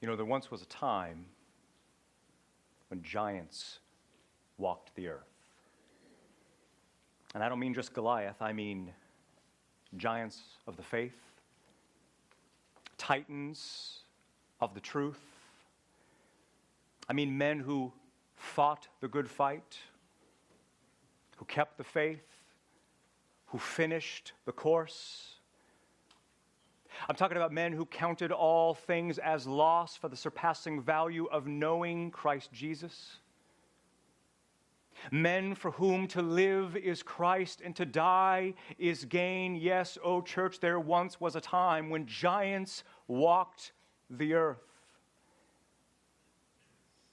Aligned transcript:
You 0.00 0.08
know, 0.08 0.16
there 0.16 0.24
once 0.24 0.50
was 0.50 0.62
a 0.62 0.66
time 0.66 1.26
when 2.88 3.02
giants 3.02 3.80
walked 4.56 4.94
the 4.94 5.08
earth. 5.08 5.24
And 7.34 7.44
I 7.44 7.48
don't 7.48 7.58
mean 7.58 7.74
just 7.74 7.92
Goliath, 7.94 8.40
I 8.40 8.52
mean 8.52 8.92
giants 9.96 10.40
of 10.66 10.76
the 10.76 10.82
faith, 10.82 11.16
titans 12.98 14.00
of 14.60 14.74
the 14.74 14.80
truth. 14.80 15.20
I 17.08 17.12
mean 17.12 17.36
men 17.36 17.60
who 17.60 17.92
fought 18.36 18.88
the 19.00 19.08
good 19.08 19.28
fight, 19.28 19.78
who 21.36 21.44
kept 21.44 21.76
the 21.76 21.84
faith, 21.84 22.26
who 23.46 23.58
finished 23.58 24.32
the 24.44 24.52
course. 24.52 25.34
I'm 27.08 27.16
talking 27.16 27.36
about 27.36 27.52
men 27.52 27.72
who 27.72 27.86
counted 27.86 28.32
all 28.32 28.74
things 28.74 29.18
as 29.18 29.46
loss 29.46 29.96
for 29.96 30.08
the 30.08 30.16
surpassing 30.16 30.80
value 30.80 31.26
of 31.26 31.46
knowing 31.46 32.10
Christ 32.10 32.52
Jesus. 32.52 33.16
Men 35.10 35.54
for 35.54 35.70
whom 35.70 36.06
to 36.08 36.20
live 36.20 36.76
is 36.76 37.02
Christ 37.02 37.62
and 37.64 37.74
to 37.76 37.86
die 37.86 38.54
is 38.78 39.04
gain. 39.06 39.56
Yes, 39.56 39.96
O 40.04 40.16
oh 40.16 40.22
church, 40.22 40.60
there 40.60 40.78
once 40.78 41.20
was 41.20 41.36
a 41.36 41.40
time 41.40 41.88
when 41.88 42.06
giants 42.06 42.84
walked 43.08 43.72
the 44.10 44.34
earth. 44.34 44.58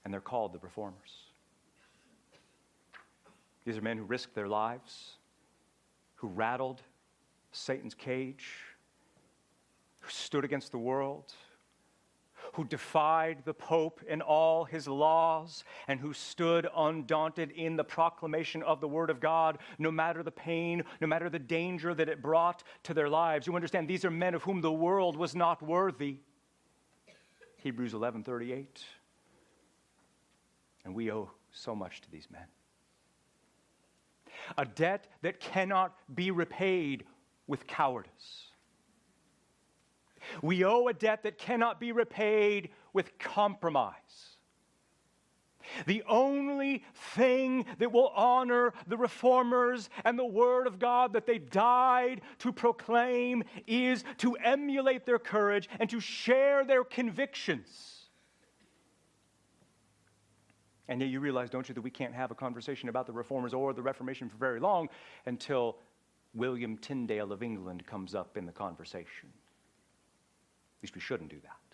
And 0.04 0.12
they're 0.12 0.20
called 0.20 0.52
the 0.52 0.58
reformers. 0.58 1.28
These 3.64 3.76
are 3.76 3.82
men 3.82 3.98
who 3.98 4.04
risked 4.04 4.34
their 4.34 4.48
lives, 4.48 5.16
who 6.16 6.28
rattled 6.28 6.82
Satan's 7.52 7.94
cage, 7.94 8.46
who 10.08 10.12
stood 10.12 10.44
against 10.44 10.72
the 10.72 10.78
world, 10.78 11.34
who 12.54 12.64
defied 12.64 13.38
the 13.44 13.52
Pope 13.52 14.00
and 14.08 14.22
all 14.22 14.64
his 14.64 14.88
laws, 14.88 15.64
and 15.86 16.00
who 16.00 16.14
stood 16.14 16.66
undaunted 16.74 17.50
in 17.50 17.76
the 17.76 17.84
proclamation 17.84 18.62
of 18.62 18.80
the 18.80 18.88
Word 18.88 19.10
of 19.10 19.20
God, 19.20 19.58
no 19.78 19.90
matter 19.90 20.22
the 20.22 20.30
pain, 20.30 20.82
no 21.02 21.06
matter 21.06 21.28
the 21.28 21.38
danger 21.38 21.94
that 21.94 22.08
it 22.08 22.22
brought 22.22 22.64
to 22.84 22.94
their 22.94 23.08
lives. 23.08 23.46
You 23.46 23.54
understand, 23.54 23.86
these 23.86 24.04
are 24.04 24.10
men 24.10 24.34
of 24.34 24.42
whom 24.42 24.62
the 24.62 24.72
world 24.72 25.16
was 25.16 25.34
not 25.34 25.62
worthy. 25.62 26.20
Hebrews 27.58 27.92
11 27.92 28.24
38. 28.24 28.82
And 30.86 30.94
we 30.94 31.12
owe 31.12 31.30
so 31.52 31.74
much 31.74 32.00
to 32.00 32.10
these 32.10 32.28
men. 32.30 32.46
A 34.56 34.64
debt 34.64 35.06
that 35.20 35.38
cannot 35.38 35.94
be 36.14 36.30
repaid 36.30 37.04
with 37.46 37.66
cowardice 37.66 38.47
we 40.42 40.64
owe 40.64 40.88
a 40.88 40.94
debt 40.94 41.22
that 41.22 41.38
cannot 41.38 41.80
be 41.80 41.92
repaid 41.92 42.70
with 42.92 43.18
compromise. 43.18 43.94
The 45.86 46.02
only 46.08 46.82
thing 47.14 47.66
that 47.78 47.92
will 47.92 48.08
honor 48.08 48.72
the 48.86 48.96
reformers 48.96 49.90
and 50.04 50.18
the 50.18 50.24
Word 50.24 50.66
of 50.66 50.78
God 50.78 51.12
that 51.12 51.26
they 51.26 51.38
died 51.38 52.22
to 52.38 52.52
proclaim 52.52 53.44
is 53.66 54.04
to 54.18 54.34
emulate 54.36 55.04
their 55.04 55.18
courage 55.18 55.68
and 55.78 55.88
to 55.90 56.00
share 56.00 56.64
their 56.64 56.84
convictions. 56.84 57.94
And 60.88 61.02
yet, 61.02 61.10
you 61.10 61.20
realize, 61.20 61.50
don't 61.50 61.68
you, 61.68 61.74
that 61.74 61.82
we 61.82 61.90
can't 61.90 62.14
have 62.14 62.30
a 62.30 62.34
conversation 62.34 62.88
about 62.88 63.06
the 63.06 63.12
reformers 63.12 63.52
or 63.52 63.74
the 63.74 63.82
Reformation 63.82 64.30
for 64.30 64.38
very 64.38 64.58
long 64.58 64.88
until 65.26 65.76
William 66.32 66.78
Tyndale 66.78 67.30
of 67.30 67.42
England 67.42 67.86
comes 67.86 68.14
up 68.14 68.38
in 68.38 68.46
the 68.46 68.52
conversation. 68.52 69.28
At 70.78 70.82
least 70.82 70.94
we 70.94 71.00
shouldn't 71.00 71.30
do 71.30 71.40
that. 71.42 71.68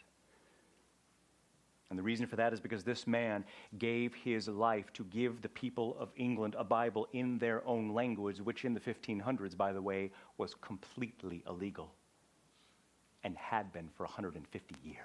And 1.90 1.98
the 1.98 2.02
reason 2.02 2.26
for 2.26 2.36
that 2.36 2.52
is 2.52 2.60
because 2.60 2.82
this 2.82 3.06
man 3.06 3.44
gave 3.78 4.14
his 4.14 4.48
life 4.48 4.92
to 4.94 5.04
give 5.04 5.42
the 5.42 5.48
people 5.48 5.96
of 6.00 6.08
England 6.16 6.56
a 6.58 6.64
Bible 6.64 7.06
in 7.12 7.38
their 7.38 7.64
own 7.66 7.90
language, 7.90 8.40
which 8.40 8.64
in 8.64 8.74
the 8.74 8.80
1500s, 8.80 9.56
by 9.56 9.72
the 9.72 9.82
way, 9.82 10.10
was 10.38 10.54
completely 10.54 11.44
illegal 11.46 11.92
and 13.22 13.36
had 13.36 13.72
been 13.72 13.88
for 13.96 14.04
150 14.04 14.74
years. 14.82 14.96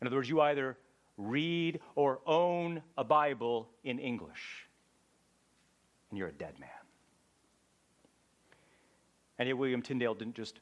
In 0.00 0.06
other 0.06 0.16
words, 0.16 0.28
you 0.28 0.40
either 0.40 0.76
read 1.16 1.80
or 1.94 2.20
own 2.26 2.82
a 2.98 3.04
Bible 3.04 3.68
in 3.84 3.98
English, 3.98 4.66
and 6.10 6.18
you're 6.18 6.28
a 6.28 6.32
dead 6.32 6.58
man. 6.58 6.68
And 9.38 9.48
yet, 9.48 9.56
William 9.56 9.82
Tyndale 9.82 10.14
didn't 10.14 10.34
just 10.34 10.60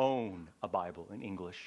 own 0.00 0.48
a 0.62 0.68
Bible 0.68 1.06
in 1.12 1.20
English. 1.20 1.62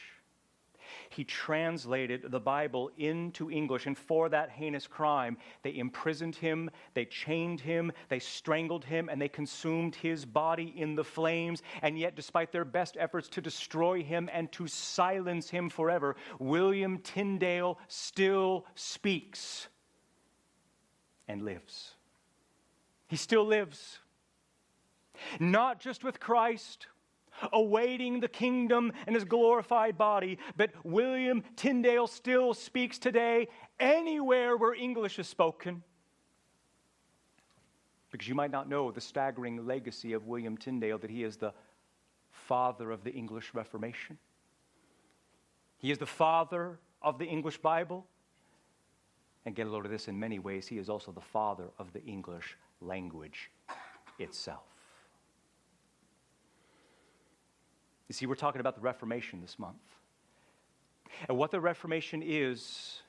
He 1.10 1.24
translated 1.24 2.32
the 2.32 2.40
Bible 2.40 2.90
into 2.98 3.52
English, 3.52 3.86
and 3.86 3.98
for 3.98 4.28
that 4.30 4.50
heinous 4.50 4.88
crime, 4.88 5.38
they 5.62 5.78
imprisoned 5.78 6.36
him, 6.36 6.70
they 6.96 7.06
chained 7.06 7.62
him, 7.62 7.92
they 8.10 8.20
strangled 8.20 8.84
him, 8.84 9.08
and 9.08 9.22
they 9.22 9.30
consumed 9.30 9.96
his 9.96 10.26
body 10.26 10.74
in 10.76 10.96
the 10.96 11.04
flames. 11.04 11.62
And 11.84 11.98
yet, 11.98 12.16
despite 12.16 12.52
their 12.52 12.66
best 12.66 12.98
efforts 13.00 13.30
to 13.30 13.42
destroy 13.42 14.04
him 14.04 14.30
and 14.34 14.52
to 14.54 14.68
silence 14.68 15.50
him 15.50 15.70
forever, 15.70 16.16
William 16.40 16.98
Tyndale 16.98 17.78
still 17.88 18.66
speaks 18.74 19.68
and 21.28 21.44
lives. 21.44 21.94
He 23.08 23.16
still 23.16 23.46
lives. 23.46 24.00
Not 25.40 25.80
just 25.80 26.04
with 26.04 26.20
Christ 26.20 26.88
awaiting 27.52 28.20
the 28.20 28.28
kingdom 28.28 28.92
and 29.08 29.16
his 29.16 29.24
glorified 29.24 29.98
body. 29.98 30.38
But 30.58 30.72
William 30.84 31.44
Tyndale 31.56 32.08
still 32.08 32.54
speaks 32.54 32.98
today 32.98 33.48
anywhere 33.80 34.58
where 34.58 34.74
English 34.74 35.20
is 35.20 35.28
spoken. 35.28 35.84
Because 38.12 38.28
you 38.28 38.36
might 38.36 38.52
not 38.52 38.70
know 38.70 38.92
the 38.92 39.02
staggering 39.02 39.66
legacy 39.66 40.14
of 40.14 40.28
William 40.28 40.56
Tyndale 40.56 41.00
that 41.00 41.10
he 41.10 41.24
is 41.24 41.38
the 41.38 41.54
father 42.30 42.92
of 42.92 43.04
the 43.04 43.12
English 43.12 43.54
Reformation. 43.54 44.18
He 45.78 45.92
is 45.92 45.98
the 45.98 46.06
father 46.06 46.80
of 47.02 47.18
the 47.18 47.26
English 47.26 47.58
Bible. 47.58 48.06
And 49.46 49.56
get 49.56 49.68
a 49.68 49.70
load 49.70 49.86
of 49.86 49.92
this 49.92 50.08
in 50.08 50.18
many 50.18 50.40
ways, 50.40 50.68
he 50.68 50.78
is 50.78 50.90
also 50.90 51.12
the 51.12 51.20
father 51.20 51.72
of 51.78 51.92
the 51.92 52.02
English 52.04 52.58
language 52.80 53.52
itself. 54.20 54.73
You 58.14 58.16
see, 58.16 58.26
we're 58.28 58.36
talking 58.36 58.62
about 58.62 58.76
the 58.76 58.82
Reformation 58.82 59.42
this 59.42 59.58
month. 59.58 59.74
And 61.28 61.36
what 61.36 61.50
the 61.50 61.60
Reformation 61.60 62.22
is, 62.24 63.02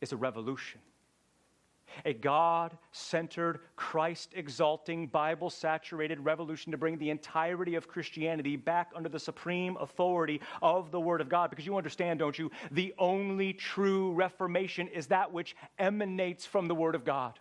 is 0.00 0.12
a 0.12 0.16
revolution. 0.16 0.80
A 2.06 2.14
God 2.14 2.78
centered, 2.92 3.60
Christ 3.76 4.30
exalting, 4.34 5.08
Bible 5.08 5.50
saturated 5.50 6.20
revolution 6.20 6.72
to 6.72 6.78
bring 6.78 6.96
the 6.96 7.10
entirety 7.10 7.74
of 7.74 7.88
Christianity 7.88 8.56
back 8.56 8.90
under 8.96 9.10
the 9.10 9.20
supreme 9.20 9.76
authority 9.76 10.40
of 10.62 10.90
the 10.92 11.00
Word 11.00 11.20
of 11.20 11.28
God. 11.28 11.50
Because 11.50 11.66
you 11.66 11.76
understand, 11.76 12.18
don't 12.18 12.38
you? 12.38 12.50
The 12.70 12.94
only 12.96 13.52
true 13.52 14.12
Reformation 14.12 14.88
is 14.88 15.08
that 15.08 15.30
which 15.30 15.56
emanates 15.78 16.46
from 16.46 16.68
the 16.68 16.74
Word 16.74 16.94
of 16.94 17.04
God. 17.04 17.38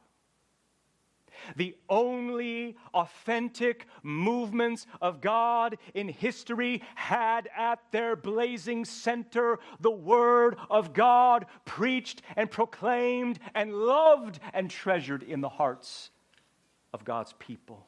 The 1.55 1.75
only 1.89 2.77
authentic 2.93 3.87
movements 4.03 4.85
of 5.01 5.21
God 5.21 5.77
in 5.93 6.09
history 6.09 6.81
had 6.95 7.49
at 7.55 7.79
their 7.91 8.15
blazing 8.15 8.85
center 8.85 9.59
the 9.79 9.91
Word 9.91 10.57
of 10.69 10.93
God 10.93 11.45
preached 11.65 12.21
and 12.35 12.49
proclaimed 12.49 13.39
and 13.53 13.73
loved 13.73 14.39
and 14.53 14.69
treasured 14.69 15.23
in 15.23 15.41
the 15.41 15.49
hearts 15.49 16.11
of 16.93 17.03
God's 17.03 17.33
people. 17.39 17.85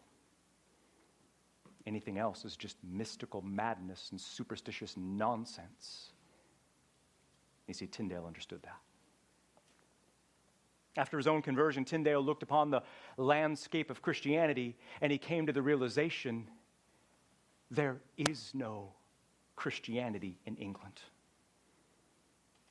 Anything 1.85 2.17
else 2.17 2.45
is 2.45 2.55
just 2.55 2.77
mystical 2.83 3.41
madness 3.41 4.09
and 4.11 4.21
superstitious 4.21 4.95
nonsense. 4.95 6.11
You 7.67 7.73
see, 7.73 7.87
Tyndale 7.87 8.25
understood 8.27 8.61
that. 8.63 8.79
After 10.97 11.17
his 11.17 11.27
own 11.27 11.41
conversion, 11.41 11.85
Tyndale 11.85 12.21
looked 12.21 12.43
upon 12.43 12.71
the 12.71 12.81
landscape 13.17 13.89
of 13.89 14.01
Christianity 14.01 14.75
and 15.01 15.11
he 15.11 15.17
came 15.17 15.45
to 15.45 15.53
the 15.53 15.61
realization 15.61 16.47
there 17.71 17.97
is 18.17 18.51
no 18.53 18.93
Christianity 19.55 20.39
in 20.45 20.55
England. 20.55 21.01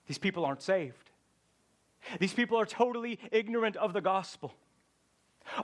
These 0.07 0.19
people 0.19 0.45
aren't 0.45 0.63
saved. 0.63 1.11
These 2.19 2.33
people 2.33 2.59
are 2.59 2.67
totally 2.67 3.19
ignorant 3.31 3.77
of 3.77 3.93
the 3.93 4.01
gospel. 4.01 4.55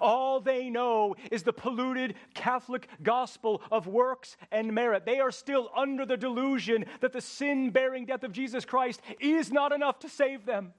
All 0.01 0.41
they 0.41 0.71
know 0.71 1.15
is 1.31 1.43
the 1.43 1.53
polluted 1.53 2.15
Catholic 2.35 2.89
gospel 3.03 3.63
of 3.71 3.87
works 3.87 4.37
and 4.51 4.73
merit. 4.73 5.05
They 5.05 5.21
are 5.21 5.31
still 5.31 5.71
under 5.77 6.07
the 6.07 6.17
delusion 6.17 6.87
that 7.01 7.13
the 7.13 7.21
sin 7.21 7.71
bearing 7.71 8.07
death 8.07 8.23
of 8.23 8.33
Jesus 8.33 8.65
Christ 8.65 9.01
is 9.21 9.53
not 9.53 9.73
enough 9.73 9.99
to 10.01 10.09
save 10.09 10.47
them 10.47 10.73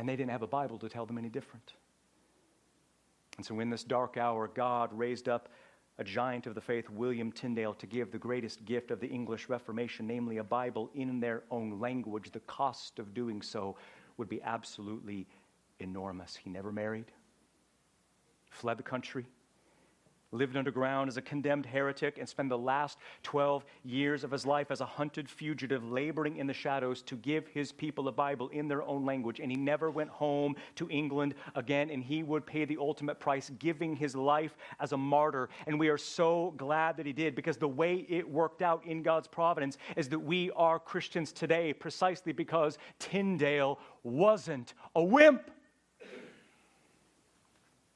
and 0.00 0.08
they 0.08 0.16
didn't 0.16 0.30
have 0.30 0.40
a 0.40 0.46
Bible 0.46 0.78
to 0.78 0.88
tell 0.88 1.04
them 1.04 1.18
any 1.18 1.28
different. 1.28 1.74
And 3.36 3.44
so, 3.44 3.60
in 3.60 3.68
this 3.68 3.84
dark 3.84 4.16
hour, 4.16 4.48
God 4.48 4.88
raised 4.94 5.28
up 5.28 5.50
a 5.98 6.04
giant 6.04 6.46
of 6.46 6.54
the 6.54 6.60
faith, 6.62 6.88
William 6.88 7.30
Tyndale, 7.30 7.74
to 7.74 7.86
give 7.86 8.10
the 8.10 8.16
greatest 8.16 8.64
gift 8.64 8.90
of 8.90 8.98
the 8.98 9.08
English 9.08 9.50
Reformation, 9.50 10.06
namely 10.06 10.38
a 10.38 10.42
Bible 10.42 10.90
in 10.94 11.20
their 11.20 11.42
own 11.50 11.78
language. 11.78 12.32
The 12.32 12.40
cost 12.40 12.98
of 12.98 13.12
doing 13.12 13.42
so 13.42 13.76
would 14.16 14.30
be 14.30 14.40
absolutely 14.40 15.26
enormous. 15.80 16.34
He 16.34 16.48
never 16.48 16.72
married, 16.72 17.12
fled 18.48 18.78
the 18.78 18.82
country 18.82 19.26
lived 20.32 20.56
underground 20.56 21.08
as 21.08 21.16
a 21.16 21.22
condemned 21.22 21.66
heretic, 21.66 22.18
and 22.18 22.28
spent 22.28 22.48
the 22.48 22.58
last 22.58 22.98
12 23.22 23.64
years 23.84 24.24
of 24.24 24.30
his 24.30 24.46
life 24.46 24.70
as 24.70 24.80
a 24.80 24.86
hunted 24.86 25.28
fugitive, 25.28 25.90
laboring 25.90 26.36
in 26.36 26.46
the 26.46 26.52
shadows 26.52 27.02
to 27.02 27.16
give 27.16 27.46
his 27.48 27.72
people 27.72 28.08
a 28.08 28.12
Bible 28.12 28.48
in 28.48 28.68
their 28.68 28.82
own 28.82 29.04
language. 29.04 29.40
And 29.40 29.50
he 29.50 29.56
never 29.56 29.90
went 29.90 30.10
home 30.10 30.54
to 30.76 30.88
England 30.90 31.34
again, 31.54 31.90
and 31.90 32.02
he 32.02 32.22
would 32.22 32.46
pay 32.46 32.64
the 32.64 32.78
ultimate 32.78 33.18
price, 33.18 33.50
giving 33.58 33.96
his 33.96 34.14
life 34.14 34.56
as 34.78 34.92
a 34.92 34.96
martyr. 34.96 35.48
And 35.66 35.78
we 35.78 35.88
are 35.88 35.98
so 35.98 36.54
glad 36.56 36.96
that 36.96 37.06
he 37.06 37.12
did, 37.12 37.34
because 37.34 37.56
the 37.56 37.68
way 37.68 38.06
it 38.08 38.28
worked 38.28 38.62
out 38.62 38.84
in 38.86 39.02
God's 39.02 39.28
providence 39.28 39.78
is 39.96 40.08
that 40.08 40.18
we 40.18 40.50
are 40.52 40.78
Christians 40.78 41.32
today 41.32 41.72
precisely 41.72 42.32
because 42.32 42.78
Tyndale 42.98 43.78
wasn't 44.02 44.74
a 44.94 45.02
wimp. 45.02 45.50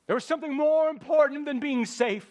There 0.07 0.15
was 0.15 0.25
something 0.25 0.53
more 0.53 0.89
important 0.89 1.47
than 1.47 1.61
being 1.61 1.87
safe. 1.87 2.31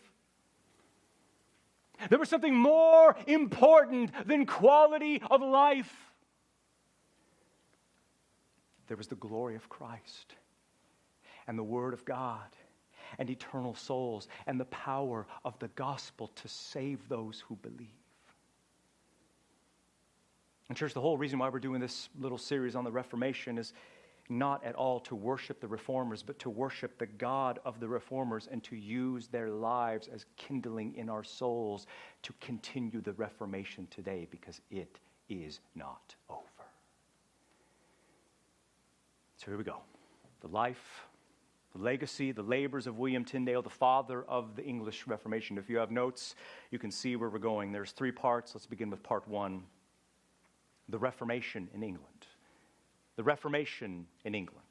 There 2.09 2.19
was 2.19 2.29
something 2.29 2.55
more 2.55 3.15
important 3.27 4.11
than 4.27 4.45
quality 4.45 5.21
of 5.29 5.41
life. 5.41 5.93
There 8.87 8.97
was 8.97 9.07
the 9.07 9.15
glory 9.15 9.55
of 9.55 9.69
Christ 9.69 10.35
and 11.47 11.57
the 11.57 11.63
Word 11.63 11.93
of 11.93 12.05
God 12.05 12.47
and 13.17 13.29
eternal 13.29 13.75
souls 13.75 14.27
and 14.45 14.59
the 14.59 14.65
power 14.65 15.25
of 15.45 15.57
the 15.59 15.69
gospel 15.69 16.27
to 16.35 16.47
save 16.47 17.07
those 17.07 17.43
who 17.47 17.55
believe. 17.55 17.87
And, 20.69 20.77
church, 20.77 20.93
the 20.93 21.01
whole 21.01 21.17
reason 21.17 21.39
why 21.39 21.49
we're 21.49 21.59
doing 21.59 21.81
this 21.81 22.09
little 22.19 22.37
series 22.37 22.75
on 22.75 22.83
the 22.83 22.91
Reformation 22.91 23.57
is 23.57 23.73
not 24.29 24.63
at 24.63 24.75
all 24.75 24.99
to 25.01 25.15
worship 25.15 25.59
the 25.59 25.67
reformers, 25.67 26.23
but 26.23 26.39
to 26.39 26.49
worship 26.49 26.97
the 26.97 27.05
God 27.05 27.59
of 27.65 27.79
the 27.79 27.87
reformers 27.87 28.47
and 28.49 28.63
to 28.63 28.75
use 28.75 29.27
their 29.27 29.49
lives 29.49 30.07
as 30.07 30.25
kindling 30.37 30.95
in 30.95 31.09
our 31.09 31.23
souls 31.23 31.87
to 32.23 32.33
continue 32.39 33.01
the 33.01 33.13
Reformation 33.13 33.87
today 33.91 34.27
because 34.31 34.61
it 34.71 34.99
is 35.29 35.59
not 35.75 36.15
over. 36.29 36.39
So 39.37 39.47
here 39.47 39.57
we 39.57 39.63
go. 39.65 39.81
The 40.41 40.47
life, 40.47 41.05
the 41.75 41.81
legacy, 41.81 42.31
the 42.31 42.43
labors 42.43 42.87
of 42.87 42.97
William 42.97 43.25
Tyndale, 43.25 43.61
the 43.61 43.69
father 43.69 44.23
of 44.23 44.55
the 44.55 44.63
English 44.63 45.05
Reformation. 45.05 45.57
If 45.57 45.69
you 45.69 45.77
have 45.77 45.91
notes, 45.91 46.35
you 46.71 46.79
can 46.79 46.91
see 46.91 47.17
where 47.17 47.29
we're 47.29 47.39
going. 47.39 47.73
There's 47.73 47.91
three 47.91 48.11
parts. 48.11 48.55
Let's 48.55 48.65
begin 48.65 48.89
with 48.89 49.03
part 49.03 49.27
one 49.27 49.63
the 50.89 50.99
Reformation 50.99 51.69
in 51.73 51.81
England 51.81 52.27
the 53.15 53.23
Reformation 53.23 54.07
in 54.23 54.35
England. 54.35 54.61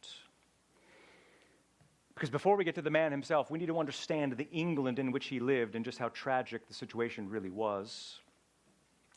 Because 2.14 2.30
before 2.30 2.56
we 2.56 2.64
get 2.64 2.74
to 2.74 2.82
the 2.82 2.90
man 2.90 3.10
himself, 3.10 3.50
we 3.50 3.58
need 3.58 3.66
to 3.66 3.78
understand 3.78 4.36
the 4.36 4.48
England 4.50 4.98
in 4.98 5.12
which 5.12 5.26
he 5.26 5.40
lived 5.40 5.74
and 5.74 5.84
just 5.84 5.98
how 5.98 6.08
tragic 6.10 6.66
the 6.68 6.74
situation 6.74 7.28
really 7.28 7.50
was. 7.50 8.18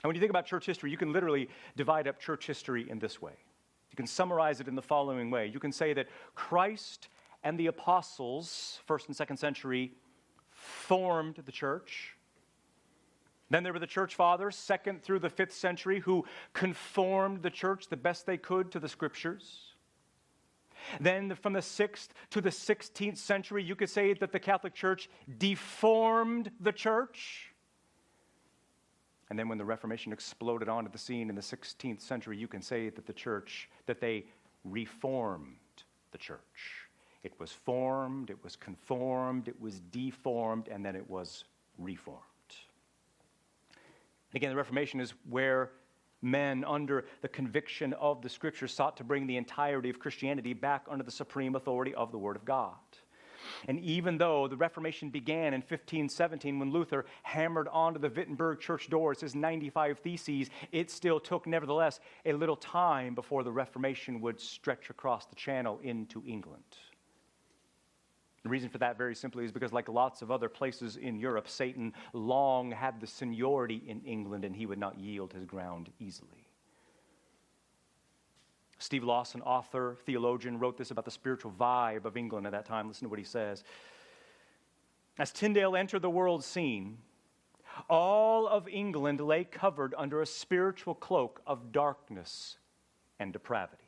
And 0.03 0.09
when 0.09 0.15
you 0.15 0.19
think 0.19 0.29
about 0.29 0.45
church 0.45 0.65
history, 0.65 0.91
you 0.91 0.97
can 0.97 1.11
literally 1.11 1.49
divide 1.75 2.07
up 2.07 2.19
church 2.19 2.47
history 2.47 2.89
in 2.89 2.99
this 2.99 3.21
way. 3.21 3.33
You 3.91 3.95
can 3.95 4.07
summarize 4.07 4.59
it 4.59 4.67
in 4.67 4.75
the 4.75 4.81
following 4.81 5.29
way. 5.29 5.47
You 5.47 5.59
can 5.59 5.71
say 5.71 5.93
that 5.93 6.07
Christ 6.35 7.09
and 7.43 7.59
the 7.59 7.67
apostles, 7.67 8.79
first 8.85 9.07
and 9.07 9.15
second 9.15 9.37
century, 9.37 9.93
formed 10.51 11.41
the 11.45 11.51
church. 11.51 12.14
Then 13.49 13.63
there 13.63 13.73
were 13.73 13.79
the 13.79 13.87
church 13.87 14.15
fathers, 14.15 14.55
second 14.55 15.03
through 15.03 15.19
the 15.19 15.29
fifth 15.29 15.53
century, 15.53 15.99
who 15.99 16.25
conformed 16.53 17.43
the 17.43 17.51
church 17.51 17.87
the 17.87 17.97
best 17.97 18.25
they 18.25 18.37
could 18.37 18.71
to 18.71 18.79
the 18.79 18.89
scriptures. 18.89 19.75
Then 20.99 21.35
from 21.35 21.53
the 21.53 21.59
6th 21.59 22.09
to 22.31 22.41
the 22.41 22.49
16th 22.49 23.17
century, 23.17 23.63
you 23.63 23.75
could 23.75 23.89
say 23.89 24.13
that 24.13 24.31
the 24.31 24.39
Catholic 24.39 24.73
Church 24.73 25.09
deformed 25.37 26.51
the 26.59 26.71
church. 26.71 27.51
And 29.29 29.39
then 29.39 29.49
when 29.49 29.57
the 29.57 29.65
Reformation 29.65 30.13
exploded 30.13 30.69
onto 30.69 30.91
the 30.91 30.97
scene 30.97 31.29
in 31.29 31.35
the 31.35 31.41
16th 31.41 32.01
century, 32.01 32.37
you 32.37 32.47
can 32.47 32.61
say 32.61 32.89
that 32.89 33.07
the 33.07 33.13
church, 33.13 33.69
that 33.87 33.99
they 33.99 34.25
reformed 34.63 35.57
the 36.11 36.17
church. 36.17 36.39
It 37.23 37.33
was 37.39 37.51
formed, 37.51 38.29
it 38.29 38.43
was 38.43 38.55
conformed, 38.55 39.47
it 39.47 39.59
was 39.59 39.79
deformed, 39.91 40.67
and 40.67 40.85
then 40.85 40.95
it 40.95 41.09
was 41.09 41.45
reformed. 41.79 42.21
Again, 44.35 44.49
the 44.49 44.55
Reformation 44.57 44.99
is 44.99 45.13
where 45.29 45.71
men, 46.21 46.65
under 46.65 47.05
the 47.21 47.27
conviction 47.29 47.93
of 47.93 48.21
the 48.21 48.29
Scriptures, 48.29 48.73
sought 48.73 48.97
to 48.97 49.03
bring 49.03 49.27
the 49.27 49.37
entirety 49.37 49.89
of 49.89 49.99
Christianity 49.99 50.53
back 50.53 50.85
under 50.89 51.03
the 51.03 51.11
supreme 51.11 51.55
authority 51.55 51.95
of 51.95 52.11
the 52.11 52.17
Word 52.17 52.35
of 52.35 52.43
God. 52.43 52.75
And 53.67 53.79
even 53.79 54.17
though 54.17 54.47
the 54.47 54.57
Reformation 54.57 55.09
began 55.09 55.53
in 55.53 55.61
1517 55.61 56.59
when 56.59 56.71
Luther 56.71 57.05
hammered 57.23 57.67
onto 57.69 57.99
the 57.99 58.09
Wittenberg 58.09 58.59
church 58.59 58.89
doors 58.89 59.21
his 59.21 59.35
95 59.35 59.99
Theses, 59.99 60.49
it 60.71 60.91
still 60.91 61.19
took, 61.19 61.47
nevertheless, 61.47 61.99
a 62.25 62.33
little 62.33 62.55
time 62.55 63.15
before 63.15 63.43
the 63.43 63.51
Reformation 63.51 64.19
would 64.21 64.39
stretch 64.39 64.89
across 64.89 65.27
the 65.27 65.35
channel 65.35 65.79
into 65.83 66.23
England. 66.27 66.63
The 68.45 68.49
reason 68.49 68.69
for 68.69 68.77
that, 68.77 68.95
very 68.95 69.15
simply, 69.15 69.43
is 69.43 69.51
because, 69.51 69.73
like 69.73 69.89
lots 69.89 70.21
of 70.21 70.29
other 70.29 70.47
places 70.47 70.97
in 70.97 71.17
Europe, 71.17 71.49
Satan 71.49 71.91
long 72.13 72.69
had 72.69 73.01
the 73.01 73.07
seniority 73.07 73.81
in 73.87 74.01
England 74.01 74.45
and 74.45 74.55
he 74.55 74.67
would 74.67 74.77
not 74.77 74.99
yield 74.99 75.33
his 75.33 75.45
ground 75.45 75.89
easily. 75.99 76.45
Steve 78.77 79.03
Lawson, 79.03 79.41
author, 79.41 79.97
theologian, 80.05 80.59
wrote 80.59 80.77
this 80.77 80.91
about 80.91 81.05
the 81.05 81.11
spiritual 81.11 81.51
vibe 81.59 82.05
of 82.05 82.17
England 82.17 82.45
at 82.45 82.51
that 82.51 82.67
time. 82.67 82.87
Listen 82.87 83.05
to 83.05 83.09
what 83.09 83.17
he 83.17 83.25
says. 83.25 83.63
As 85.17 85.31
Tyndale 85.31 85.75
entered 85.75 86.03
the 86.03 86.09
world 86.11 86.43
scene, 86.43 86.99
all 87.89 88.47
of 88.47 88.67
England 88.67 89.21
lay 89.21 89.43
covered 89.43 89.95
under 89.97 90.21
a 90.21 90.25
spiritual 90.27 90.93
cloak 90.93 91.41
of 91.47 91.71
darkness 91.71 92.57
and 93.17 93.33
depravity. 93.33 93.84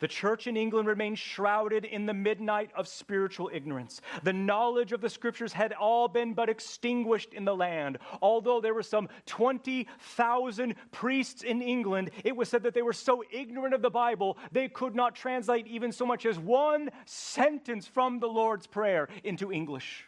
The 0.00 0.08
church 0.08 0.46
in 0.46 0.56
England 0.56 0.88
remained 0.88 1.18
shrouded 1.18 1.84
in 1.84 2.06
the 2.06 2.14
midnight 2.14 2.70
of 2.74 2.88
spiritual 2.88 3.50
ignorance. 3.52 4.00
The 4.22 4.32
knowledge 4.32 4.92
of 4.92 5.00
the 5.00 5.10
scriptures 5.10 5.52
had 5.52 5.72
all 5.72 6.08
been 6.08 6.34
but 6.34 6.48
extinguished 6.48 7.34
in 7.34 7.44
the 7.44 7.54
land. 7.54 7.98
Although 8.20 8.60
there 8.60 8.74
were 8.74 8.82
some 8.82 9.08
20,000 9.26 10.74
priests 10.92 11.42
in 11.42 11.62
England, 11.62 12.10
it 12.24 12.36
was 12.36 12.48
said 12.48 12.62
that 12.62 12.74
they 12.74 12.82
were 12.82 12.92
so 12.92 13.22
ignorant 13.30 13.74
of 13.74 13.82
the 13.82 13.90
Bible, 13.90 14.38
they 14.52 14.68
could 14.68 14.94
not 14.94 15.14
translate 15.14 15.66
even 15.66 15.92
so 15.92 16.06
much 16.06 16.26
as 16.26 16.38
one 16.38 16.90
sentence 17.04 17.86
from 17.86 18.20
the 18.20 18.28
Lord's 18.28 18.66
Prayer 18.66 19.08
into 19.24 19.52
English. 19.52 20.06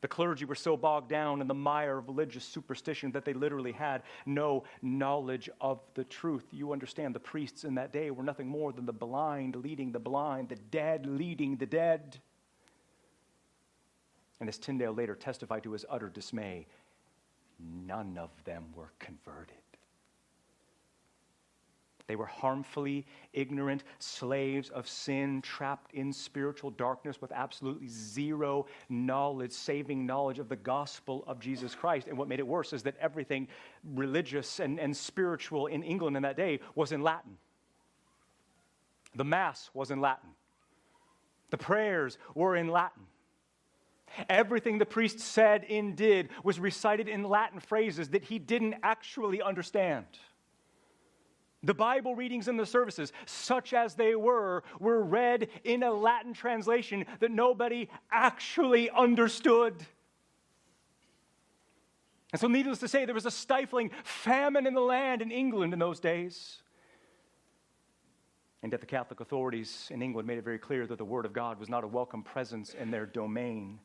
The 0.00 0.08
clergy 0.08 0.44
were 0.44 0.54
so 0.54 0.76
bogged 0.76 1.08
down 1.08 1.40
in 1.40 1.48
the 1.48 1.54
mire 1.54 1.98
of 1.98 2.06
religious 2.06 2.44
superstition 2.44 3.10
that 3.12 3.24
they 3.24 3.32
literally 3.32 3.72
had 3.72 4.02
no 4.26 4.62
knowledge 4.80 5.50
of 5.60 5.80
the 5.94 6.04
truth. 6.04 6.46
You 6.52 6.72
understand, 6.72 7.14
the 7.14 7.20
priests 7.20 7.64
in 7.64 7.74
that 7.74 7.92
day 7.92 8.10
were 8.12 8.22
nothing 8.22 8.46
more 8.46 8.72
than 8.72 8.86
the 8.86 8.92
blind 8.92 9.56
leading 9.56 9.90
the 9.90 9.98
blind, 9.98 10.50
the 10.50 10.56
dead 10.56 11.04
leading 11.04 11.56
the 11.56 11.66
dead. 11.66 12.18
And 14.40 14.48
as 14.48 14.56
Tyndale 14.56 14.92
later 14.92 15.16
testified 15.16 15.64
to 15.64 15.72
his 15.72 15.84
utter 15.90 16.08
dismay, 16.08 16.66
none 17.58 18.16
of 18.18 18.30
them 18.44 18.66
were 18.76 18.92
converted. 19.00 19.56
They 22.08 22.16
were 22.16 22.26
harmfully 22.26 23.04
ignorant 23.34 23.84
slaves 23.98 24.70
of 24.70 24.88
sin, 24.88 25.42
trapped 25.42 25.92
in 25.92 26.10
spiritual 26.10 26.70
darkness 26.70 27.20
with 27.20 27.30
absolutely 27.32 27.86
zero 27.88 28.64
knowledge, 28.88 29.52
saving 29.52 30.06
knowledge 30.06 30.38
of 30.38 30.48
the 30.48 30.56
gospel 30.56 31.22
of 31.26 31.38
Jesus 31.38 31.74
Christ. 31.74 32.08
And 32.08 32.16
what 32.16 32.26
made 32.26 32.38
it 32.38 32.46
worse 32.46 32.72
is 32.72 32.82
that 32.84 32.96
everything 32.98 33.46
religious 33.94 34.58
and, 34.58 34.80
and 34.80 34.96
spiritual 34.96 35.66
in 35.66 35.82
England 35.82 36.16
in 36.16 36.22
that 36.22 36.36
day 36.36 36.60
was 36.74 36.92
in 36.92 37.02
Latin. 37.02 37.36
The 39.14 39.24
Mass 39.24 39.68
was 39.74 39.90
in 39.90 40.00
Latin, 40.00 40.30
the 41.50 41.58
prayers 41.58 42.16
were 42.34 42.56
in 42.56 42.68
Latin. 42.68 43.02
Everything 44.30 44.78
the 44.78 44.86
priest 44.86 45.20
said 45.20 45.64
and 45.68 45.94
did 45.94 46.30
was 46.42 46.58
recited 46.58 47.08
in 47.08 47.24
Latin 47.24 47.60
phrases 47.60 48.08
that 48.08 48.24
he 48.24 48.38
didn't 48.38 48.76
actually 48.82 49.42
understand. 49.42 50.06
The 51.64 51.74
Bible 51.74 52.14
readings 52.14 52.46
in 52.46 52.56
the 52.56 52.66
services, 52.66 53.12
such 53.26 53.72
as 53.72 53.94
they 53.94 54.14
were, 54.14 54.62
were 54.78 55.02
read 55.02 55.48
in 55.64 55.82
a 55.82 55.92
Latin 55.92 56.32
translation 56.32 57.04
that 57.18 57.32
nobody 57.32 57.88
actually 58.12 58.88
understood. 58.90 59.74
And 62.32 62.40
so, 62.40 62.46
needless 62.46 62.78
to 62.80 62.88
say, 62.88 63.04
there 63.06 63.14
was 63.14 63.26
a 63.26 63.30
stifling 63.30 63.90
famine 64.04 64.66
in 64.66 64.74
the 64.74 64.80
land 64.80 65.20
in 65.20 65.32
England 65.32 65.72
in 65.72 65.78
those 65.78 65.98
days. 65.98 66.58
And 68.62 68.70
yet, 68.70 68.80
the 68.80 68.86
Catholic 68.86 69.20
authorities 69.20 69.88
in 69.90 70.00
England 70.00 70.28
made 70.28 70.38
it 70.38 70.44
very 70.44 70.58
clear 70.58 70.86
that 70.86 70.98
the 70.98 71.04
Word 71.04 71.24
of 71.24 71.32
God 71.32 71.58
was 71.58 71.68
not 71.68 71.82
a 71.82 71.88
welcome 71.88 72.22
presence 72.22 72.74
in 72.74 72.90
their 72.90 73.06
domain. 73.06 73.80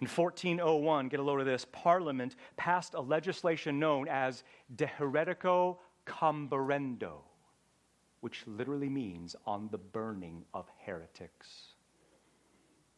In 0.00 0.06
1401, 0.06 1.08
get 1.08 1.20
a 1.20 1.22
load 1.22 1.40
of 1.40 1.46
this, 1.46 1.66
Parliament 1.72 2.36
passed 2.56 2.94
a 2.94 3.00
legislation 3.00 3.78
known 3.78 4.08
as 4.08 4.44
De 4.76 4.86
Heretico 4.86 5.78
Comburendo, 6.06 7.22
which 8.20 8.46
literally 8.46 8.88
means 8.88 9.36
on 9.44 9.68
the 9.70 9.78
burning 9.78 10.44
of 10.54 10.66
heretics. 10.84 11.75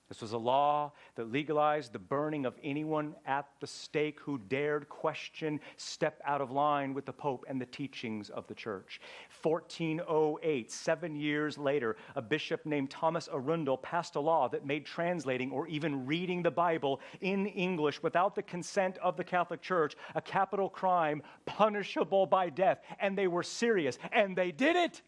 This 0.08 0.22
was 0.22 0.32
a 0.32 0.38
law 0.38 0.92
that 1.16 1.30
legalized 1.30 1.92
the 1.92 1.98
burning 1.98 2.46
of 2.46 2.54
anyone 2.62 3.14
at 3.26 3.46
the 3.60 3.66
stake 3.66 4.18
who 4.20 4.38
dared 4.38 4.88
question, 4.88 5.60
step 5.76 6.20
out 6.24 6.40
of 6.40 6.50
line 6.50 6.94
with 6.94 7.04
the 7.04 7.12
Pope 7.12 7.44
and 7.46 7.60
the 7.60 7.66
teachings 7.66 8.30
of 8.30 8.46
the 8.46 8.54
church. 8.54 9.02
1408, 9.42 10.72
seven 10.72 11.14
years 11.14 11.58
later, 11.58 11.96
a 12.16 12.22
bishop 12.22 12.64
named 12.64 12.88
Thomas 12.88 13.28
Arundel 13.30 13.76
passed 13.76 14.14
a 14.14 14.20
law 14.20 14.48
that 14.48 14.64
made 14.64 14.86
translating 14.86 15.50
or 15.50 15.66
even 15.68 16.06
reading 16.06 16.42
the 16.42 16.50
Bible 16.50 17.00
in 17.20 17.46
English 17.46 18.02
without 18.02 18.34
the 18.34 18.42
consent 18.42 18.96
of 18.98 19.18
the 19.18 19.24
Catholic 19.24 19.60
Church 19.60 19.94
a 20.14 20.22
capital 20.22 20.70
crime 20.70 21.22
punishable 21.44 22.24
by 22.24 22.48
death. 22.48 22.80
And 22.98 23.16
they 23.16 23.26
were 23.26 23.42
serious, 23.42 23.98
and 24.10 24.34
they 24.34 24.52
did 24.52 24.74
it. 24.74 25.02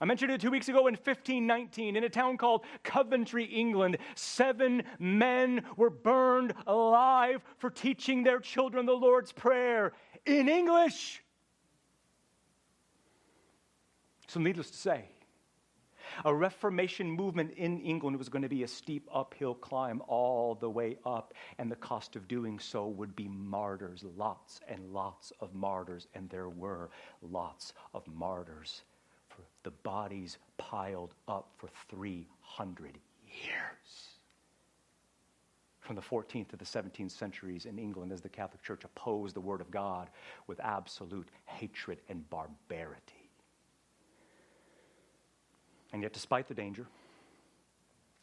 I 0.00 0.06
mentioned 0.06 0.32
it 0.32 0.40
two 0.40 0.50
weeks 0.50 0.68
ago 0.68 0.88
in 0.88 0.94
1519 0.94 1.96
in 1.96 2.02
a 2.02 2.08
town 2.08 2.36
called 2.36 2.64
Coventry, 2.82 3.44
England. 3.44 3.98
Seven 4.16 4.82
men 4.98 5.64
were 5.76 5.90
burned 5.90 6.52
alive 6.66 7.42
for 7.58 7.70
teaching 7.70 8.24
their 8.24 8.40
children 8.40 8.86
the 8.86 8.92
Lord's 8.92 9.30
Prayer 9.30 9.92
in 10.26 10.48
English. 10.48 11.22
So, 14.26 14.40
needless 14.40 14.72
to 14.72 14.76
say, 14.76 15.04
a 16.24 16.34
Reformation 16.34 17.08
movement 17.08 17.52
in 17.52 17.80
England 17.80 18.16
was 18.16 18.28
going 18.28 18.42
to 18.42 18.48
be 18.48 18.64
a 18.64 18.68
steep 18.68 19.08
uphill 19.12 19.54
climb 19.54 20.02
all 20.08 20.56
the 20.56 20.68
way 20.68 20.98
up, 21.06 21.34
and 21.58 21.70
the 21.70 21.76
cost 21.76 22.16
of 22.16 22.26
doing 22.26 22.58
so 22.58 22.88
would 22.88 23.14
be 23.14 23.28
martyrs, 23.28 24.04
lots 24.16 24.60
and 24.68 24.92
lots 24.92 25.32
of 25.38 25.54
martyrs, 25.54 26.08
and 26.14 26.28
there 26.30 26.48
were 26.48 26.90
lots 27.22 27.74
of 27.94 28.08
martyrs 28.08 28.82
the 29.64 29.70
bodies 29.70 30.38
piled 30.56 31.14
up 31.26 31.50
for 31.56 31.68
300 31.90 32.98
years. 33.26 34.08
From 35.80 35.96
the 35.96 36.02
14th 36.02 36.48
to 36.48 36.56
the 36.56 36.64
17th 36.64 37.10
centuries 37.10 37.66
in 37.66 37.78
England, 37.78 38.12
as 38.12 38.20
the 38.20 38.28
Catholic 38.28 38.62
Church 38.62 38.84
opposed 38.84 39.34
the 39.34 39.40
Word 39.40 39.60
of 39.60 39.70
God 39.70 40.08
with 40.46 40.60
absolute 40.60 41.28
hatred 41.44 41.98
and 42.08 42.28
barbarity. 42.30 43.30
And 45.92 46.02
yet, 46.02 46.12
despite 46.12 46.48
the 46.48 46.54
danger, 46.54 46.86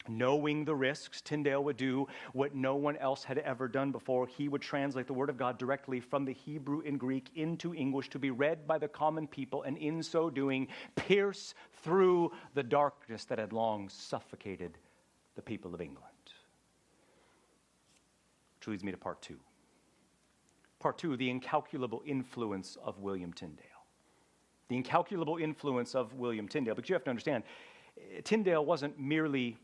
Knowing 0.08 0.64
the 0.64 0.74
risks, 0.74 1.20
Tyndale 1.20 1.62
would 1.62 1.76
do 1.76 2.06
what 2.32 2.54
no 2.54 2.76
one 2.76 2.96
else 2.96 3.24
had 3.24 3.38
ever 3.38 3.68
done 3.68 3.92
before. 3.92 4.26
He 4.26 4.48
would 4.48 4.62
translate 4.62 5.06
the 5.06 5.12
Word 5.12 5.30
of 5.30 5.36
God 5.36 5.58
directly 5.58 6.00
from 6.00 6.24
the 6.24 6.32
Hebrew 6.32 6.82
and 6.84 6.98
Greek 6.98 7.30
into 7.34 7.74
English 7.74 8.10
to 8.10 8.18
be 8.18 8.30
read 8.30 8.66
by 8.66 8.78
the 8.78 8.88
common 8.88 9.26
people, 9.26 9.62
and 9.62 9.78
in 9.78 10.02
so 10.02 10.30
doing, 10.30 10.68
pierce 10.96 11.54
through 11.82 12.32
the 12.54 12.62
darkness 12.62 13.24
that 13.26 13.38
had 13.38 13.52
long 13.52 13.88
suffocated 13.88 14.78
the 15.34 15.42
people 15.42 15.74
of 15.74 15.80
England. 15.80 16.08
Which 18.58 18.68
leads 18.68 18.84
me 18.84 18.92
to 18.92 18.98
part 18.98 19.20
two. 19.22 19.38
Part 20.78 20.98
two 20.98 21.16
the 21.16 21.30
incalculable 21.30 22.02
influence 22.04 22.76
of 22.84 22.98
William 22.98 23.32
Tyndale. 23.32 23.66
The 24.68 24.76
incalculable 24.76 25.36
influence 25.36 25.94
of 25.94 26.14
William 26.14 26.48
Tyndale. 26.48 26.74
But 26.74 26.88
you 26.88 26.94
have 26.94 27.04
to 27.04 27.10
understand, 27.10 27.44
Tyndale 28.24 28.64
wasn't 28.64 28.98
merely 28.98 29.56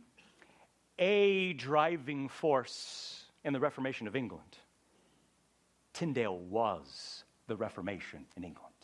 a 0.98 1.52
driving 1.54 2.28
force 2.28 3.24
in 3.44 3.52
the 3.52 3.60
Reformation 3.60 4.06
of 4.06 4.16
England. 4.16 4.58
Tyndale 5.92 6.38
was 6.38 7.24
the 7.46 7.56
Reformation 7.56 8.24
in 8.36 8.44
England. 8.44 8.74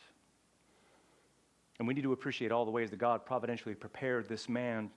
And 1.78 1.88
we 1.88 1.94
need 1.94 2.02
to 2.02 2.12
appreciate 2.12 2.52
all 2.52 2.64
the 2.64 2.71
ways 2.71 2.90
that 2.90 2.99
God 2.99 3.26
providentially 3.26 3.75
prepared 3.75 4.28
this 4.28 4.49
man 4.49 4.90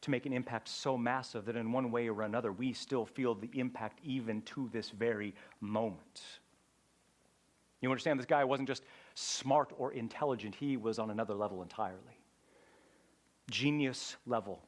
to 0.00 0.10
make 0.10 0.26
an 0.26 0.32
impact 0.32 0.68
so 0.68 0.96
massive 0.96 1.44
that 1.44 1.56
in 1.56 1.72
one 1.72 1.90
way 1.90 2.08
or 2.08 2.22
another 2.22 2.52
we 2.52 2.72
still 2.72 3.04
feel 3.06 3.34
the 3.34 3.50
impact 3.54 4.00
even 4.02 4.42
to 4.42 4.68
this 4.72 4.90
very 4.90 5.34
moment. 5.60 6.22
You 7.80 7.90
understand, 7.90 8.18
this 8.18 8.26
guy 8.26 8.44
wasn't 8.44 8.68
just 8.68 8.84
smart 9.14 9.72
or 9.76 9.92
intelligent, 9.92 10.54
he 10.54 10.76
was 10.76 10.98
on 10.98 11.10
another 11.10 11.34
level 11.34 11.62
entirely. 11.62 12.18
Genius 13.50 14.16
level 14.24 14.62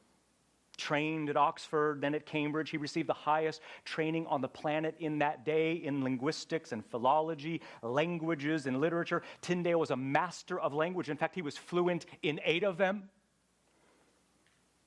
trained 0.75 1.29
at 1.29 1.37
Oxford, 1.37 2.01
then 2.01 2.15
at 2.15 2.25
Cambridge. 2.25 2.69
He 2.69 2.77
received 2.77 3.09
the 3.09 3.13
highest 3.13 3.61
training 3.83 4.27
on 4.27 4.41
the 4.41 4.47
planet 4.47 4.95
in 4.99 5.19
that 5.19 5.45
day 5.45 5.73
in 5.73 6.03
linguistics 6.03 6.71
and 6.71 6.85
philology, 6.85 7.61
languages, 7.81 8.65
and 8.65 8.79
literature. 8.79 9.21
Tyndale 9.41 9.79
was 9.79 9.91
a 9.91 9.95
master 9.95 10.59
of 10.59 10.73
language. 10.73 11.09
In 11.09 11.17
fact, 11.17 11.35
he 11.35 11.41
was 11.41 11.57
fluent 11.57 12.05
in 12.23 12.39
eight 12.43 12.63
of 12.63 12.77
them 12.77 13.09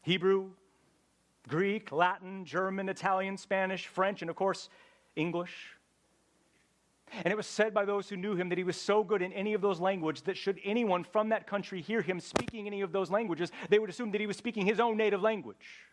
Hebrew, 0.02 0.50
Greek, 1.48 1.92
Latin, 1.92 2.44
German, 2.44 2.88
Italian, 2.88 3.36
Spanish, 3.36 3.86
French, 3.86 4.22
and 4.22 4.30
of 4.30 4.36
course, 4.36 4.68
English. 5.16 5.77
And 7.24 7.32
it 7.32 7.36
was 7.36 7.46
said 7.46 7.74
by 7.74 7.84
those 7.84 8.08
who 8.08 8.16
knew 8.16 8.34
him 8.34 8.48
that 8.48 8.58
he 8.58 8.64
was 8.64 8.76
so 8.76 9.02
good 9.02 9.22
in 9.22 9.32
any 9.32 9.54
of 9.54 9.60
those 9.60 9.80
languages 9.80 10.22
that 10.22 10.36
should 10.36 10.60
anyone 10.64 11.04
from 11.04 11.30
that 11.30 11.46
country 11.46 11.80
hear 11.80 12.02
him 12.02 12.20
speaking 12.20 12.66
any 12.66 12.80
of 12.80 12.92
those 12.92 13.10
languages, 13.10 13.50
they 13.68 13.78
would 13.78 13.90
assume 13.90 14.10
that 14.12 14.20
he 14.20 14.26
was 14.26 14.36
speaking 14.36 14.66
his 14.66 14.80
own 14.80 14.96
native 14.96 15.22
language. 15.22 15.86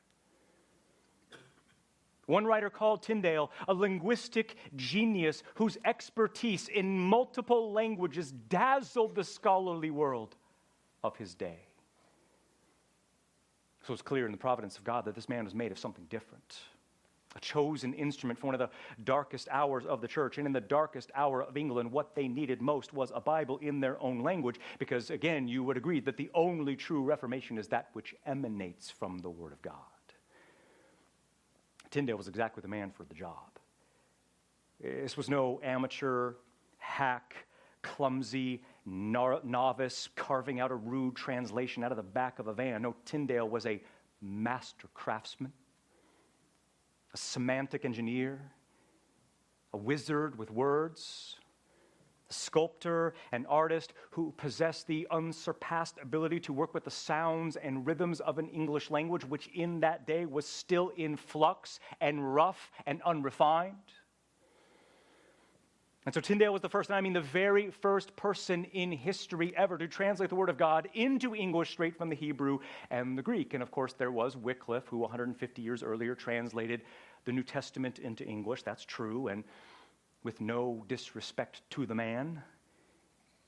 One 2.26 2.46
writer 2.46 2.70
called 2.70 3.04
Tyndale 3.04 3.52
a 3.68 3.74
linguistic 3.74 4.56
genius 4.76 5.44
whose 5.56 5.78
expertise 5.86 6.68
in 6.68 6.98
multiple 6.98 7.72
languages 7.72 8.32
dazzled 8.32 9.16
the 9.16 9.24
scholarly 9.24 9.92
world 9.92 10.36
of 11.04 11.16
his 11.18 11.36
day. 11.36 11.60
So 13.84 13.94
it's 13.94 14.02
clear 14.02 14.26
in 14.26 14.32
the 14.32 14.38
providence 14.38 14.78
of 14.78 14.84
God 14.84 15.06
that 15.06 15.14
this 15.14 15.30
man 15.30 15.46
was 15.46 15.54
made 15.54 15.72
of 15.72 15.78
something 15.78 16.06
different 16.10 16.58
a 17.36 17.40
chosen 17.40 17.94
instrument 17.94 18.40
for 18.40 18.48
one 18.48 18.56
of 18.56 18.60
the 18.60 18.70
darkest 19.04 19.48
hours 19.52 19.86
of 19.86 20.02
the 20.02 20.08
church. 20.08 20.38
And 20.38 20.48
in 20.48 20.54
the 20.54 20.62
darkest 20.62 21.12
hour 21.16 21.44
of 21.44 21.58
England, 21.58 21.92
what 21.92 22.16
they 22.16 22.28
needed 22.28 22.62
most 22.62 22.94
was 22.94 23.12
a 23.14 23.20
Bible 23.20 23.58
in 23.58 23.80
their 23.80 24.02
own 24.02 24.22
language, 24.22 24.60
because 24.80 25.10
again, 25.10 25.48
you 25.48 25.64
would 25.64 25.78
agree 25.78 26.00
that 26.02 26.18
the 26.18 26.32
only 26.34 26.76
true 26.76 27.04
Reformation 27.04 27.58
is 27.58 27.68
that 27.70 27.90
which 27.94 28.16
emanates 28.26 28.90
from 28.90 29.20
the 29.20 29.30
Word 29.30 29.52
of 29.52 29.62
God. 29.62 29.74
Tyndale 31.92 32.18
was 32.18 32.28
exactly 32.28 32.62
the 32.62 32.68
man 32.68 32.92
for 32.92 33.04
the 33.04 33.14
job. 33.14 33.60
This 34.82 35.16
was 35.16 35.30
no 35.30 35.60
amateur, 35.64 36.34
hack, 36.78 37.36
clumsy 37.82 38.64
novice 38.86 40.10
carving 40.16 40.60
out 40.60 40.72
a 40.72 40.76
rude 40.76 41.16
translation 41.16 41.84
out 41.84 41.92
of 41.92 41.98
the 41.98 42.04
back 42.04 42.40
of 42.40 42.48
a 42.48 42.54
van. 42.54 42.82
No, 42.82 42.96
Tyndale 43.06 43.48
was 43.48 43.66
a 43.66 43.82
master 44.22 44.88
craftsman 44.94 45.54
a 47.16 47.18
semantic 47.18 47.86
engineer, 47.86 48.42
a 49.72 49.78
wizard 49.78 50.38
with 50.38 50.52
words, 50.52 51.38
a 52.30 52.34
sculptor, 52.34 53.14
an 53.32 53.46
artist 53.46 53.94
who 54.12 54.34
possessed 54.36 54.86
the 54.88 55.08
unsurpassed 55.12 55.98
ability 56.02 56.42
to 56.42 56.52
work 56.52 56.74
with 56.74 56.84
the 56.84 56.92
sounds 56.92 57.56
and 57.56 57.88
rhythms 57.88 58.20
of 58.20 58.38
an 58.38 58.50
English 58.50 58.92
language, 58.92 59.24
which 59.24 59.48
in 59.56 59.80
that 59.80 60.06
day 60.06 60.26
was 60.26 60.46
still 60.46 60.92
in 60.98 61.16
flux 61.16 61.80
and 62.02 62.36
rough 62.36 62.70
and 62.86 63.02
unrefined. 63.04 63.94
And 66.06 66.14
so 66.14 66.22
Tyndale 66.22 66.54
was 66.54 66.62
the 66.62 66.70
first, 66.70 66.90
and 66.90 66.96
I 66.96 67.02
mean 67.02 67.14
the 67.14 67.22
very 67.22 67.72
first 67.72 68.16
person 68.16 68.66
in 68.66 68.92
history 68.92 69.56
ever 69.58 69.76
to 69.78 69.88
translate 69.88 70.30
the 70.30 70.36
Word 70.36 70.50
of 70.50 70.58
God 70.58 70.88
into 70.94 71.34
English 71.34 71.72
straight 71.72 71.98
from 71.98 72.10
the 72.10 72.16
Hebrew 72.16 72.60
and 72.92 73.18
the 73.18 73.24
Greek. 73.24 73.56
And 73.56 73.64
of 73.64 73.72
course, 73.72 73.94
there 73.94 74.12
was 74.12 74.38
Wycliffe, 74.38 74.88
who 74.88 75.00
150 75.00 75.62
years 75.64 75.82
earlier 75.82 76.14
translated 76.14 76.84
the 77.26 77.32
New 77.32 77.42
Testament 77.42 77.98
into 77.98 78.24
English. 78.24 78.62
That's 78.62 78.86
true. 78.86 79.30
And 79.30 79.44
with 80.24 80.42
no 80.42 80.86
disrespect 80.88 81.62
to 81.72 81.88
the 81.88 81.96
man, 81.96 82.44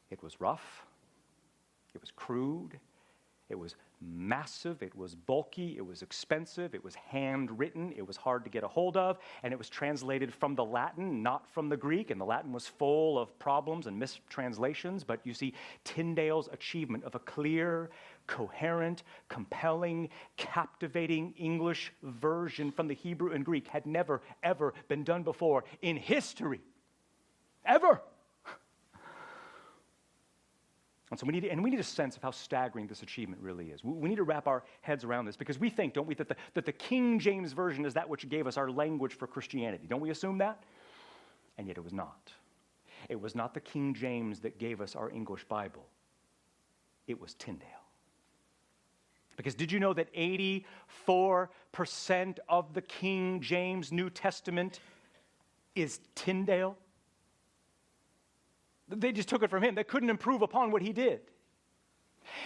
it 0.09 0.23
was 0.23 0.41
rough, 0.41 0.85
it 1.93 2.01
was 2.01 2.11
crude, 2.15 2.79
it 3.49 3.59
was 3.59 3.75
massive, 4.01 4.83
it 4.83 4.95
was 4.95 5.15
bulky, 5.15 5.75
it 5.77 5.85
was 5.85 6.01
expensive, 6.01 6.75
it 6.75 6.83
was 6.83 6.95
handwritten, 6.95 7.93
it 7.95 8.05
was 8.05 8.17
hard 8.17 8.43
to 8.43 8.49
get 8.49 8.63
a 8.63 8.67
hold 8.67 8.95
of, 8.97 9.17
and 9.43 9.51
it 9.51 9.57
was 9.57 9.69
translated 9.69 10.33
from 10.33 10.55
the 10.55 10.63
Latin, 10.63 11.23
not 11.23 11.47
from 11.49 11.69
the 11.69 11.77
Greek, 11.77 12.11
and 12.11 12.21
the 12.21 12.25
Latin 12.25 12.51
was 12.51 12.67
full 12.67 13.17
of 13.17 13.37
problems 13.39 13.87
and 13.87 13.97
mistranslations. 13.97 15.03
But 15.03 15.19
you 15.23 15.33
see, 15.33 15.53
Tyndale's 15.83 16.49
achievement 16.51 17.03
of 17.03 17.15
a 17.15 17.19
clear, 17.19 17.89
coherent, 18.27 19.03
compelling, 19.29 20.09
captivating 20.35 21.33
English 21.37 21.91
version 22.03 22.71
from 22.71 22.87
the 22.87 22.93
Hebrew 22.93 23.31
and 23.31 23.43
Greek 23.43 23.67
had 23.67 23.85
never, 23.85 24.21
ever 24.43 24.73
been 24.87 25.03
done 25.03 25.23
before 25.23 25.63
in 25.81 25.97
history. 25.97 26.61
Ever. 27.65 28.01
And 31.09 31.19
so 31.19 31.25
we 31.25 31.33
need, 31.33 31.45
and 31.45 31.63
we 31.63 31.69
need 31.69 31.79
a 31.79 31.83
sense 31.83 32.17
of 32.17 32.23
how 32.23 32.31
staggering 32.31 32.87
this 32.87 33.01
achievement 33.01 33.41
really 33.41 33.67
is. 33.67 33.83
We, 33.83 33.93
we 33.93 34.09
need 34.09 34.17
to 34.17 34.23
wrap 34.23 34.45
our 34.45 34.63
heads 34.81 35.05
around 35.05 35.25
this 35.25 35.37
because 35.37 35.57
we 35.57 35.69
think, 35.69 35.93
don't 35.93 36.05
we, 36.05 36.15
that 36.15 36.27
the, 36.27 36.35
that 36.53 36.65
the 36.65 36.73
King 36.73 37.17
James 37.17 37.53
Version 37.53 37.85
is 37.85 37.93
that 37.93 38.09
which 38.09 38.27
gave 38.27 38.45
us 38.45 38.57
our 38.57 38.69
language 38.69 39.13
for 39.13 39.25
Christianity. 39.25 39.87
Don't 39.87 40.01
we 40.01 40.09
assume 40.09 40.37
that? 40.39 40.63
And 41.57 41.67
yet 41.67 41.77
it 41.77 41.83
was 41.83 41.93
not. 41.93 42.31
It 43.09 43.19
was 43.19 43.35
not 43.35 43.53
the 43.53 43.61
King 43.61 43.93
James 43.93 44.41
that 44.41 44.59
gave 44.59 44.81
us 44.81 44.95
our 44.95 45.09
English 45.09 45.45
Bible, 45.45 45.85
it 47.07 47.19
was 47.19 47.35
Tyndale. 47.35 47.67
Because 49.37 49.53
did 49.53 49.71
you 49.71 49.79
know 49.79 49.93
that 49.93 50.11
84% 50.15 50.65
of 52.49 52.73
the 52.73 52.81
King 52.81 53.39
James 53.39 53.91
New 53.91 54.09
Testament 54.09 54.79
is 55.75 55.99
Tyndale? 56.15 56.75
They 58.89 59.11
just 59.11 59.27
took 59.27 59.43
it 59.43 59.49
from 59.49 59.63
him. 59.63 59.75
They 59.75 59.83
couldn't 59.83 60.09
improve 60.09 60.41
upon 60.41 60.71
what 60.71 60.81
he 60.81 60.93
did. 60.93 61.21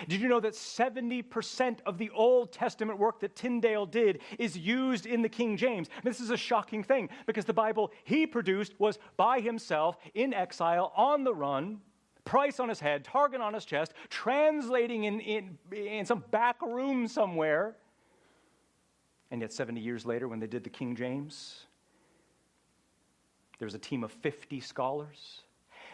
Did 0.08 0.22
you 0.22 0.28
know 0.28 0.40
that 0.40 0.54
70% 0.54 1.80
of 1.86 1.98
the 1.98 2.10
Old 2.12 2.52
Testament 2.52 3.00
work 3.00 3.20
that 3.22 3.36
Tyndale 3.36 3.86
did 3.86 4.22
is 4.38 4.58
used 4.58 5.06
in 5.06 5.22
the 5.22 5.30
King 5.30 5.58
James? 5.58 5.90
This 6.04 6.20
is 6.20 6.30
a 6.30 6.38
shocking 6.38 6.84
thing 6.84 7.10
because 7.26 7.46
the 7.46 7.54
Bible 7.54 7.92
he 8.04 8.28
produced 8.28 8.74
was 8.80 9.00
by 9.18 9.40
himself 9.40 9.98
in 10.14 10.34
exile, 10.34 10.92
on 10.96 11.24
the 11.24 11.34
run, 11.34 11.80
price 12.26 12.60
on 12.60 12.70
his 12.70 12.80
head, 12.80 13.04
target 13.04 13.42
on 13.42 13.54
his 13.54 13.66
chest, 13.66 13.94
translating 14.10 15.06
in, 15.06 15.20
in, 15.20 15.58
in 15.72 16.06
some 16.06 16.24
back 16.32 16.62
room 16.62 17.08
somewhere. 17.08 17.76
And 19.32 19.42
yet, 19.42 19.54
70 19.54 19.80
years 19.80 20.06
later, 20.06 20.28
when 20.28 20.40
they 20.40 20.48
did 20.48 20.64
the 20.64 20.70
King 20.70 20.96
James, 20.96 21.66
there 23.60 23.66
was 23.66 23.76
a 23.76 23.80
team 23.80 24.04
of 24.04 24.12
50 24.12 24.60
scholars 24.60 25.42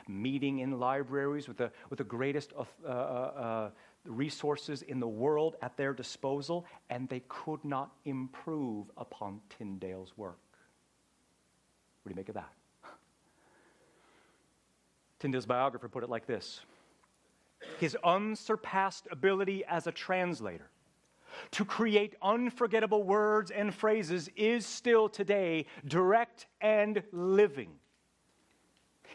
meeting 0.07 0.59
in 0.59 0.79
libraries 0.79 1.47
with 1.47 1.57
the, 1.57 1.71
with 1.89 1.97
the 1.97 2.03
greatest 2.03 2.53
uh, 2.57 2.63
uh, 2.85 2.89
uh, 2.89 3.69
resources 4.05 4.81
in 4.81 4.99
the 4.99 5.07
world 5.07 5.55
at 5.61 5.75
their 5.77 5.93
disposal, 5.93 6.65
and 6.89 7.07
they 7.09 7.21
could 7.27 7.63
not 7.63 7.91
improve 8.05 8.87
upon 8.97 9.39
Tyndale's 9.49 10.17
work. 10.17 10.39
What 12.03 12.09
do 12.09 12.13
you 12.13 12.15
make 12.15 12.29
of 12.29 12.35
that? 12.35 12.53
Tyndale's 15.19 15.45
biographer 15.45 15.89
put 15.89 16.03
it 16.03 16.09
like 16.09 16.25
this 16.25 16.61
His 17.79 17.97
unsurpassed 18.03 19.07
ability 19.11 19.63
as 19.65 19.87
a 19.87 19.91
translator 19.91 20.69
to 21.51 21.65
create 21.65 22.15
unforgettable 22.21 23.03
words 23.03 23.51
and 23.51 23.73
phrases 23.73 24.29
is 24.35 24.65
still 24.65 25.09
today 25.09 25.65
direct 25.85 26.47
and 26.61 27.03
living. 27.11 27.71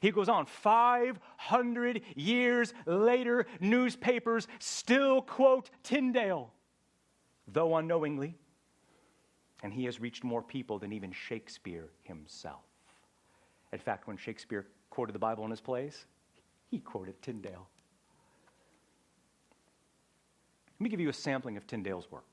He 0.00 0.10
goes 0.10 0.28
on, 0.28 0.46
500 0.46 2.02
years 2.16 2.74
later, 2.86 3.46
newspapers 3.60 4.48
still 4.58 5.22
quote 5.22 5.70
Tyndale, 5.82 6.52
though 7.46 7.76
unknowingly. 7.76 8.36
And 9.62 9.72
he 9.72 9.84
has 9.84 10.00
reached 10.00 10.24
more 10.24 10.42
people 10.42 10.78
than 10.78 10.92
even 10.92 11.12
Shakespeare 11.12 11.90
himself. 12.02 12.64
In 13.72 13.78
fact, 13.78 14.06
when 14.06 14.16
Shakespeare 14.16 14.66
quoted 14.90 15.12
the 15.12 15.18
Bible 15.18 15.44
in 15.44 15.50
his 15.50 15.60
plays, 15.60 16.06
he 16.70 16.78
quoted 16.78 17.20
Tyndale. 17.22 17.68
Let 20.78 20.84
me 20.84 20.90
give 20.90 21.00
you 21.00 21.10
a 21.10 21.12
sampling 21.12 21.56
of 21.56 21.66
Tyndale's 21.66 22.10
work. 22.10 22.31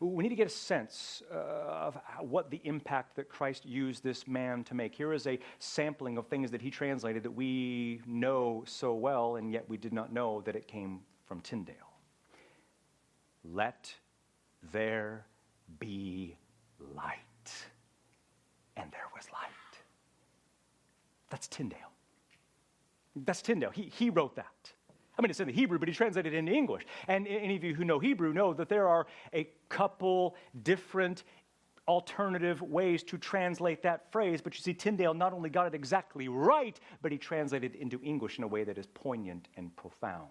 We 0.00 0.22
need 0.22 0.28
to 0.30 0.36
get 0.36 0.46
a 0.46 0.50
sense 0.50 1.22
uh, 1.32 1.36
of 1.36 1.98
what 2.20 2.50
the 2.50 2.60
impact 2.64 3.16
that 3.16 3.28
Christ 3.28 3.64
used 3.64 4.02
this 4.02 4.26
man 4.26 4.62
to 4.64 4.74
make. 4.74 4.94
Here 4.94 5.12
is 5.12 5.26
a 5.26 5.38
sampling 5.58 6.18
of 6.18 6.26
things 6.26 6.50
that 6.50 6.60
he 6.60 6.70
translated 6.70 7.22
that 7.22 7.30
we 7.30 8.00
know 8.06 8.62
so 8.66 8.94
well, 8.94 9.36
and 9.36 9.50
yet 9.50 9.68
we 9.68 9.76
did 9.76 9.92
not 9.92 10.12
know 10.12 10.42
that 10.42 10.54
it 10.54 10.68
came 10.68 11.00
from 11.24 11.40
Tyndale. 11.40 11.74
Let 13.44 13.94
there 14.72 15.26
be 15.78 16.36
light. 16.94 17.20
And 18.76 18.90
there 18.92 19.08
was 19.14 19.26
light. 19.32 19.50
That's 21.30 21.48
Tyndale. 21.48 21.78
That's 23.14 23.40
Tyndale. 23.40 23.70
He, 23.70 23.84
he 23.84 24.10
wrote 24.10 24.36
that. 24.36 24.72
I 25.18 25.22
mean, 25.22 25.30
it's 25.30 25.40
in 25.40 25.46
the 25.46 25.52
Hebrew, 25.52 25.78
but 25.78 25.88
he 25.88 25.94
translated 25.94 26.34
it 26.34 26.36
into 26.36 26.52
English. 26.52 26.84
And 27.08 27.26
any 27.26 27.56
of 27.56 27.64
you 27.64 27.74
who 27.74 27.84
know 27.84 27.98
Hebrew 27.98 28.32
know 28.32 28.52
that 28.52 28.68
there 28.68 28.88
are 28.88 29.06
a 29.32 29.48
couple 29.68 30.36
different 30.62 31.24
alternative 31.88 32.60
ways 32.60 33.02
to 33.04 33.16
translate 33.16 33.82
that 33.82 34.10
phrase. 34.12 34.40
But 34.42 34.54
you 34.54 34.60
see, 34.60 34.74
Tyndale 34.74 35.14
not 35.14 35.32
only 35.32 35.48
got 35.48 35.66
it 35.66 35.74
exactly 35.74 36.28
right, 36.28 36.78
but 37.00 37.12
he 37.12 37.18
translated 37.18 37.74
it 37.74 37.80
into 37.80 38.00
English 38.02 38.38
in 38.38 38.44
a 38.44 38.48
way 38.48 38.64
that 38.64 38.76
is 38.76 38.86
poignant 38.86 39.48
and 39.56 39.74
profound. 39.76 40.28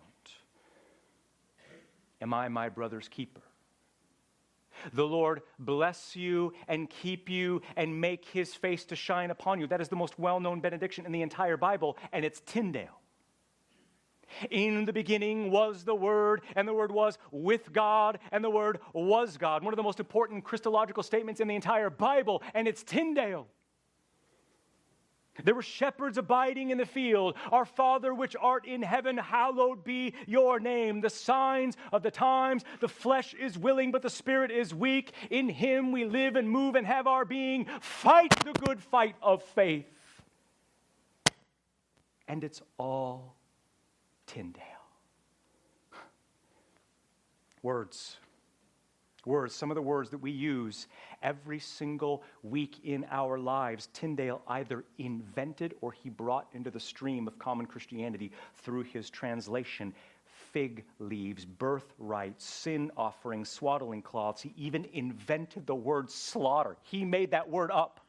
Am 2.22 2.34
I 2.34 2.48
my 2.48 2.70
brother's 2.70 3.08
keeper? 3.08 3.42
The 4.94 5.06
Lord 5.06 5.42
bless 5.58 6.16
you 6.16 6.54
and 6.68 6.90
keep 6.90 7.30
you 7.30 7.62
and 7.76 8.02
make 8.02 8.26
his 8.26 8.54
face 8.54 8.84
to 8.86 8.96
shine 8.96 9.32
upon 9.32 9.60
you. 9.60 9.68
That 9.68 9.82
is 9.82 9.88
the 9.88 9.96
most 9.96 10.20
well 10.20 10.40
known 10.40 10.60
benediction 10.60 11.06
in 11.06 11.12
the 11.12 11.22
entire 11.22 11.58
Bible, 11.58 11.98
and 12.12 12.26
it's 12.26 12.42
Tyndale. 12.46 13.00
In 14.50 14.86
the 14.86 14.94
beginning 14.94 15.52
was 15.52 15.84
the 15.84 15.96
Word, 15.96 16.42
and 16.56 16.68
the 16.68 16.74
Word 16.74 16.92
was 16.92 17.18
with 17.32 17.72
God, 17.72 18.20
and 18.32 18.44
the 18.44 18.50
Word 18.50 18.80
was 18.94 19.38
God. 19.38 19.64
One 19.64 19.74
of 19.74 19.78
the 19.78 19.84
most 19.84 20.00
important 20.00 20.44
Christological 20.44 21.04
statements 21.04 21.42
in 21.42 21.48
the 21.48 21.56
entire 21.56 21.90
Bible, 21.90 22.44
and 22.54 22.68
it's 22.68 22.84
Tyndale. 22.84 23.48
There 25.44 25.56
were 25.56 25.62
shepherds 25.62 26.18
abiding 26.18 26.70
in 26.70 26.78
the 26.78 26.86
field. 26.86 27.36
Our 27.52 27.66
Father 27.66 28.14
which 28.14 28.36
art 28.40 28.66
in 28.66 28.82
heaven, 28.82 29.18
hallowed 29.18 29.84
be 29.84 30.14
your 30.26 30.60
name. 30.60 31.02
The 31.02 31.10
signs 31.10 31.76
of 31.92 32.04
the 32.04 32.12
times, 32.12 32.64
the 32.80 32.88
flesh 32.88 33.34
is 33.34 33.58
willing, 33.58 33.92
but 33.92 34.02
the 34.02 34.10
spirit 34.10 34.50
is 34.50 34.74
weak. 34.74 35.12
In 35.30 35.50
him 35.50 35.92
we 35.92 36.06
live 36.06 36.38
and 36.38 36.50
move 36.50 36.76
and 36.76 36.88
have 36.88 37.06
our 37.06 37.26
being. 37.26 37.66
Fight 37.82 38.34
the 38.46 38.54
good 38.54 38.82
fight 38.82 39.16
of 39.22 39.44
faith. 39.44 39.86
And 42.28 42.44
it's 42.44 42.62
all 42.78 43.36
Tyndale. 44.28 44.64
Words. 47.62 48.18
Words, 49.26 49.56
some 49.56 49.72
of 49.72 49.76
the 49.76 49.82
words 49.82 50.12
that 50.12 50.20
we 50.20 50.30
use 50.30 50.88
every 51.24 51.58
single 51.58 52.22
week 52.44 52.80
in 52.84 53.08
our 53.10 53.40
lives, 53.40 53.90
Tyndale 53.92 54.42
either 54.48 54.84
invented 55.00 55.74
or 55.82 55.92
he 55.92 56.10
brought 56.10 56.48
into 56.54 56.70
the 56.70 56.80
stream 56.80 57.28
of 57.28 57.40
common 57.40 57.66
Christianity 57.66 58.32
through 58.54 58.84
his 58.84 59.10
translation 59.10 59.96
fig 60.26 60.86
leaves, 61.00 61.44
birthright, 61.44 62.40
sin 62.42 62.92
offerings, 62.96 63.50
swaddling 63.50 64.02
cloths. 64.02 64.42
He 64.42 64.54
even 64.56 64.86
invented 64.94 65.66
the 65.66 65.76
word 65.76 66.10
slaughter. 66.10 66.78
He 66.84 67.04
made 67.04 67.32
that 67.32 67.50
word 67.50 67.72
up 67.72 68.00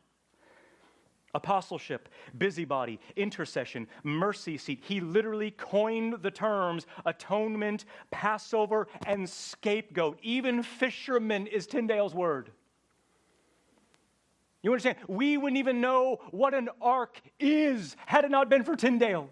apostleship, 1.35 2.09
busybody, 2.39 2.99
intercession, 3.17 3.87
mercy 4.03 4.57
seat. 4.57 4.83
He 4.83 5.01
literally 5.01 5.51
coined 5.51 6.23
the 6.23 6.31
terms 6.31 6.87
atonement, 7.05 7.85
Passover, 8.11 8.89
and 9.07 9.29
scapegoat. 9.29 10.19
Even 10.23 10.62
fisherman 10.62 11.47
is 11.47 11.67
Tyndale's 11.67 12.15
word. 12.15 12.51
You 14.62 14.73
understand? 14.73 14.97
We 15.07 15.37
wouldn't 15.37 15.59
even 15.59 15.81
know 15.81 16.19
what 16.31 16.55
an 16.55 16.69
ark 16.81 17.21
is 17.39 17.97
had 18.07 18.25
it 18.25 18.31
not 18.31 18.49
been 18.49 18.65
for 18.65 18.75
Tyndale. 18.75 19.31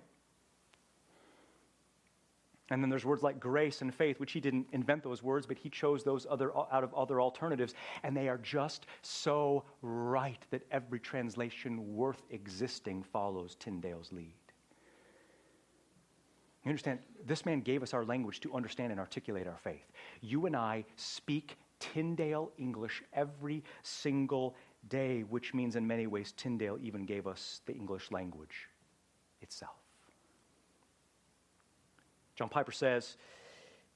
And 2.70 2.82
then 2.82 2.88
there's 2.88 3.04
words 3.04 3.22
like 3.22 3.38
grace 3.38 3.82
and 3.82 3.94
faith, 3.94 4.18
which 4.18 4.32
he 4.32 4.40
didn't 4.40 4.66
invent 4.72 5.02
those 5.02 5.22
words, 5.22 5.46
but 5.46 5.58
he 5.58 5.68
chose 5.68 6.02
those 6.02 6.26
other, 6.28 6.56
out 6.56 6.82
of 6.82 6.94
other 6.94 7.20
alternatives. 7.20 7.74
And 8.02 8.16
they 8.16 8.28
are 8.28 8.38
just 8.38 8.86
so 9.02 9.64
right 9.82 10.40
that 10.50 10.62
every 10.70 10.98
translation 10.98 11.94
worth 11.94 12.22
existing 12.30 13.02
follows 13.02 13.54
Tyndale's 13.56 14.12
lead. 14.12 14.34
You 16.64 16.70
understand? 16.70 17.00
This 17.26 17.44
man 17.44 17.60
gave 17.60 17.82
us 17.82 17.92
our 17.92 18.04
language 18.04 18.40
to 18.40 18.54
understand 18.54 18.90
and 18.90 18.98
articulate 18.98 19.46
our 19.46 19.58
faith. 19.58 19.92
You 20.22 20.46
and 20.46 20.56
I 20.56 20.86
speak 20.96 21.58
Tyndale 21.78 22.50
English 22.56 23.02
every 23.12 23.62
single 23.82 24.54
day, 24.88 25.20
which 25.22 25.52
means 25.52 25.76
in 25.76 25.86
many 25.86 26.06
ways 26.06 26.32
Tyndale 26.32 26.78
even 26.80 27.04
gave 27.04 27.26
us 27.26 27.60
the 27.66 27.74
English 27.74 28.10
language 28.10 28.70
itself. 29.42 29.83
John 32.34 32.48
Piper 32.48 32.72
says 32.72 33.16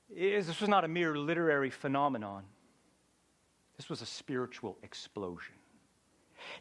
this 0.09 0.61
was 0.61 0.69
not 0.69 0.85
a 0.85 0.89
mere 0.89 1.17
literary 1.17 1.71
phenomenon, 1.71 2.45
this 3.77 3.89
was 3.89 4.03
a 4.03 4.07
spiritual 4.07 4.79
explosion. 4.83 5.55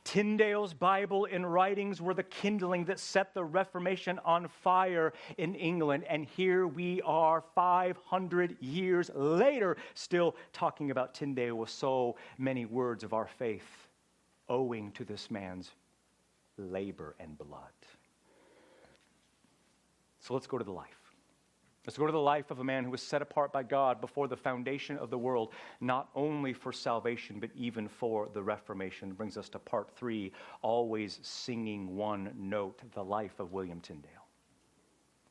Tyndale's 0.03 0.73
Bible 0.73 1.27
and 1.31 1.51
writings 1.51 2.01
were 2.01 2.13
the 2.13 2.23
kindling 2.23 2.85
that 2.85 2.99
set 2.99 3.33
the 3.33 3.43
Reformation 3.43 4.19
on 4.25 4.47
fire 4.47 5.13
in 5.37 5.55
England. 5.55 6.03
And 6.09 6.25
here 6.25 6.67
we 6.67 7.01
are 7.03 7.43
500 7.53 8.57
years 8.59 9.11
later, 9.13 9.77
still 9.93 10.35
talking 10.51 10.91
about 10.91 11.13
Tyndale 11.13 11.55
with 11.55 11.69
so 11.69 12.15
many 12.37 12.65
words 12.65 13.03
of 13.03 13.13
our 13.13 13.27
faith, 13.27 13.87
owing 14.49 14.91
to 14.93 15.05
this 15.05 15.29
man's 15.29 15.71
labor 16.57 17.15
and 17.19 17.37
blood. 17.37 17.61
So 20.19 20.33
let's 20.33 20.47
go 20.47 20.57
to 20.57 20.63
the 20.63 20.71
life. 20.71 21.06
Let's 21.87 21.97
go 21.97 22.05
to 22.05 22.11
the 22.11 22.19
life 22.19 22.51
of 22.51 22.59
a 22.59 22.65
man 22.65 22.83
who 22.83 22.91
was 22.91 23.01
set 23.01 23.21
apart 23.21 23.53
by 23.53 23.63
God 23.63 24.01
before 24.01 24.27
the 24.27 24.35
foundation 24.35 24.97
of 24.97 25.09
the 25.09 25.17
world, 25.17 25.53
not 25.79 26.09
only 26.15 26.51
for 26.51 26.73
salvation, 26.73 27.39
but 27.39 27.49
even 27.55 27.87
for 27.87 28.27
the 28.33 28.43
Reformation. 28.43 29.09
It 29.09 29.17
Brings 29.17 29.37
us 29.37 29.47
to 29.49 29.59
part 29.59 29.89
three, 29.95 30.33
always 30.61 31.17
singing 31.21 31.95
one 31.95 32.33
note 32.37 32.81
the 32.93 33.03
life 33.03 33.39
of 33.39 33.53
William 33.53 33.79
Tyndale. 33.79 34.11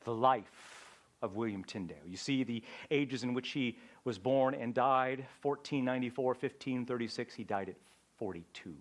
The 0.05 0.15
life 0.15 0.99
of 1.21 1.37
William 1.37 1.63
Tyndale. 1.63 2.07
You 2.07 2.17
see 2.17 2.43
the 2.43 2.63
ages 2.91 3.23
in 3.23 3.35
which 3.35 3.51
he 3.51 3.77
was 4.05 4.19
born 4.19 4.55
and 4.55 4.73
died 4.73 5.27
1494, 5.43 6.25
1536. 6.25 7.35
He 7.35 7.45
died 7.45 7.69
at 7.69 7.77
42. 8.17 8.75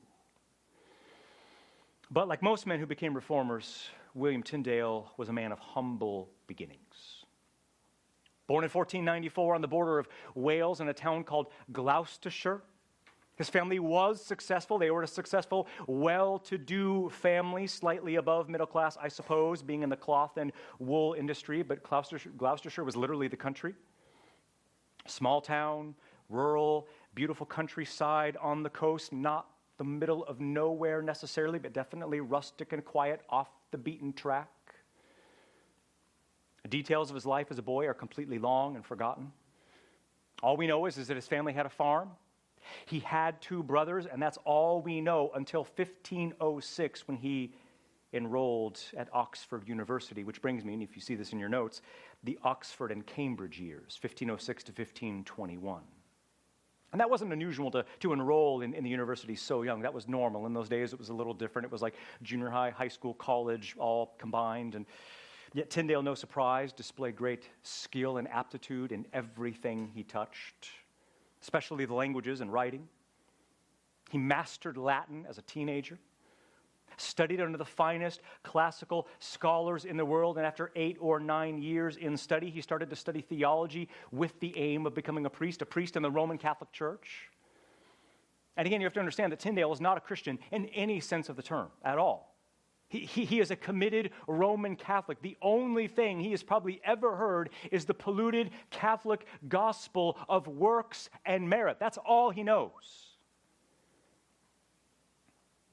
But 2.10 2.30
like 2.30 2.42
most 2.42 2.68
men 2.68 2.80
who 2.80 2.86
became 2.86 3.14
reformers, 3.14 3.90
William 4.14 4.44
Tyndale 4.44 5.12
was 5.18 5.28
a 5.28 5.34
man 5.34 5.52
of 5.52 5.60
humble 5.60 6.30
beginnings. 6.48 7.15
Born 8.48 8.64
in 8.64 8.70
1494 8.70 9.56
on 9.56 9.62
the 9.62 9.68
border 9.68 10.00
of 10.00 10.08
Wales 10.36 10.82
in 10.82 10.88
a 10.88 10.94
town 10.94 11.24
called 11.24 11.48
Gloucestershire, 11.72 12.62
his 13.36 13.50
family 13.50 13.80
was 13.80 14.24
successful. 14.24 14.78
They 14.78 14.92
were 14.92 15.04
a 15.04 15.08
successful, 15.08 15.68
well 15.88 16.40
to 16.40 16.58
do 16.58 17.10
family, 17.10 17.68
slightly 17.68 18.16
above 18.16 18.48
middle 18.48 18.68
class, 18.68 18.98
I 19.02 19.10
suppose, 19.10 19.62
being 19.62 19.84
in 19.84 19.90
the 19.90 19.98
cloth 19.98 20.38
and 20.38 20.54
wool 20.80 21.14
industry, 21.14 21.62
but 21.62 21.84
Gloucestershire, 21.84 22.32
Gloucestershire 22.38 22.86
was 22.86 22.96
literally 22.96 23.28
the 23.28 23.36
country. 23.36 23.74
Small 25.06 25.42
town, 25.42 25.96
rural, 26.30 26.88
beautiful 27.14 27.46
countryside 27.46 28.38
on 28.38 28.64
the 28.64 28.70
coast, 28.70 29.12
not 29.12 29.50
the 29.78 29.84
middle 29.84 30.24
of 30.26 30.40
nowhere 30.40 31.02
necessarily, 31.02 31.60
but 31.60 31.74
definitely 31.74 32.22
rustic 32.22 32.72
and 32.72 32.86
quiet, 32.86 33.22
off 33.30 33.50
the 33.72 33.78
beaten 33.78 34.14
track. 34.14 34.50
The 36.66 36.70
details 36.70 37.12
of 37.12 37.14
his 37.14 37.28
life 37.28 37.52
as 37.52 37.60
a 37.60 37.62
boy 37.62 37.86
are 37.86 37.94
completely 37.94 38.40
long 38.40 38.76
and 38.76 38.84
forgotten. 38.84 39.32
All 40.42 40.58
we 40.58 40.66
know 40.66 40.88
is, 40.88 40.98
is 40.98 41.10
that 41.10 41.16
his 41.16 41.28
family 41.28 41.54
had 41.54 41.68
a 41.68 41.70
farm. 41.70 42.10
He 42.88 43.02
had 43.02 43.40
two 43.40 43.62
brothers, 43.62 44.08
and 44.08 44.20
that's 44.20 44.40
all 44.46 44.82
we 44.82 45.00
know 45.00 45.30
until 45.36 45.62
1506 45.62 47.08
when 47.08 47.18
he 47.18 47.54
enrolled 48.14 48.82
at 48.98 49.10
Oxford 49.14 49.70
University, 49.70 50.24
which 50.24 50.42
brings 50.42 50.66
me, 50.66 50.74
and 50.74 50.82
if 50.82 50.96
you 50.96 51.04
see 51.04 51.14
this 51.14 51.34
in 51.34 51.40
your 51.40 51.50
notes, 51.50 51.84
the 52.24 52.40
Oxford 52.44 52.92
and 52.92 53.06
Cambridge 53.06 53.60
years, 53.60 54.00
1506 54.02 54.64
to 54.64 54.72
1521. 54.72 55.84
And 56.94 57.00
that 57.00 57.12
wasn't 57.12 57.32
unusual 57.32 57.70
to, 57.70 57.86
to 58.00 58.12
enroll 58.12 58.62
in, 58.62 58.74
in 58.74 58.84
the 58.84 58.90
university 58.90 59.36
so 59.36 59.62
young. 59.62 59.82
That 59.82 59.94
was 59.94 60.08
normal. 60.08 60.48
In 60.48 60.54
those 60.54 60.70
days, 60.70 60.94
it 60.94 60.98
was 60.98 61.10
a 61.10 61.14
little 61.14 61.36
different. 61.36 61.68
It 61.68 61.72
was 61.72 61.84
like 61.84 61.94
junior 62.24 62.50
high, 62.50 62.72
high 62.72 62.88
school, 62.88 63.14
college, 63.14 63.76
all 63.78 64.16
combined. 64.18 64.74
And 64.74 64.88
Yet 65.56 65.70
Tyndale, 65.70 66.04
no 66.04 66.16
surprise, 66.16 66.74
displayed 66.74 67.16
great 67.16 67.48
skill 67.64 68.18
and 68.18 68.28
aptitude 68.28 68.92
in 68.92 69.06
everything 69.14 69.90
he 69.96 70.04
touched, 70.04 70.68
especially 71.42 71.86
the 71.86 71.94
languages 71.94 72.42
and 72.42 72.52
writing. 72.52 72.90
He 74.12 74.18
mastered 74.18 74.76
Latin 74.76 75.26
as 75.30 75.38
a 75.38 75.42
teenager, 75.44 75.98
studied 76.98 77.40
under 77.40 77.58
the 77.58 77.64
finest 77.64 78.20
classical 78.44 79.08
scholars 79.20 79.86
in 79.86 79.96
the 79.96 80.04
world, 80.04 80.36
and 80.36 80.46
after 80.46 80.74
eight 80.76 80.98
or 81.00 81.22
nine 81.22 81.62
years 81.62 81.96
in 81.96 82.18
study, 82.18 82.50
he 82.50 82.60
started 82.60 82.90
to 82.90 82.96
study 82.98 83.22
theology 83.22 83.88
with 84.12 84.38
the 84.42 84.58
aim 84.58 84.86
of 84.86 84.94
becoming 84.94 85.26
a 85.26 85.30
priest, 85.30 85.62
a 85.62 85.66
priest 85.66 85.96
in 85.96 86.04
the 86.04 86.12
Roman 86.12 86.38
Catholic 86.38 86.74
Church. 86.74 87.30
And 88.58 88.68
again, 88.68 88.82
you 88.82 88.86
have 88.88 88.94
to 88.96 89.00
understand 89.00 89.32
that 89.32 89.40
Tyndale 89.40 89.72
is 89.72 89.80
not 89.80 89.96
a 89.96 90.02
Christian 90.02 90.38
in 90.52 90.66
any 90.66 91.00
sense 91.00 91.30
of 91.30 91.38
the 91.38 91.44
term 91.44 91.70
at 91.82 91.98
all. 91.98 92.35
He, 92.88 93.00
he, 93.00 93.26
he, 93.26 93.40
is 93.40 93.50
a 93.50 93.56
committed 93.56 94.12
Roman 94.28 94.76
Catholic. 94.76 95.22
The 95.22 95.38
only 95.42 95.88
thing 95.88 96.20
he 96.20 96.32
has 96.32 96.44
probably 96.44 96.80
ever 96.84 97.16
heard 97.16 97.50
is 97.72 97.86
the 97.86 97.96
polluted 97.96 98.52
Catholic 98.70 99.26
gospel 99.48 100.18
of 100.30 100.48
works 100.48 101.10
and 101.26 101.50
merit. 101.50 101.78
That's 101.80 101.98
all 101.98 102.30
he 102.30 102.44
knows. 102.44 103.06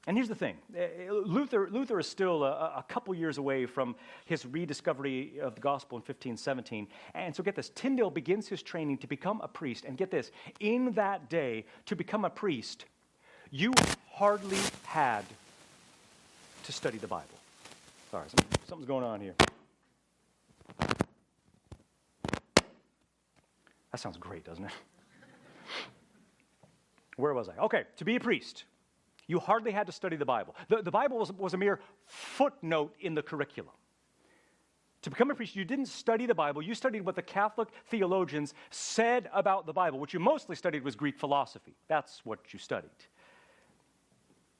And 0.05 0.17
here's 0.17 0.27
the 0.27 0.35
thing 0.35 0.57
eh, 0.75 0.79
eh, 0.79 1.11
Luther, 1.11 1.69
Luther 1.71 1.99
is 1.99 2.07
still 2.07 2.43
a, 2.43 2.73
a, 2.77 2.85
couple 2.89 3.15
years 3.15 3.37
away 3.37 3.65
from 3.65 3.95
his 4.25 4.45
rediscovery 4.45 5.39
of 5.39 5.55
the 5.55 5.61
gospel 5.61 5.97
in 5.97 6.01
1517. 6.01 6.87
And 7.13 7.33
so 7.33 7.41
get 7.41 7.55
this 7.55 7.69
Tyndale 7.69 8.09
begins 8.09 8.47
his 8.47 8.61
training 8.61 8.97
to 8.97 9.07
become 9.07 9.39
a 9.41 9.47
priest. 9.47 9.85
And 9.85 9.97
get 9.97 10.11
this 10.11 10.31
in 10.59 10.91
that 10.93 11.29
day, 11.29 11.65
to 11.85 11.95
become 11.95 12.25
a 12.25 12.29
priest, 12.29 12.85
you 13.49 13.73
hardly 14.09 14.59
had 14.83 15.23
to 16.63 16.71
study 16.71 16.97
the 16.97 17.07
Bible. 17.07 17.25
Sorry, 18.11 18.27
something's 18.67 18.87
going 18.87 19.03
on 19.03 19.21
here. 19.21 19.33
That 23.91 23.99
sounds 23.99 24.17
great, 24.17 24.43
doesn't 24.43 24.65
it? 24.65 24.71
Where 27.17 27.33
was 27.33 27.49
I? 27.49 27.57
Okay, 27.63 27.83
to 27.97 28.05
be 28.05 28.15
a 28.15 28.19
priest, 28.19 28.63
you 29.27 29.39
hardly 29.39 29.71
had 29.71 29.85
to 29.87 29.93
study 29.93 30.15
the 30.15 30.25
Bible. 30.25 30.55
The, 30.67 30.81
the 30.81 30.91
Bible 30.91 31.19
was, 31.19 31.31
was 31.33 31.53
a 31.53 31.57
mere 31.57 31.79
footnote 32.05 32.95
in 32.99 33.13
the 33.13 33.21
curriculum. 33.21 33.73
To 35.03 35.09
become 35.09 35.29
a 35.29 35.35
priest, 35.35 35.55
you 35.55 35.65
didn't 35.65 35.87
study 35.87 36.25
the 36.25 36.33
Bible, 36.33 36.61
you 36.61 36.73
studied 36.73 37.05
what 37.05 37.15
the 37.15 37.21
Catholic 37.21 37.67
theologians 37.87 38.53
said 38.71 39.29
about 39.33 39.65
the 39.65 39.73
Bible. 39.73 39.99
What 39.99 40.13
you 40.13 40.19
mostly 40.19 40.55
studied 40.55 40.83
was 40.83 40.95
Greek 40.95 41.19
philosophy. 41.19 41.75
That's 41.87 42.21
what 42.23 42.39
you 42.53 42.57
studied. 42.59 42.89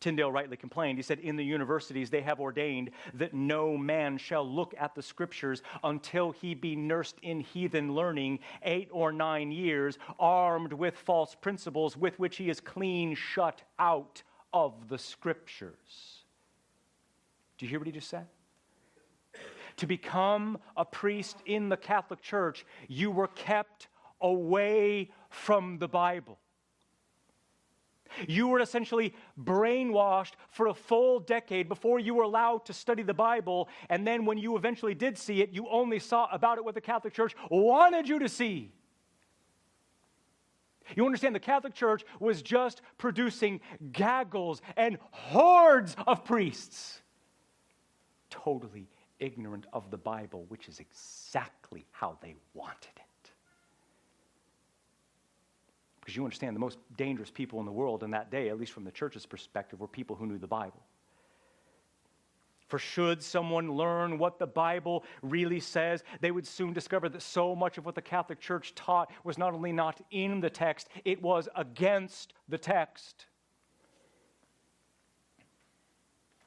Tyndale 0.04 0.34
rightly 0.34 0.58
complained. 0.58 1.00
He 1.00 1.02
said, 1.02 1.20
In 1.20 1.38
the 1.38 1.46
universities, 1.46 2.10
they 2.10 2.20
have 2.24 2.42
ordained 2.42 2.92
that 3.14 3.34
no 3.34 3.78
man 3.78 4.18
shall 4.18 4.46
look 4.46 4.76
at 4.78 4.96
the 4.96 5.02
scriptures 5.02 5.62
until 5.82 6.32
he 6.32 6.56
be 6.56 6.76
nursed 6.76 7.16
in 7.22 7.40
heathen 7.40 7.96
learning 7.96 8.40
eight 8.64 8.90
or 8.92 9.14
nine 9.14 9.50
years, 9.54 9.98
armed 10.20 10.74
with 10.74 10.98
false 10.98 11.36
principles 11.36 11.96
with 11.96 12.20
which 12.20 12.36
he 12.36 12.50
is 12.50 12.60
clean 12.60 13.16
shut 13.16 13.62
out 13.80 14.24
of 14.52 14.90
the 14.90 14.98
scriptures. 14.98 16.26
Do 17.58 17.66
you 17.66 17.70
hear 17.70 17.80
what 17.80 17.88
he 17.88 17.94
just 17.94 18.10
said? 18.10 18.28
To 19.78 19.88
become 19.88 20.58
a 20.76 20.84
priest 20.84 21.38
in 21.46 21.70
the 21.70 21.78
Catholic 21.78 22.22
Church, 22.22 22.66
you 22.90 23.10
were 23.10 23.28
kept 23.28 23.88
away 24.20 25.12
from 25.30 25.78
the 25.78 25.88
Bible. 25.88 26.40
You 28.28 28.48
were 28.48 28.60
essentially 28.60 29.14
brainwashed 29.42 30.34
for 30.50 30.68
a 30.68 30.74
full 30.74 31.20
decade 31.20 31.68
before 31.68 32.00
you 32.00 32.14
were 32.14 32.24
allowed 32.24 32.66
to 32.66 32.74
study 32.74 33.04
the 33.04 33.14
Bible. 33.14 33.70
And 33.90 34.06
then 34.06 34.26
when 34.26 34.38
you 34.38 34.56
eventually 34.56 34.96
did 34.96 35.18
see 35.18 35.42
it, 35.42 35.52
you 35.52 35.68
only 35.70 36.00
saw 36.00 36.28
about 36.32 36.58
it 36.58 36.66
what 36.66 36.76
the 36.76 36.82
Catholic 36.82 37.14
Church 37.14 37.36
wanted 37.50 38.08
you 38.08 38.20
to 38.20 38.30
see. 38.30 38.72
You 40.96 41.06
understand, 41.06 41.34
the 41.34 41.40
Catholic 41.40 41.74
Church 41.74 42.04
was 42.20 42.42
just 42.42 42.82
producing 42.98 43.62
gaggles 43.92 44.62
and 44.76 44.98
hordes 45.12 45.96
of 46.06 46.26
priests, 46.26 47.02
totally 48.30 48.88
ignorant 49.20 49.66
of 49.72 49.90
the 49.92 49.98
Bible, 49.98 50.46
which 50.50 50.68
is 50.68 50.80
exactly 50.80 51.86
how 51.92 52.18
they 52.22 52.36
wanted 52.54 52.92
it. 52.98 53.13
Because 56.04 56.18
you 56.18 56.24
understand 56.26 56.54
the 56.54 56.60
most 56.60 56.80
dangerous 56.98 57.32
people 57.32 57.62
in 57.62 57.66
the 57.66 57.72
world 57.72 58.04
in 58.04 58.12
that 58.12 58.30
day, 58.30 58.50
at 58.50 58.60
least 58.60 58.74
from 58.74 58.84
the 58.84 58.92
church's 58.92 59.26
perspective, 59.26 59.80
were 59.80 59.88
people 59.88 60.18
who 60.18 60.26
knew 60.26 60.38
the 60.38 60.46
Bible. 60.48 60.84
For 62.68 62.78
should 62.78 63.24
someone 63.24 63.72
learn 63.72 64.18
what 64.18 64.38
the 64.38 64.48
Bible 64.48 65.06
really 65.22 65.62
says, 65.62 66.04
they 66.20 66.32
would 66.32 66.46
soon 66.46 66.74
discover 66.74 67.08
that 67.08 67.22
so 67.22 67.56
much 67.56 67.78
of 67.78 67.86
what 67.86 67.96
the 67.96 68.02
Catholic 68.02 68.42
Church 68.42 68.76
taught 68.76 69.12
was 69.24 69.38
not 69.38 69.54
only 69.54 69.72
not 69.72 70.02
in 70.12 70.42
the 70.42 70.50
text, 70.50 70.90
it 71.06 71.22
was 71.22 71.48
against 71.56 72.34
the 72.50 72.58
text. 72.58 73.28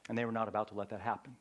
And 0.07 0.15
they 0.15 0.25
were 0.25 0.31
not 0.31 0.47
about 0.47 0.67
to 0.67 0.75
let 0.75 0.89
that 0.89 1.01
happen. 1.01 1.35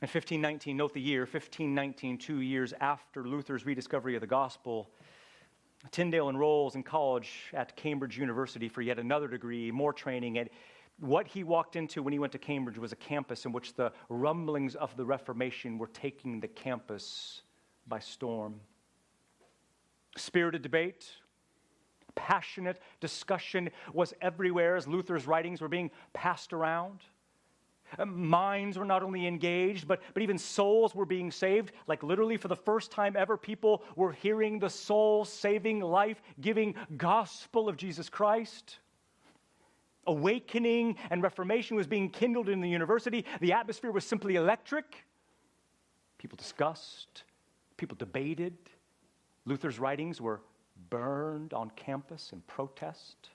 In 0.00 0.06
1519, 0.06 0.76
note 0.76 0.94
the 0.94 1.00
year, 1.00 1.22
1519, 1.22 2.16
two 2.16 2.40
years 2.40 2.72
after 2.80 3.24
Luther's 3.24 3.66
rediscovery 3.66 4.14
of 4.14 4.22
the 4.22 4.26
gospel, 4.26 4.88
Tyndale 5.90 6.28
enrolls 6.28 6.74
in 6.74 6.82
college 6.82 7.30
at 7.52 7.76
Cambridge 7.76 8.18
University 8.18 8.68
for 8.68 8.82
yet 8.82 8.98
another 8.98 9.28
degree, 9.28 9.70
more 9.70 9.92
training. 9.92 10.38
And 10.38 10.50
what 10.98 11.28
he 11.28 11.44
walked 11.44 11.76
into 11.76 12.02
when 12.02 12.12
he 12.12 12.18
went 12.18 12.32
to 12.32 12.38
Cambridge 12.38 12.78
was 12.78 12.92
a 12.92 12.96
campus 12.96 13.44
in 13.44 13.52
which 13.52 13.74
the 13.74 13.92
rumblings 14.08 14.74
of 14.74 14.96
the 14.96 15.04
Reformation 15.04 15.78
were 15.78 15.86
taking 15.86 16.40
the 16.40 16.48
campus 16.48 17.42
by 17.86 18.00
storm. 18.00 18.60
Spirited 20.16 20.62
debate, 20.62 21.12
passionate 22.16 22.80
discussion 23.00 23.70
was 23.92 24.12
everywhere 24.20 24.74
as 24.74 24.88
Luther's 24.88 25.26
writings 25.26 25.60
were 25.60 25.68
being 25.68 25.90
passed 26.12 26.52
around. 26.52 27.00
Uh, 27.98 28.04
minds 28.04 28.78
were 28.78 28.84
not 28.84 29.02
only 29.02 29.26
engaged, 29.26 29.86
but, 29.86 30.02
but 30.14 30.22
even 30.22 30.38
souls 30.38 30.94
were 30.94 31.06
being 31.06 31.30
saved. 31.30 31.72
Like 31.86 32.02
literally, 32.02 32.36
for 32.36 32.48
the 32.48 32.56
first 32.56 32.90
time 32.90 33.16
ever, 33.16 33.36
people 33.36 33.82
were 33.96 34.12
hearing 34.12 34.58
the 34.58 34.70
soul 34.70 35.24
saving, 35.24 35.80
life 35.80 36.20
giving 36.40 36.74
gospel 36.96 37.68
of 37.68 37.76
Jesus 37.76 38.08
Christ. 38.08 38.78
Awakening 40.06 40.96
and 41.10 41.22
reformation 41.22 41.76
was 41.76 41.86
being 41.86 42.10
kindled 42.10 42.48
in 42.48 42.60
the 42.60 42.68
university. 42.68 43.24
The 43.40 43.52
atmosphere 43.52 43.92
was 43.92 44.04
simply 44.04 44.36
electric. 44.36 45.04
People 46.18 46.36
discussed, 46.36 47.24
People 47.78 47.96
debated. 47.96 48.56
Luther's 49.46 49.78
writings 49.78 50.20
were 50.20 50.42
burned 50.90 51.54
on 51.54 51.70
campus 51.70 52.32
in 52.32 52.42
protest. 52.42 53.30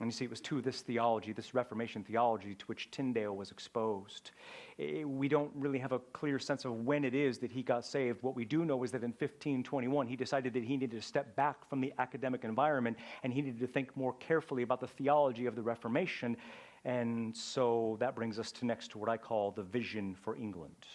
And 0.00 0.06
you 0.06 0.12
see, 0.12 0.24
it 0.24 0.30
was 0.30 0.40
to 0.42 0.60
this 0.60 0.80
theology, 0.80 1.32
this 1.32 1.54
Reformation 1.54 2.04
theology, 2.04 2.54
to 2.54 2.64
which 2.66 2.88
Tyndale 2.92 3.34
was 3.34 3.50
exposed. 3.50 4.30
We 4.78 5.26
don't 5.26 5.50
really 5.56 5.80
have 5.80 5.90
a 5.90 5.98
clear 5.98 6.38
sense 6.38 6.64
of 6.64 6.84
when 6.84 7.04
it 7.04 7.16
is 7.16 7.38
that 7.38 7.50
he 7.50 7.64
got 7.64 7.84
saved. 7.84 8.22
What 8.22 8.36
we 8.36 8.44
do 8.44 8.64
know 8.64 8.84
is 8.84 8.92
that 8.92 9.02
in 9.02 9.10
1521, 9.10 10.06
he 10.06 10.14
decided 10.14 10.52
that 10.52 10.62
he 10.62 10.76
needed 10.76 10.92
to 10.92 11.02
step 11.02 11.34
back 11.34 11.68
from 11.68 11.80
the 11.80 11.92
academic 11.98 12.44
environment 12.44 12.96
and 13.24 13.32
he 13.32 13.42
needed 13.42 13.58
to 13.58 13.66
think 13.66 13.96
more 13.96 14.12
carefully 14.20 14.62
about 14.62 14.78
the 14.80 14.86
theology 14.86 15.46
of 15.46 15.56
the 15.56 15.62
Reformation. 15.62 16.36
And 16.84 17.36
so 17.36 17.96
that 17.98 18.14
brings 18.14 18.38
us 18.38 18.52
to 18.52 18.66
next 18.66 18.92
to 18.92 18.98
what 18.98 19.08
I 19.08 19.16
call 19.16 19.50
the 19.50 19.64
vision 19.64 20.14
for 20.14 20.36
England. 20.36 20.86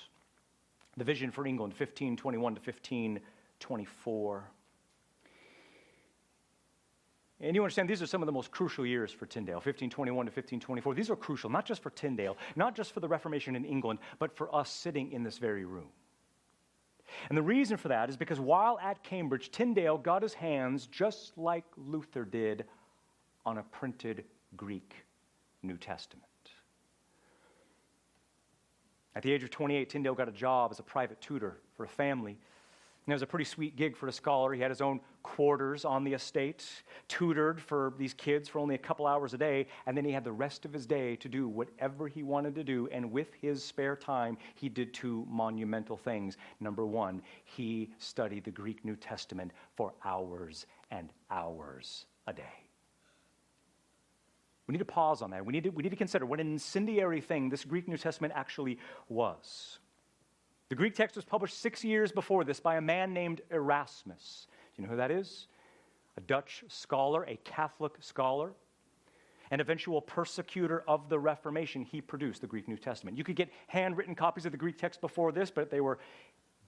The 0.95 1.03
vision 1.03 1.29
for 1.29 1.45
England, 1.45 1.73
1521 1.73 2.55
to 2.55 2.61
1524. 2.61 4.49
And 7.41 7.55
you 7.55 7.61
understand 7.61 7.89
these 7.89 8.01
are 8.01 8.07
some 8.07 8.21
of 8.21 8.25
the 8.25 8.31
most 8.31 8.51
crucial 8.51 8.85
years 8.85 9.11
for 9.11 9.25
Tyndale, 9.25 9.55
1521 9.55 10.25
to 10.25 10.29
1524. 10.29 10.93
These 10.93 11.09
are 11.09 11.15
crucial, 11.15 11.49
not 11.49 11.65
just 11.65 11.81
for 11.81 11.89
Tyndale, 11.89 12.37
not 12.55 12.75
just 12.75 12.93
for 12.93 12.99
the 12.99 13.07
Reformation 13.07 13.55
in 13.55 13.65
England, 13.65 13.99
but 14.19 14.35
for 14.35 14.53
us 14.55 14.69
sitting 14.69 15.11
in 15.11 15.23
this 15.23 15.37
very 15.37 15.65
room. 15.65 15.89
And 17.29 17.37
the 17.37 17.43
reason 17.43 17.77
for 17.77 17.89
that 17.89 18.09
is 18.09 18.17
because 18.17 18.39
while 18.39 18.79
at 18.79 19.03
Cambridge, 19.03 19.51
Tyndale 19.51 19.97
got 19.97 20.21
his 20.21 20.33
hands, 20.33 20.87
just 20.87 21.37
like 21.37 21.65
Luther 21.75 22.23
did, 22.23 22.65
on 23.45 23.57
a 23.57 23.63
printed 23.63 24.23
Greek 24.55 24.95
New 25.63 25.77
Testament. 25.77 26.23
At 29.15 29.21
the 29.21 29.31
age 29.31 29.43
of 29.43 29.51
28, 29.51 29.89
Tyndale 29.89 30.15
got 30.15 30.27
a 30.27 30.31
job 30.31 30.71
as 30.71 30.79
a 30.79 30.83
private 30.83 31.21
tutor 31.21 31.57
for 31.75 31.83
a 31.83 31.87
family 31.87 32.37
and 33.05 33.11
it 33.11 33.15
was 33.15 33.21
a 33.21 33.27
pretty 33.27 33.45
sweet 33.45 33.75
gig 33.75 33.97
for 33.97 34.07
a 34.07 34.11
scholar. 34.11 34.53
He 34.53 34.61
had 34.61 34.71
his 34.71 34.79
own 34.79 35.01
quarters 35.23 35.83
on 35.83 36.05
the 36.05 36.13
estate, 36.13 36.65
tutored 37.09 37.61
for 37.61 37.93
these 37.97 38.13
kids 38.13 38.47
for 38.47 38.59
only 38.59 38.75
a 38.75 38.79
couple 38.79 39.05
hours 39.05 39.33
a 39.33 39.37
day, 39.37 39.67
and 39.85 39.97
then 39.97 40.05
he 40.05 40.11
had 40.11 40.23
the 40.23 40.31
rest 40.31 40.63
of 40.63 40.71
his 40.71 40.85
day 40.85 41.17
to 41.17 41.27
do 41.27 41.49
whatever 41.49 42.07
he 42.07 42.23
wanted 42.23 42.55
to 42.55 42.63
do. 42.63 42.87
And 42.93 43.11
with 43.11 43.33
his 43.41 43.63
spare 43.63 43.97
time, 43.97 44.37
he 44.55 44.69
did 44.69 44.93
two 44.93 45.25
monumental 45.29 45.97
things. 45.97 46.37
Number 46.61 46.85
one, 46.85 47.21
he 47.43 47.89
studied 47.97 48.45
the 48.45 48.51
Greek 48.51 48.85
New 48.85 48.95
Testament 48.95 49.51
for 49.75 49.93
hours 50.05 50.65
and 50.89 51.09
hours 51.29 52.05
a 52.27 52.33
day. 52.33 52.43
We 54.65 54.71
need 54.71 54.79
to 54.79 54.85
pause 54.85 55.21
on 55.21 55.31
that. 55.31 55.45
We 55.45 55.51
need 55.51 55.65
to, 55.65 55.69
we 55.71 55.83
need 55.83 55.89
to 55.89 55.97
consider 55.97 56.25
what 56.25 56.39
an 56.39 56.53
incendiary 56.53 57.19
thing 57.19 57.49
this 57.49 57.65
Greek 57.65 57.87
New 57.89 57.97
Testament 57.97 58.33
actually 58.33 58.79
was. 59.09 59.79
The 60.73 60.77
Greek 60.77 60.95
text 60.95 61.15
was 61.15 61.23
published 61.23 61.61
six 61.61 61.83
years 61.83 62.11
before 62.11 62.43
this 62.43 62.59
by 62.59 62.77
a 62.77 62.81
man 62.81 63.13
named 63.13 63.41
Erasmus. 63.51 64.47
Do 64.75 64.81
you 64.81 64.87
know 64.87 64.93
who 64.93 64.97
that 64.97 65.11
is? 65.11 65.45
A 66.17 66.21
Dutch 66.21 66.63
scholar, 66.67 67.23
a 67.25 67.35
Catholic 67.43 67.93
scholar, 67.99 68.53
an 69.51 69.59
eventual 69.59 70.01
persecutor 70.01 70.83
of 70.87 71.09
the 71.09 71.19
Reformation. 71.19 71.83
He 71.83 72.01
produced 72.01 72.41
the 72.41 72.47
Greek 72.47 72.67
New 72.67 72.77
Testament. 72.77 73.19
You 73.19 73.23
could 73.23 73.35
get 73.35 73.51
handwritten 73.67 74.15
copies 74.15 74.47
of 74.47 74.51
the 74.51 74.57
Greek 74.57 74.79
text 74.79 74.99
before 74.99 75.31
this, 75.31 75.51
but 75.51 75.69
they 75.69 75.79
were 75.79 75.99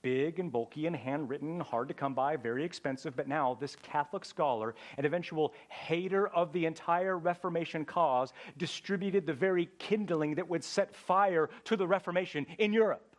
big 0.04 0.40
and 0.40 0.52
bulky 0.52 0.86
and 0.86 0.96
handwritten, 0.96 1.60
hard 1.60 1.88
to 1.88 1.96
come 1.96 2.14
by, 2.14 2.36
very 2.36 2.64
expensive. 2.64 3.16
But 3.16 3.28
now, 3.28 3.58
this 3.60 3.76
Catholic 3.76 4.24
scholar, 4.24 4.76
an 5.00 5.06
eventual 5.06 5.52
hater 5.70 6.28
of 6.28 6.54
the 6.54 6.68
entire 6.68 7.18
Reformation 7.18 7.86
cause, 7.86 8.34
distributed 8.60 9.26
the 9.26 9.34
very 9.34 9.68
kindling 9.80 10.36
that 10.36 10.48
would 10.48 10.64
set 10.64 10.94
fire 10.94 11.50
to 11.64 11.76
the 11.76 11.88
Reformation 11.88 12.46
in 12.60 12.72
Europe. 12.72 13.15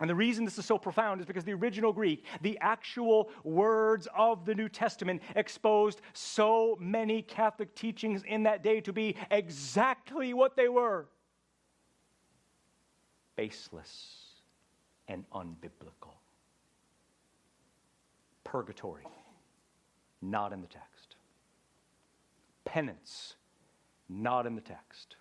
And 0.00 0.10
the 0.10 0.14
reason 0.14 0.44
this 0.44 0.58
is 0.58 0.66
so 0.66 0.76
profound 0.76 1.20
is 1.20 1.26
because 1.26 1.44
the 1.44 1.54
original 1.54 1.92
Greek, 1.92 2.24
the 2.42 2.58
actual 2.60 3.30
words 3.44 4.08
of 4.16 4.44
the 4.44 4.54
New 4.54 4.68
Testament, 4.68 5.22
exposed 5.36 6.00
so 6.12 6.76
many 6.80 7.22
Catholic 7.22 7.74
teachings 7.76 8.24
in 8.24 8.42
that 8.42 8.62
day 8.62 8.80
to 8.80 8.92
be 8.92 9.14
exactly 9.30 10.34
what 10.34 10.56
they 10.56 10.68
were 10.68 11.06
baseless 13.36 14.16
and 15.06 15.24
unbiblical. 15.30 16.14
Purgatory, 18.42 19.06
not 20.22 20.52
in 20.52 20.60
the 20.60 20.66
text. 20.66 21.16
Penance, 22.64 23.34
not 24.08 24.46
in 24.46 24.54
the 24.54 24.60
text. 24.60 25.16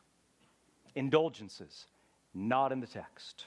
Indulgences, 0.96 1.86
not 2.34 2.72
in 2.72 2.80
the 2.80 2.88
text 2.88 3.46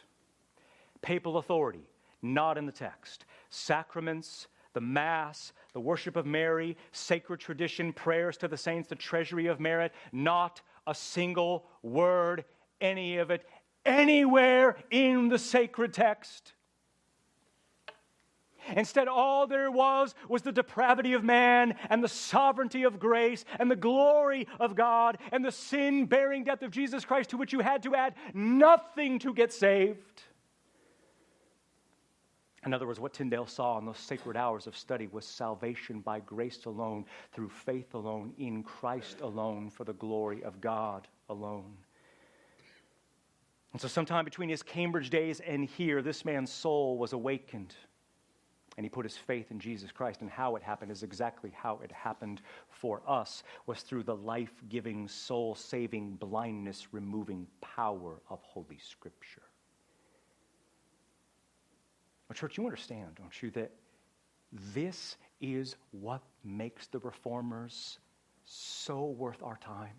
papal 1.06 1.36
authority, 1.38 1.88
not 2.20 2.58
in 2.58 2.66
the 2.66 2.72
text. 2.72 3.26
Sacraments, 3.48 4.48
the 4.72 4.80
Mass, 4.80 5.52
the 5.72 5.78
worship 5.78 6.16
of 6.16 6.26
Mary, 6.26 6.76
sacred 6.90 7.38
tradition, 7.38 7.92
prayers 7.92 8.36
to 8.38 8.48
the 8.48 8.56
saints, 8.56 8.88
the 8.88 8.96
treasury 8.96 9.46
of 9.46 9.60
merit, 9.60 9.92
not 10.10 10.60
a 10.84 10.94
single 10.94 11.64
word, 11.80 12.44
any 12.80 13.18
of 13.18 13.30
it, 13.30 13.46
anywhere 13.84 14.76
in 14.90 15.28
the 15.28 15.38
sacred 15.38 15.94
text. 15.94 16.54
Instead, 18.74 19.06
all 19.06 19.46
there 19.46 19.70
was 19.70 20.12
was 20.28 20.42
the 20.42 20.50
depravity 20.50 21.12
of 21.12 21.22
man 21.22 21.76
and 21.88 22.02
the 22.02 22.08
sovereignty 22.08 22.82
of 22.82 22.98
grace 22.98 23.44
and 23.60 23.70
the 23.70 23.76
glory 23.76 24.48
of 24.58 24.74
God 24.74 25.18
and 25.30 25.44
the 25.44 25.52
sin 25.52 26.06
bearing 26.06 26.42
death 26.42 26.62
of 26.62 26.72
Jesus 26.72 27.04
Christ 27.04 27.30
to 27.30 27.36
which 27.36 27.52
you 27.52 27.60
had 27.60 27.84
to 27.84 27.94
add 27.94 28.14
nothing 28.34 29.20
to 29.20 29.32
get 29.32 29.52
saved. 29.52 30.24
In 32.66 32.74
other 32.74 32.88
words, 32.88 32.98
what 32.98 33.14
Tyndale 33.14 33.46
saw 33.46 33.78
in 33.78 33.86
those 33.86 33.96
sacred 33.96 34.36
hours 34.36 34.66
of 34.66 34.76
study 34.76 35.08
was 35.12 35.24
salvation 35.24 36.00
by 36.00 36.18
grace 36.18 36.64
alone, 36.64 37.04
through 37.32 37.48
faith 37.48 37.94
alone, 37.94 38.32
in 38.38 38.64
Christ 38.64 39.20
alone, 39.20 39.70
for 39.70 39.84
the 39.84 39.92
glory 39.92 40.42
of 40.42 40.60
God 40.60 41.06
alone. 41.28 41.76
And 43.72 43.80
so, 43.80 43.86
sometime 43.86 44.24
between 44.24 44.48
his 44.48 44.64
Cambridge 44.64 45.10
days 45.10 45.38
and 45.38 45.64
here, 45.64 46.02
this 46.02 46.24
man's 46.24 46.52
soul 46.52 46.98
was 46.98 47.12
awakened. 47.12 47.74
And 48.76 48.84
he 48.84 48.90
put 48.90 49.06
his 49.06 49.16
faith 49.16 49.52
in 49.52 49.60
Jesus 49.60 49.92
Christ. 49.92 50.20
And 50.20 50.28
how 50.28 50.56
it 50.56 50.62
happened 50.62 50.90
is 50.90 51.04
exactly 51.04 51.52
how 51.54 51.78
it 51.84 51.92
happened 51.92 52.42
for 52.68 53.00
us, 53.06 53.44
was 53.66 53.82
through 53.82 54.02
the 54.02 54.16
life 54.16 54.62
giving, 54.68 55.06
soul 55.06 55.54
saving, 55.54 56.16
blindness 56.16 56.88
removing 56.90 57.46
power 57.60 58.20
of 58.28 58.42
Holy 58.42 58.78
Scripture. 58.78 59.42
But, 62.28 62.36
church, 62.36 62.56
you 62.56 62.64
understand, 62.64 63.14
don't 63.16 63.42
you, 63.42 63.50
that 63.52 63.70
this 64.74 65.16
is 65.40 65.76
what 65.90 66.22
makes 66.44 66.86
the 66.86 66.98
reformers 67.00 67.98
so 68.44 69.04
worth 69.04 69.42
our 69.42 69.56
time 69.58 69.94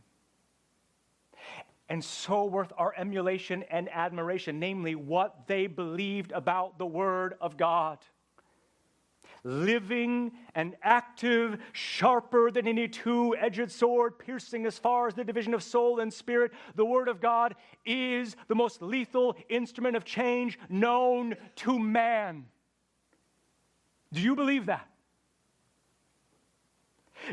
and 1.89 2.03
so 2.03 2.45
worth 2.45 2.73
our 2.77 2.93
emulation 2.97 3.63
and 3.69 3.89
admiration, 3.91 4.59
namely, 4.59 4.95
what 4.95 5.47
they 5.47 5.67
believed 5.67 6.31
about 6.31 6.77
the 6.77 6.85
Word 6.85 7.35
of 7.39 7.55
God 7.55 7.99
living 9.47 10.33
and 10.53 10.75
active, 10.83 11.57
sharper 11.71 12.51
than 12.51 12.67
any 12.67 12.87
two 12.87 13.35
edged 13.37 13.71
sword, 13.71 14.19
piercing 14.19 14.65
as 14.65 14.77
far 14.77 15.07
as 15.07 15.13
the 15.13 15.23
division 15.23 15.53
of 15.53 15.63
soul 15.63 15.99
and 15.99 16.13
spirit. 16.13 16.51
The 16.75 16.85
Word 16.85 17.07
of 17.07 17.21
God 17.21 17.55
is 17.85 18.35
the 18.47 18.55
most 18.55 18.81
lethal 18.81 19.35
instrument 19.49 19.95
of 19.95 20.03
change 20.03 20.59
known 20.69 21.35
to 21.57 21.79
man. 21.79 22.45
Do 24.11 24.21
you 24.21 24.35
believe 24.35 24.67
that? 24.67 24.87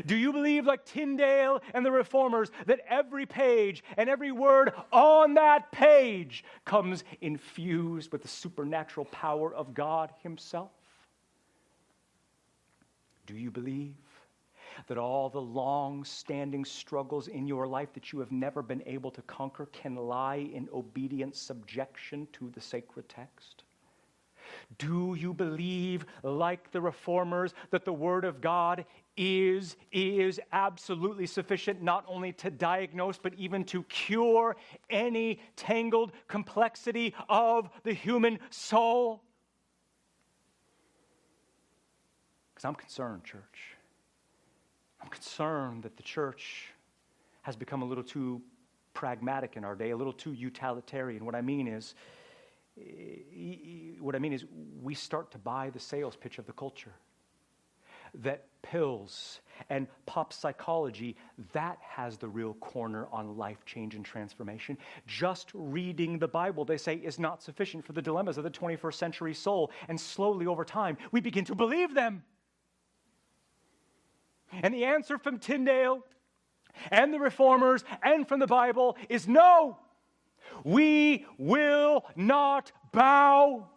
Do 0.05 0.15
you 0.15 0.33
believe, 0.33 0.65
like 0.65 0.85
Tyndale 0.85 1.61
and 1.73 1.85
the 1.85 1.91
reformers, 1.91 2.49
that 2.65 2.81
every 2.89 3.25
page 3.25 3.83
and 3.97 4.09
every 4.09 4.31
word 4.31 4.73
on 4.91 5.35
that 5.35 5.71
page 5.71 6.43
comes 6.65 7.03
infused 7.21 8.11
with 8.11 8.21
the 8.21 8.27
supernatural 8.27 9.05
power 9.05 9.53
of 9.53 9.73
God 9.73 10.11
Himself? 10.23 10.71
Do 13.25 13.35
you 13.35 13.51
believe 13.51 13.95
that 14.87 14.97
all 14.97 15.29
the 15.29 15.41
long 15.41 16.03
standing 16.03 16.65
struggles 16.65 17.27
in 17.27 17.47
your 17.47 17.65
life 17.65 17.93
that 17.93 18.11
you 18.11 18.19
have 18.19 18.31
never 18.31 18.61
been 18.61 18.83
able 18.85 19.11
to 19.11 19.21
conquer 19.23 19.67
can 19.67 19.95
lie 19.95 20.49
in 20.53 20.67
obedient 20.73 21.35
subjection 21.35 22.27
to 22.33 22.49
the 22.49 22.61
sacred 22.61 23.07
text? 23.07 23.63
Do 24.77 25.15
you 25.17 25.33
believe, 25.33 26.05
like 26.23 26.71
the 26.71 26.81
reformers, 26.81 27.53
that 27.71 27.85
the 27.85 27.93
Word 27.93 28.25
of 28.25 28.41
God 28.41 28.85
is, 29.17 29.75
is 29.91 30.39
absolutely 30.51 31.25
sufficient 31.25 31.81
not 31.81 32.05
only 32.07 32.33
to 32.33 32.51
diagnose, 32.51 33.17
but 33.17 33.33
even 33.35 33.63
to 33.65 33.83
cure 33.83 34.55
any 34.89 35.39
tangled 35.55 36.11
complexity 36.27 37.13
of 37.29 37.69
the 37.83 37.93
human 37.93 38.39
soul? 38.49 39.23
Because 42.55 42.65
I'm 42.65 42.75
concerned, 42.75 43.25
church. 43.25 43.75
I'm 45.01 45.09
concerned 45.09 45.83
that 45.83 45.97
the 45.97 46.03
church 46.03 46.71
has 47.41 47.57
become 47.57 47.81
a 47.81 47.85
little 47.85 48.03
too 48.03 48.41
pragmatic 48.93 49.57
in 49.57 49.65
our 49.65 49.75
day, 49.75 49.91
a 49.91 49.97
little 49.97 50.13
too 50.13 50.31
utilitarian. 50.31 51.25
What 51.25 51.35
I 51.35 51.41
mean 51.41 51.67
is, 51.67 51.93
what 53.99 54.15
I 54.15 54.19
mean 54.19 54.31
is, 54.31 54.45
we 54.81 54.95
start 54.95 55.31
to 55.31 55.37
buy 55.37 55.69
the 55.69 55.79
sales 55.79 56.15
pitch 56.15 56.39
of 56.39 56.45
the 56.45 56.53
culture. 56.53 56.93
That 58.23 58.45
pills 58.61 59.41
and 59.69 59.87
pop 60.05 60.31
psychology, 60.31 61.17
that 61.51 61.77
has 61.81 62.17
the 62.17 62.29
real 62.29 62.53
corner 62.55 63.07
on 63.11 63.37
life 63.37 63.65
change 63.65 63.95
and 63.95 64.05
transformation. 64.05 64.77
Just 65.05 65.51
reading 65.53 66.17
the 66.17 66.27
Bible, 66.27 66.63
they 66.63 66.77
say, 66.77 66.95
is 66.95 67.19
not 67.19 67.43
sufficient 67.43 67.85
for 67.85 67.91
the 67.91 68.01
dilemmas 68.01 68.37
of 68.37 68.45
the 68.45 68.49
21st 68.49 68.93
century 68.93 69.33
soul. 69.33 69.71
And 69.89 69.99
slowly 69.99 70.47
over 70.47 70.63
time, 70.63 70.97
we 71.11 71.19
begin 71.19 71.43
to 71.45 71.55
believe 71.55 71.93
them. 71.93 72.23
And 74.61 74.73
the 74.73 74.85
answer 74.85 75.17
from 75.17 75.39
Tyndale 75.39 76.03
and 76.91 77.13
the 77.13 77.19
reformers 77.19 77.83
and 78.03 78.27
from 78.27 78.39
the 78.39 78.47
Bible 78.47 78.97
is 79.09 79.27
no. 79.27 79.77
We 80.63 81.25
will 81.37 82.05
not 82.15 82.71
bow. 82.91 83.67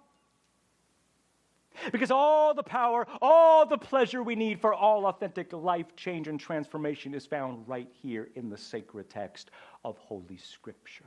Because 1.92 2.10
all 2.10 2.54
the 2.54 2.62
power, 2.62 3.06
all 3.22 3.64
the 3.64 3.78
pleasure 3.78 4.22
we 4.22 4.34
need 4.34 4.60
for 4.60 4.74
all 4.74 5.06
authentic 5.06 5.52
life 5.52 5.94
change 5.96 6.26
and 6.26 6.38
transformation 6.38 7.14
is 7.14 7.24
found 7.24 7.68
right 7.68 7.88
here 8.02 8.30
in 8.34 8.50
the 8.50 8.58
sacred 8.58 9.08
text 9.08 9.50
of 9.84 9.96
Holy 9.98 10.36
Scripture. 10.36 11.04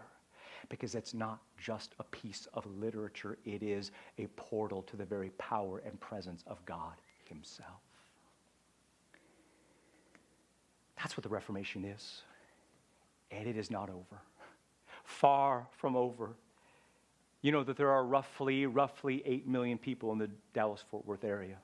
Because 0.69 0.95
it's 0.95 1.13
not 1.13 1.41
just 1.57 1.93
a 1.99 2.03
piece 2.05 2.47
of 2.53 2.65
literature, 2.65 3.38
it 3.43 3.62
is 3.62 3.91
a 4.17 4.27
portal 4.27 4.81
to 4.84 4.95
the 4.95 5.05
very 5.05 5.31
power 5.31 5.79
and 5.79 5.99
presence 5.99 6.43
of 6.47 6.63
God 6.65 6.93
Himself. 7.25 7.81
That's 11.01 11.17
what 11.17 11.23
the 11.23 11.29
Reformation 11.29 11.83
is. 11.83 12.21
And 13.31 13.47
it 13.47 13.57
is 13.57 13.71
not 13.71 13.89
over. 13.89 14.21
Far 15.03 15.67
from 15.77 15.95
over. 15.95 16.35
You 17.41 17.51
know 17.51 17.63
that 17.63 17.75
there 17.75 17.89
are 17.89 18.05
roughly, 18.05 18.67
roughly 18.67 19.23
8 19.25 19.47
million 19.47 19.77
people 19.79 20.11
in 20.11 20.19
the 20.19 20.29
Dallas 20.53 20.83
Fort 20.91 21.05
Worth 21.07 21.23
area. 21.23 21.57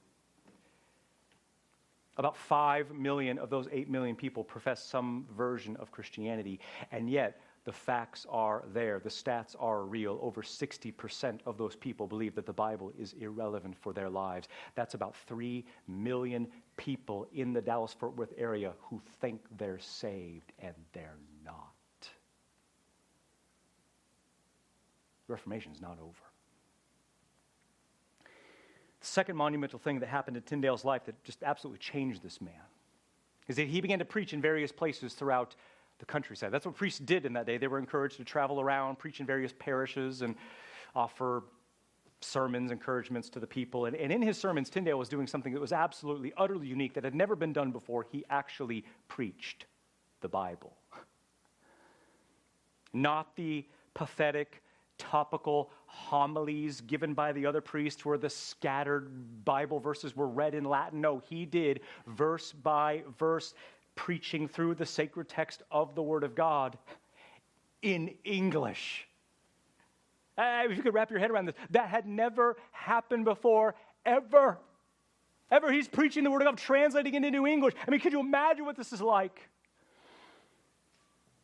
About 2.17 2.35
5 2.35 2.95
million 2.95 3.37
of 3.37 3.51
those 3.51 3.67
8 3.71 3.87
million 3.89 4.15
people 4.15 4.43
profess 4.43 4.83
some 4.83 5.27
version 5.37 5.75
of 5.75 5.91
Christianity, 5.91 6.59
and 6.91 7.07
yet 7.07 7.39
the 7.67 7.73
facts 7.73 8.25
are 8.29 8.63
there. 8.73 8.97
The 8.97 9.09
stats 9.09 9.53
are 9.59 9.83
real. 9.83 10.17
Over 10.21 10.41
60% 10.41 11.39
of 11.45 11.57
those 11.57 11.75
people 11.75 12.07
believe 12.07 12.33
that 12.35 12.45
the 12.45 12.53
Bible 12.53 12.93
is 12.97 13.13
irrelevant 13.19 13.75
for 13.75 13.91
their 13.91 14.09
lives. 14.09 14.47
That's 14.75 14.93
about 14.93 15.17
3 15.27 15.65
million 15.85 16.47
people 16.77 17.27
in 17.33 17.51
the 17.51 17.61
Dallas 17.61 17.91
Fort 17.91 18.15
Worth 18.15 18.31
area 18.37 18.71
who 18.83 19.01
think 19.19 19.41
they're 19.57 19.79
saved 19.79 20.53
and 20.59 20.73
they're 20.93 21.17
not. 21.43 21.73
Reformation 25.27 25.73
is 25.73 25.81
not 25.81 25.97
over. 26.01 26.23
The 28.21 29.07
second 29.07 29.35
monumental 29.35 29.77
thing 29.77 29.99
that 29.99 30.07
happened 30.07 30.37
in 30.37 30.43
Tyndale's 30.43 30.85
life 30.85 31.03
that 31.03 31.21
just 31.25 31.43
absolutely 31.43 31.79
changed 31.79 32.23
this 32.23 32.39
man 32.39 32.53
is 33.49 33.57
that 33.57 33.67
he 33.67 33.81
began 33.81 33.99
to 33.99 34.05
preach 34.05 34.31
in 34.31 34.41
various 34.41 34.71
places 34.71 35.13
throughout 35.13 35.53
the 35.99 36.05
countryside. 36.05 36.51
That's 36.51 36.65
what 36.65 36.75
priests 36.75 36.99
did 36.99 37.25
in 37.25 37.33
that 37.33 37.45
day. 37.45 37.57
They 37.57 37.67
were 37.67 37.79
encouraged 37.79 38.17
to 38.17 38.23
travel 38.23 38.61
around, 38.61 38.99
preach 38.99 39.19
in 39.19 39.25
various 39.25 39.53
parishes, 39.57 40.21
and 40.21 40.35
offer 40.95 41.43
sermons, 42.21 42.71
encouragements 42.71 43.29
to 43.29 43.39
the 43.39 43.47
people. 43.47 43.85
And, 43.85 43.95
and 43.95 44.11
in 44.11 44.21
his 44.21 44.37
sermons, 44.37 44.69
Tyndale 44.69 44.97
was 44.97 45.09
doing 45.09 45.27
something 45.27 45.53
that 45.53 45.59
was 45.59 45.71
absolutely, 45.71 46.33
utterly 46.37 46.67
unique 46.67 46.93
that 46.93 47.03
had 47.03 47.15
never 47.15 47.35
been 47.35 47.53
done 47.53 47.71
before. 47.71 48.05
He 48.11 48.25
actually 48.29 48.85
preached 49.07 49.65
the 50.21 50.27
Bible. 50.27 50.73
Not 52.93 53.35
the 53.35 53.65
pathetic, 53.93 54.63
topical 54.97 55.69
homilies 55.85 56.81
given 56.81 57.13
by 57.13 57.31
the 57.31 57.45
other 57.45 57.61
priests 57.61 58.03
where 58.03 58.17
the 58.17 58.29
scattered 58.29 59.45
Bible 59.45 59.79
verses 59.79 60.15
were 60.15 60.27
read 60.27 60.55
in 60.55 60.63
Latin. 60.63 61.01
No, 61.01 61.19
he 61.19 61.45
did 61.45 61.81
verse 62.07 62.51
by 62.51 63.03
verse 63.19 63.53
preaching 63.97 64.47
through 64.47 64.75
the 64.75 64.85
sacred 64.85 65.27
text 65.27 65.63
of 65.69 65.93
the 65.95 66.01
Word 66.01 66.23
of 66.23 66.35
God 66.35 66.77
in 67.81 68.15
English. 68.23 69.05
Uh, 70.37 70.63
if 70.69 70.77
you 70.77 70.83
could 70.83 70.93
wrap 70.93 71.09
your 71.09 71.19
head 71.19 71.31
around 71.31 71.45
this, 71.47 71.55
that 71.71 71.89
had 71.89 72.05
never 72.05 72.55
happened 72.71 73.25
before, 73.25 73.75
ever. 74.05 74.59
Ever. 75.51 75.71
He's 75.71 75.87
preaching 75.87 76.23
the 76.23 76.31
Word 76.31 76.41
of 76.43 76.45
God, 76.45 76.57
translating 76.57 77.13
it 77.15 77.25
into 77.25 77.45
English. 77.45 77.73
I 77.85 77.91
mean, 77.91 77.99
could 77.99 78.13
you 78.13 78.21
imagine 78.21 78.65
what 78.65 78.77
this 78.77 78.93
is 78.93 79.01
like? 79.01 79.49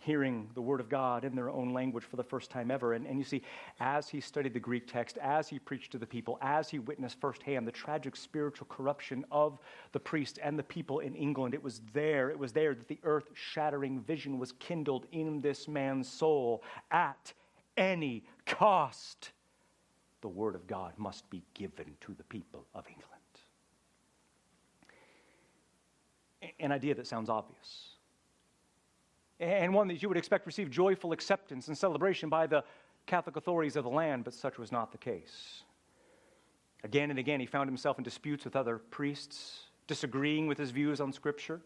Hearing 0.04 0.50
the 0.54 0.62
Word 0.62 0.80
of 0.80 0.90
God 0.90 1.24
in 1.24 1.36
their 1.36 1.50
own 1.50 1.74
language 1.74 2.04
for 2.04 2.18
the 2.18 2.24
first 2.24 2.50
time 2.50 2.70
ever. 2.70 2.94
And, 2.94 3.06
and 3.06 3.18
you 3.18 3.24
see, 3.24 3.42
as 3.80 4.10
he 4.10 4.20
studied 4.20 4.54
the 4.54 4.60
Greek 4.60 4.86
text, 4.86 5.18
as 5.18 5.48
he 5.48 5.60
preached 5.60 5.92
to 5.94 5.98
the 5.98 6.06
people, 6.06 6.38
as 6.42 6.70
he 6.70 6.80
witnessed 6.80 7.20
firsthand 7.20 7.68
the 7.68 7.72
tragic 7.72 8.16
spiritual 8.16 8.68
corruption 8.70 9.26
of 9.32 9.60
the 9.94 10.00
priest 10.00 10.40
and 10.44 10.60
the 10.60 10.64
people 10.64 11.00
in 11.00 11.16
England, 11.16 11.54
it 11.54 11.64
was 11.64 11.82
there, 11.94 12.30
it 12.30 12.38
was 12.38 12.52
there 12.52 12.76
that 12.76 12.88
the 12.88 13.00
earth 13.04 13.30
shattering 13.34 14.02
vision 14.02 14.38
was 14.38 14.52
kindled 14.54 15.06
in 15.12 15.40
this 15.42 15.68
man's 15.68 16.10
soul 16.10 16.64
at 16.92 17.34
any 17.78 18.26
cost. 18.46 19.32
The 20.22 20.28
Word 20.28 20.56
of 20.56 20.68
God 20.68 20.94
must 20.98 21.30
be 21.30 21.44
given 21.54 21.96
to 22.02 22.14
the 22.14 22.24
people 22.26 22.66
of 22.76 22.86
England. 22.88 23.10
An 26.60 26.74
idea 26.74 26.94
that 26.96 27.08
sounds 27.08 27.30
obvious 27.30 27.93
and 29.40 29.74
one 29.74 29.88
that 29.88 30.02
you 30.02 30.08
would 30.08 30.18
expect 30.18 30.46
receive 30.46 30.70
joyful 30.70 31.12
acceptance 31.12 31.68
and 31.68 31.78
celebration 31.78 32.30
by 32.30 32.48
the 32.48 32.64
Catholic 33.06 33.36
authorities 33.36 33.76
of 33.76 33.84
the 33.84 33.90
land, 33.90 34.24
but 34.24 34.34
such 34.34 34.58
was 34.58 34.72
not 34.72 34.92
the 34.92 34.98
case. 34.98 35.64
Again 36.84 37.10
and 37.10 37.20
again, 37.20 37.40
he 37.40 37.46
found 37.46 37.70
himself 37.70 37.98
in 37.98 38.04
disputes 38.04 38.46
with 38.46 38.56
other 38.56 38.78
priests, 38.78 39.62
disagreeing 39.88 40.48
with 40.48 40.58
his 40.58 40.72
views 40.72 41.02
on 41.02 41.12
Scripture. 41.12 41.62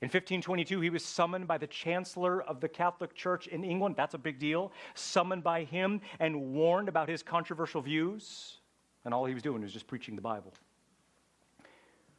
In 0.00 0.06
1522, 0.06 0.80
he 0.80 0.90
was 0.90 1.04
summoned 1.04 1.48
by 1.48 1.58
the 1.58 1.66
Chancellor 1.66 2.42
of 2.42 2.60
the 2.60 2.68
Catholic 2.68 3.14
Church 3.14 3.48
in 3.48 3.64
England. 3.64 3.96
That's 3.96 4.14
a 4.14 4.18
big 4.18 4.38
deal. 4.38 4.72
Summoned 4.94 5.42
by 5.42 5.64
him 5.64 6.00
and 6.20 6.52
warned 6.52 6.88
about 6.88 7.08
his 7.08 7.22
controversial 7.22 7.82
views. 7.82 8.58
And 9.04 9.12
all 9.12 9.24
he 9.24 9.34
was 9.34 9.42
doing 9.42 9.62
was 9.62 9.72
just 9.72 9.88
preaching 9.88 10.14
the 10.14 10.22
Bible 10.22 10.52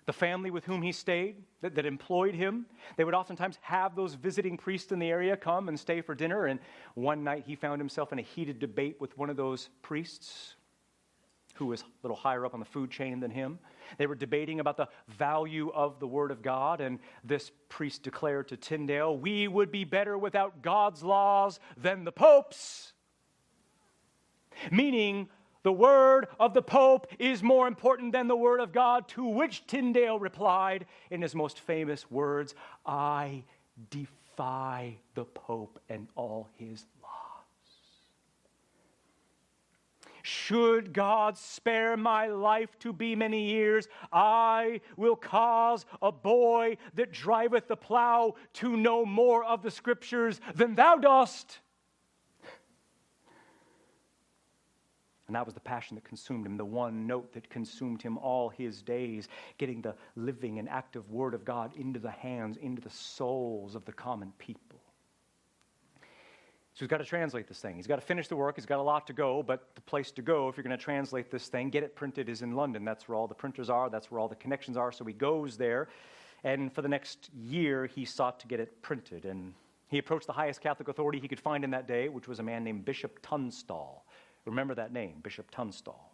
the 0.09 0.13
family 0.13 0.49
with 0.49 0.65
whom 0.65 0.81
he 0.81 0.91
stayed, 0.91 1.35
that, 1.61 1.75
that, 1.75 1.85
employed 1.85 2.33
him, 2.33 2.65
they 2.97 3.03
would 3.03 3.13
oftentimes 3.13 3.59
have 3.61 3.95
those 3.95 4.15
visiting 4.15 4.57
priests 4.57 4.91
in 4.91 4.97
the 4.97 5.07
area 5.07 5.37
come 5.37 5.67
and 5.67 5.79
stay 5.79 6.01
for 6.01 6.15
dinner. 6.15 6.47
And 6.47 6.59
one 6.95 7.23
night 7.23 7.43
he 7.45 7.55
found 7.55 7.79
himself 7.79 8.11
in 8.11 8.17
a 8.17 8.23
heated 8.23 8.57
debate 8.57 8.99
with 8.99 9.15
one 9.19 9.29
of 9.29 9.37
those 9.37 9.69
priests 9.83 10.55
who 11.53 11.67
was 11.67 11.81
a 11.81 11.85
little 12.01 12.17
higher 12.17 12.43
up 12.43 12.55
on 12.55 12.59
the 12.59 12.65
food 12.65 12.89
chain 12.89 13.19
than 13.19 13.29
him. 13.29 13.59
They 13.99 14.07
were 14.07 14.15
debating 14.15 14.59
about 14.59 14.77
the 14.77 14.89
value 15.09 15.69
of 15.75 15.99
the 15.99 16.07
Word 16.07 16.31
of 16.31 16.41
God, 16.41 16.81
and 16.81 16.97
this 17.23 17.51
priest 17.67 18.01
declared 18.01 18.47
to 18.47 18.57
Tyndale, 18.57 19.15
We 19.15 19.47
would 19.47 19.71
be 19.71 19.83
better 19.83 20.17
without 20.17 20.63
God's 20.63 21.03
laws 21.03 21.59
than 21.77 22.03
the 22.03 22.11
Pope's. 22.11 22.93
Meaning, 24.71 25.29
the 25.69 25.73
word 25.73 26.27
of 26.39 26.55
the 26.55 26.63
Pope 26.63 27.05
is 27.19 27.43
more 27.43 27.67
important 27.67 28.11
than 28.11 28.27
the 28.27 28.35
word 28.35 28.59
of 28.59 28.71
God, 28.71 29.07
to 29.09 29.23
which 29.23 29.67
Tyndale 29.67 30.17
replied 30.17 30.87
in 31.11 31.21
his 31.21 31.35
most 31.35 31.59
famous 31.59 32.09
words 32.09 32.55
I 32.87 33.43
defy 33.91 34.95
the 35.13 35.25
Pope 35.25 35.79
and 35.87 36.07
all 36.15 36.49
his 36.57 36.87
laws. 37.03 37.11
Should 40.23 40.91
God 40.91 41.37
spare 41.37 41.95
my 41.95 42.25
life 42.29 42.79
to 42.79 42.91
be 42.91 43.15
many 43.15 43.49
years, 43.51 43.87
I 44.11 44.81
will 44.97 45.15
cause 45.15 45.85
a 46.01 46.11
boy 46.11 46.77
that 46.95 47.11
driveth 47.11 47.67
the 47.67 47.77
plow 47.77 48.33
to 48.53 48.75
know 48.75 49.05
more 49.05 49.45
of 49.45 49.61
the 49.61 49.69
scriptures 49.69 50.41
than 50.55 50.73
thou 50.73 50.95
dost. 50.95 51.59
And 55.29 55.35
that 55.35 55.45
was 55.45 55.53
the 55.53 55.59
passion 55.59 55.93
that 55.93 56.03
consumed 56.03 56.47
him, 56.47 56.57
the 56.57 56.65
one 56.65 57.05
note 57.05 57.33
that 57.33 57.51
consumed 57.51 58.01
him 58.01 58.17
all 58.17 58.49
his 58.49 58.81
days, 58.81 59.27
getting 59.59 59.79
the 59.79 59.93
living 60.15 60.57
and 60.57 60.67
active 60.67 61.07
Word 61.11 61.35
of 61.35 61.45
God 61.45 61.75
into 61.75 61.99
the 61.99 62.09
hands, 62.09 62.57
into 62.57 62.81
the 62.81 62.89
souls 62.89 63.75
of 63.75 63.85
the 63.85 63.91
common 63.91 64.33
people. 64.39 64.79
So 66.73 66.79
he's 66.79 66.87
got 66.87 66.97
to 66.97 67.05
translate 67.05 67.47
this 67.47 67.59
thing. 67.59 67.75
He's 67.75 67.85
got 67.85 67.97
to 67.97 68.01
finish 68.01 68.27
the 68.27 68.35
work. 68.35 68.55
He's 68.55 68.65
got 68.65 68.79
a 68.79 68.81
lot 68.81 69.05
to 69.05 69.13
go, 69.13 69.43
but 69.43 69.67
the 69.75 69.81
place 69.81 70.09
to 70.13 70.23
go, 70.23 70.49
if 70.49 70.57
you're 70.57 70.63
going 70.63 70.75
to 70.75 70.83
translate 70.83 71.29
this 71.29 71.47
thing, 71.47 71.69
get 71.69 71.83
it 71.83 71.95
printed, 71.95 72.27
is 72.27 72.41
in 72.41 72.55
London. 72.55 72.83
That's 72.83 73.07
where 73.07 73.15
all 73.15 73.27
the 73.27 73.35
printers 73.35 73.69
are, 73.69 73.87
that's 73.87 74.09
where 74.09 74.19
all 74.19 74.29
the 74.29 74.35
connections 74.35 74.77
are. 74.77 74.91
So 74.91 75.05
he 75.05 75.13
goes 75.13 75.57
there, 75.57 75.89
and 76.43 76.73
for 76.73 76.81
the 76.81 76.89
next 76.89 77.29
year, 77.35 77.85
he 77.85 78.03
sought 78.03 78.39
to 78.39 78.47
get 78.47 78.59
it 78.59 78.81
printed. 78.81 79.25
And 79.25 79.53
he 79.89 79.99
approached 79.99 80.25
the 80.25 80.33
highest 80.33 80.61
Catholic 80.61 80.87
authority 80.87 81.19
he 81.19 81.27
could 81.27 81.39
find 81.39 81.63
in 81.63 81.69
that 81.69 81.87
day, 81.87 82.09
which 82.09 82.27
was 82.27 82.39
a 82.39 82.43
man 82.43 82.63
named 82.63 82.83
Bishop 82.83 83.19
Tunstall. 83.21 84.05
Remember 84.45 84.75
that 84.75 84.91
name, 84.91 85.15
Bishop 85.21 85.51
Tunstall. 85.51 86.11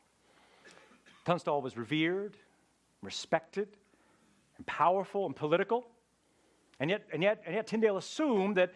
Tunstall 1.26 1.62
was 1.62 1.78
revered, 1.78 2.38
respected, 3.02 3.70
and 4.58 4.66
powerful 4.68 5.26
and 5.26 5.36
political. 5.36 5.86
And 6.80 6.90
yet, 6.90 7.04
and 7.14 7.24
yet, 7.24 7.42
and 7.46 7.56
yet 7.56 7.68
Tyndale 7.68 7.98
assumed 7.98 8.58
that 8.58 8.74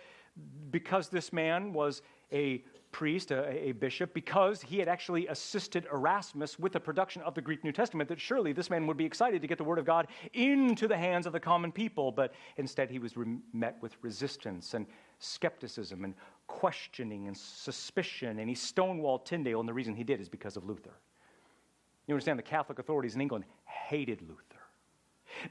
because 0.71 1.09
this 1.09 1.33
man 1.33 1.73
was 1.73 2.01
a 2.31 2.63
priest, 2.91 3.31
a, 3.31 3.67
a, 3.67 3.71
bishop, 3.73 4.13
because 4.13 4.61
he 4.61 4.79
had 4.79 4.87
actually 4.87 5.27
assisted 5.27 5.85
Erasmus 5.91 6.57
with 6.57 6.71
the 6.71 6.79
production 6.79 7.21
of 7.21 7.35
the 7.35 7.41
Greek 7.41 7.63
New 7.63 7.71
Testament, 7.71 8.09
that 8.09 8.19
surely 8.19 8.51
this 8.51 8.69
man 8.69 8.87
would 8.87 8.97
be 8.97 9.05
excited 9.05 9.41
to 9.41 9.47
get 9.47 9.57
the 9.57 9.63
Word 9.63 9.77
of 9.77 9.85
God 9.85 10.07
into 10.33 10.87
the 10.87 10.97
hands 10.97 11.27
of 11.27 11.33
the 11.33 11.39
common 11.39 11.71
people. 11.71 12.11
But 12.11 12.33
instead, 12.57 12.89
he 12.89 12.97
was 12.97 13.15
re- 13.15 13.37
met 13.53 13.77
with 13.81 13.95
resistance 14.01 14.73
and 14.73 14.87
skepticism 15.19 16.03
and 16.03 16.15
questioning 16.49 17.27
and 17.27 17.37
suspicion, 17.37 18.39
and 18.39 18.49
he 18.49 18.55
stonewalled 18.55 19.23
Tyndale, 19.23 19.59
and 19.59 19.69
the 19.69 19.73
reason 19.73 19.95
he 19.95 20.03
did 20.03 20.19
is 20.19 20.27
because 20.27 20.57
of 20.57 20.65
Luther. 20.65 20.95
You 22.07 22.15
understand, 22.15 22.39
the 22.39 22.43
Catholic 22.43 22.79
authorities 22.79 23.13
in 23.13 23.21
England 23.21 23.45
hated 23.65 24.21
Luther. 24.23 24.41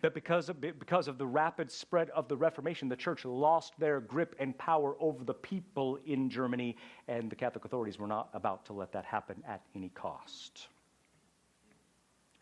But 0.03 0.13
because 0.13 0.49
of, 0.49 0.61
because 0.61 1.07
of 1.07 1.17
the 1.17 1.25
rapid 1.25 1.71
spread 1.71 2.11
of 2.11 2.27
the 2.27 2.37
Reformation, 2.37 2.89
the 2.89 2.97
church 2.97 3.25
lost 3.25 3.79
their 3.79 4.01
grip 4.01 4.35
and 4.41 4.59
power 4.59 4.97
over 4.99 5.25
the 5.25 5.35
people 5.35 6.01
in 6.05 6.29
Germany, 6.29 6.77
and 7.07 7.31
the 7.31 7.37
Catholic 7.37 7.65
authorities 7.65 7.97
were 7.97 8.09
not 8.09 8.29
about 8.35 8.67
to 8.67 8.73
let 8.73 8.91
that 8.93 9.05
happen 9.05 9.41
at 9.47 9.63
any 9.77 9.91
cost. 9.91 10.67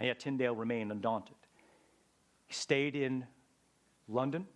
And 0.00 0.06
yet 0.06 0.18
Tyndale 0.18 0.56
remained 0.56 0.90
undaunted. 0.90 1.36
He 2.46 2.54
stayed 2.54 2.96
in 2.96 3.26
London 4.08 4.46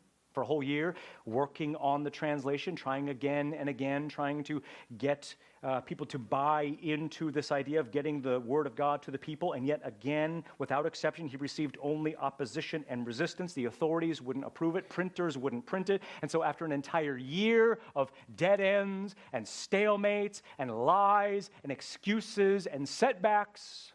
for 0.40 0.44
a 0.44 0.46
whole 0.46 0.62
year, 0.62 0.94
working 1.26 1.76
on 1.76 2.02
the 2.02 2.08
translation, 2.08 2.74
trying 2.74 3.10
again 3.10 3.52
and 3.52 3.68
again, 3.68 4.08
trying 4.08 4.42
to 4.42 4.62
get 4.96 5.34
uh, 5.62 5.80
people 5.82 6.06
to 6.06 6.18
buy 6.18 6.74
into 6.82 7.30
this 7.30 7.52
idea 7.52 7.78
of 7.78 7.90
getting 7.90 8.22
the 8.22 8.40
Word 8.40 8.66
of 8.66 8.74
God 8.74 9.02
to 9.02 9.10
the 9.10 9.18
people. 9.18 9.52
And 9.52 9.66
yet, 9.66 9.82
again, 9.84 10.42
without 10.56 10.86
exception, 10.86 11.28
he 11.28 11.36
received 11.36 11.76
only 11.82 12.16
opposition 12.16 12.86
and 12.88 13.06
resistance. 13.06 13.52
The 13.52 13.66
authorities 13.66 14.22
wouldn't 14.22 14.46
approve 14.46 14.76
it, 14.76 14.88
printers 14.88 15.36
wouldn't 15.36 15.66
print 15.66 15.90
it. 15.90 16.00
And 16.22 16.30
so, 16.30 16.42
after 16.42 16.64
an 16.64 16.72
entire 16.72 17.18
year 17.18 17.80
of 17.94 18.10
dead 18.34 18.62
ends 18.62 19.16
and 19.34 19.44
stalemates 19.44 20.40
and 20.58 20.70
lies 20.70 21.50
and 21.64 21.70
excuses 21.70 22.66
and 22.66 22.88
setbacks, 22.88 23.92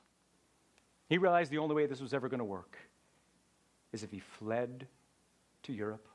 he 1.09 1.17
realized 1.17 1.49
the 1.49 1.57
only 1.57 1.73
way 1.73 1.87
this 1.87 2.01
was 2.01 2.13
ever 2.13 2.29
going 2.29 2.37
to 2.37 2.45
work 2.45 2.77
is 3.91 4.03
if 4.03 4.11
he 4.11 4.19
fled 4.19 4.85
to 5.63 5.73
Europe 5.73 6.07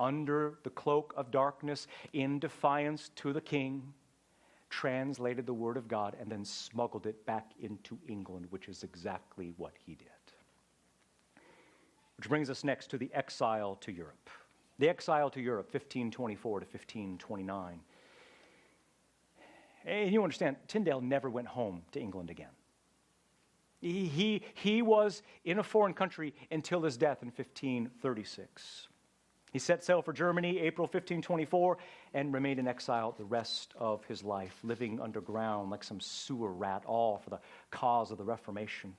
under 0.00 0.58
the 0.62 0.70
cloak 0.70 1.12
of 1.16 1.30
darkness 1.30 1.86
in 2.12 2.38
defiance 2.38 3.10
to 3.16 3.32
the 3.32 3.40
king, 3.40 3.92
translated 4.70 5.46
the 5.46 5.54
word 5.54 5.76
of 5.76 5.88
God, 5.88 6.16
and 6.20 6.30
then 6.30 6.44
smuggled 6.44 7.06
it 7.06 7.24
back 7.26 7.52
into 7.60 7.98
England, 8.06 8.46
which 8.50 8.68
is 8.68 8.82
exactly 8.82 9.52
what 9.56 9.72
he 9.84 9.94
did. 9.94 10.08
Which 12.16 12.28
brings 12.28 12.50
us 12.50 12.64
next 12.64 12.88
to 12.90 12.98
the 12.98 13.10
exile 13.14 13.76
to 13.76 13.92
Europe. 13.92 14.30
The 14.78 14.88
exile 14.88 15.30
to 15.30 15.40
Europe, 15.40 15.66
1524 15.66 16.60
to 16.60 16.66
1529. 16.66 17.80
And 19.84 20.12
you 20.12 20.22
understand, 20.22 20.56
Tyndale 20.66 21.00
never 21.00 21.30
went 21.30 21.48
home 21.48 21.82
to 21.92 22.00
England 22.00 22.30
again. 22.30 22.50
He, 23.80 24.06
he, 24.06 24.42
he 24.54 24.82
was 24.82 25.22
in 25.44 25.60
a 25.60 25.62
foreign 25.62 25.94
country 25.94 26.34
until 26.50 26.82
his 26.82 26.96
death 26.96 27.22
in 27.22 27.28
1536. 27.28 28.88
He 29.52 29.58
set 29.58 29.82
sail 29.82 30.02
for 30.02 30.12
Germany 30.12 30.58
April 30.58 30.84
1524 30.84 31.78
and 32.14 32.34
remained 32.34 32.58
in 32.58 32.68
exile 32.68 33.14
the 33.16 33.24
rest 33.24 33.74
of 33.78 34.04
his 34.04 34.22
life, 34.22 34.58
living 34.62 35.00
underground 35.00 35.70
like 35.70 35.82
some 35.82 36.00
sewer 36.00 36.52
rat, 36.52 36.84
all 36.86 37.18
for 37.18 37.30
the 37.30 37.40
cause 37.70 38.10
of 38.10 38.18
the 38.18 38.24
Reformation. 38.24 38.94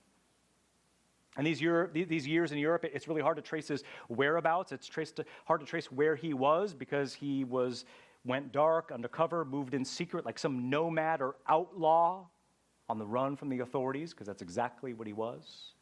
And 1.38 1.46
these, 1.46 1.60
these 1.94 2.28
years 2.28 2.52
in 2.52 2.58
Europe, 2.58 2.84
it's 2.84 3.08
really 3.08 3.22
hard 3.22 3.38
to 3.38 3.44
trace 3.44 3.68
his 3.68 3.84
whereabouts. 4.10 4.72
It's 4.72 4.88
traced 4.88 5.20
hard 5.46 5.62
to 5.62 5.66
trace 5.66 5.92
where 5.92 6.16
he 6.16 6.34
was 6.34 6.74
because 6.74 7.14
he 7.14 7.44
was 7.44 7.86
went 8.26 8.52
dark, 8.52 8.92
undercover, 8.92 9.46
moved 9.46 9.74
in 9.74 9.86
secret 9.86 10.26
like 10.26 10.38
some 10.38 10.70
nomad 10.70 11.22
or 11.22 11.36
outlaw 11.48 12.26
on 12.90 12.98
the 12.98 13.06
run 13.06 13.36
from 13.36 13.50
the 13.50 13.60
authorities, 13.60 14.14
because 14.14 14.28
that's 14.28 14.42
exactly 14.42 14.94
what 14.94 15.08
he 15.08 15.14
was. 15.14 15.74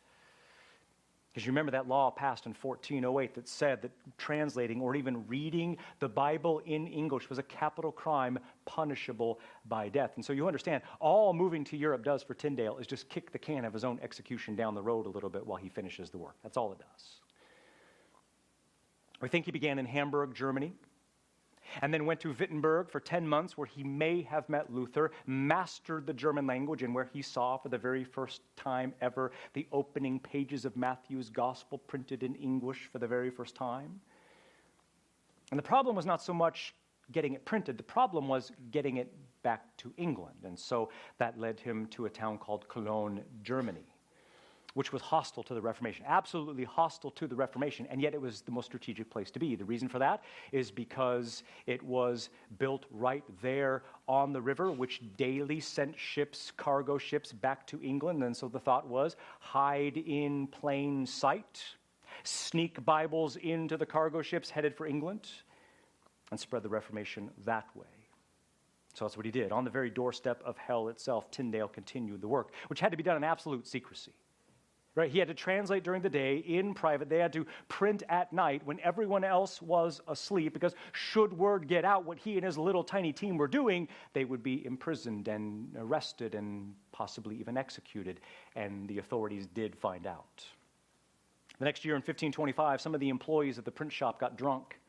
Because 1.38 1.46
you 1.46 1.52
remember 1.52 1.72
that 1.74 1.88
law 1.88 2.10
passed 2.10 2.48
in 2.48 2.56
1408 2.60 3.36
that 3.36 3.48
said 3.48 3.84
that 3.84 3.92
translating 4.18 4.82
or 4.82 4.96
even 4.96 5.24
reading 5.28 5.78
the 6.00 6.10
Bible 6.10 6.64
in 6.66 6.88
English 6.88 7.30
was 7.30 7.38
a 7.38 7.44
capital 7.44 7.92
crime 7.92 8.40
punishable 8.66 9.40
by 9.68 9.88
death. 9.88 10.14
And 10.16 10.26
so 10.26 10.34
you 10.34 10.48
understand, 10.48 10.82
all 11.00 11.34
moving 11.34 11.64
to 11.66 11.78
Europe 11.78 12.04
does 12.04 12.24
for 12.24 12.34
Tyndale 12.34 12.80
is 12.80 12.88
just 12.88 13.08
kick 13.10 13.32
the 13.32 13.38
can 13.38 13.66
of 13.66 13.74
his 13.74 13.84
own 13.84 14.00
execution 14.02 14.56
down 14.56 14.74
the 14.74 14.82
road 14.82 15.06
a 15.06 15.10
little 15.10 15.30
bit 15.30 15.46
while 15.46 15.60
he 15.60 15.70
finishes 15.70 16.10
the 16.10 16.18
work. 16.18 16.34
That's 16.42 16.58
all 16.58 16.72
it 16.72 16.80
does. 16.80 17.20
We 19.22 19.30
think 19.30 19.46
he 19.46 19.52
began 19.52 19.78
in 19.78 19.86
Hamburg, 19.86 20.34
Germany 20.34 20.74
and 21.82 21.94
then 21.94 22.06
went 22.06 22.20
to 22.22 22.34
Wittenberg 22.34 22.90
for 22.90 23.00
10 23.00 23.28
months, 23.28 23.58
where 23.58 23.68
he 23.68 23.84
may 23.84 24.22
have 24.24 24.48
met 24.50 24.74
Luther, 24.74 25.12
mastered 25.26 26.06
the 26.06 26.14
German 26.14 26.48
language, 26.48 26.84
and 26.84 26.94
where 26.94 27.10
he 27.12 27.22
saw 27.22 27.58
for 27.58 27.70
the 27.70 27.78
very 27.78 28.04
first 28.04 28.42
time 28.56 28.94
ever 29.02 29.32
the 29.54 29.68
opening 29.72 30.20
pages 30.20 30.66
of 30.66 30.76
Matthew's 30.76 31.30
gospel 31.30 31.78
printed 31.78 32.24
in 32.24 32.36
English 32.36 32.90
for 32.92 33.00
the 33.00 33.08
very 33.08 33.30
first 33.30 33.56
time. 33.56 34.00
And 35.52 35.58
the 35.58 35.64
problem 35.64 35.96
was 35.96 36.06
not 36.06 36.22
so 36.22 36.34
much 36.34 36.76
getting 37.12 37.34
it 37.34 37.46
printed, 37.46 37.78
the 37.78 37.84
problem 37.84 38.28
was 38.28 38.52
getting 38.72 38.98
it 38.98 39.14
back 39.44 39.78
to 39.78 39.94
England. 39.98 40.36
And 40.44 40.60
so 40.60 40.90
that 41.20 41.40
led 41.40 41.60
him 41.60 41.88
to 41.88 42.06
a 42.06 42.10
town 42.10 42.38
called 42.38 42.68
Cologne, 42.68 43.24
Germany 43.44 43.86
which 44.74 44.94
was 44.94 45.02
hostile 45.02 45.44
to 45.44 45.54
the 45.54 45.62
Reformation, 45.62 46.06
absolutely 46.08 46.64
hostile 46.64 47.12
to 47.12 47.28
the 47.28 47.36
Reformation, 47.36 47.88
and 47.90 48.02
yet 48.02 48.14
it 48.14 48.22
was 48.22 48.42
the 48.42 48.52
most 48.52 48.66
strategic 48.66 49.10
place 49.10 49.32
to 49.32 49.40
be. 49.40 49.56
The 49.56 49.66
reason 49.66 49.88
for 49.88 50.00
that 50.00 50.24
is 50.52 50.70
because 50.72 51.44
it 51.66 51.82
was 51.82 52.30
built 52.60 52.86
right 52.92 53.24
there 53.42 53.84
on 54.08 54.34
the 54.34 54.42
river, 54.42 54.72
which 54.72 55.02
daily 55.18 55.60
sent 55.60 55.98
ships, 55.98 56.52
cargo 56.58 56.98
ships, 56.98 57.32
back 57.32 57.66
to 57.68 57.82
England. 57.82 58.24
And 58.24 58.36
so 58.36 58.48
the 58.48 58.60
thought 58.60 58.88
was 58.88 59.16
hide 59.40 59.98
in 59.98 60.48
plain 60.48 61.06
sight, 61.06 61.64
sneak 62.24 62.84
Bibles 62.86 63.36
into 63.38 63.78
the 63.78 63.86
cargo 63.86 64.22
ships 64.22 64.50
headed 64.50 64.76
for 64.76 64.86
England, 64.86 65.28
and 66.30 66.40
spread 66.40 66.62
the 66.62 66.70
Reformation 66.70 67.32
that 67.46 67.66
way. 67.76 67.86
So 68.94 69.06
that's 69.06 69.16
what 69.16 69.26
he 69.26 69.32
did. 69.32 69.52
On 69.52 69.64
the 69.64 69.70
very 69.70 69.90
doorstep 69.90 70.42
of 70.44 70.58
hell 70.58 70.88
itself, 70.90 71.30
Tyndale 71.30 71.68
continued 71.68 72.20
the 72.20 72.28
work, 72.28 72.52
which 72.68 72.80
had 72.80 72.92
to 72.92 72.98
be 72.98 73.04
done 73.04 73.16
in 73.16 73.24
absolute 73.24 73.68
secrecy. 73.68 74.12
Right? 74.98 75.12
He 75.12 75.20
had 75.20 75.28
to 75.28 75.36
translate 75.36 75.84
during 75.84 76.02
the 76.02 76.10
day 76.10 76.38
in 76.38 76.74
private. 76.74 77.08
They 77.08 77.20
had 77.20 77.32
to 77.34 77.46
print 77.68 78.02
at 78.10 78.34
night 78.34 78.64
when 78.66 78.80
everyone 78.80 79.24
else 79.24 79.62
was 79.62 80.02
asleep 80.08 80.54
because, 80.54 80.74
should 80.92 81.32
word 81.32 81.68
get 81.68 81.86
out 81.86 82.04
what 82.04 82.18
he 82.18 82.36
and 82.36 82.44
his 82.44 82.58
little 82.58 82.84
tiny 82.84 83.14
team 83.14 83.38
were 83.38 83.48
doing, 83.48 83.88
they 84.14 84.26
would 84.26 84.42
be 84.42 84.66
imprisoned 84.66 85.28
and 85.28 85.70
arrested 85.78 86.34
and 86.34 86.74
possibly 86.92 87.36
even 87.36 87.58
executed. 87.58 88.22
And 88.56 88.88
the 88.88 88.98
authorities 88.98 89.46
did 89.46 89.76
find 89.76 90.08
out. 90.08 90.44
The 91.60 91.66
next 91.66 91.86
year 91.86 91.94
in 91.94 92.00
1525, 92.00 92.82
some 92.82 92.96
of 92.96 93.00
the 93.00 93.10
employees 93.10 93.60
of 93.60 93.66
the 93.66 93.72
print 93.72 93.94
shop 93.94 94.20
got 94.20 94.36
drunk 94.36 94.80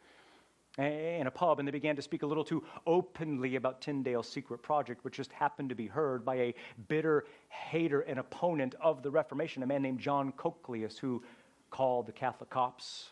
in 0.79 1.26
a 1.26 1.31
pub, 1.31 1.59
and 1.59 1.66
they 1.66 1.72
began 1.72 1.97
to 1.97 2.03
speak 2.03 2.22
a 2.22 2.26
little 2.26 2.45
too 2.45 2.62
openly 2.87 3.57
about 3.57 3.81
Tyndale's 3.81 4.29
secret 4.29 4.62
project, 4.62 5.05
which 5.05 5.16
just 5.16 5.33
happened 5.33 5.68
to 5.68 5.74
be 5.74 5.87
heard 5.87 6.24
by 6.24 6.37
a 6.37 6.55
bitter 6.87 7.24
hater 7.49 8.03
and 8.03 8.18
opponent 8.18 8.74
of 8.81 9.03
the 9.03 9.11
Reformation, 9.11 9.62
a 9.62 9.66
man 9.66 9.83
named 9.83 9.99
John 9.99 10.33
Cochlaeus, 10.33 10.99
who 10.99 11.22
called 11.70 12.07
the 12.07 12.12
Catholic 12.12 12.51
cops. 12.51 13.11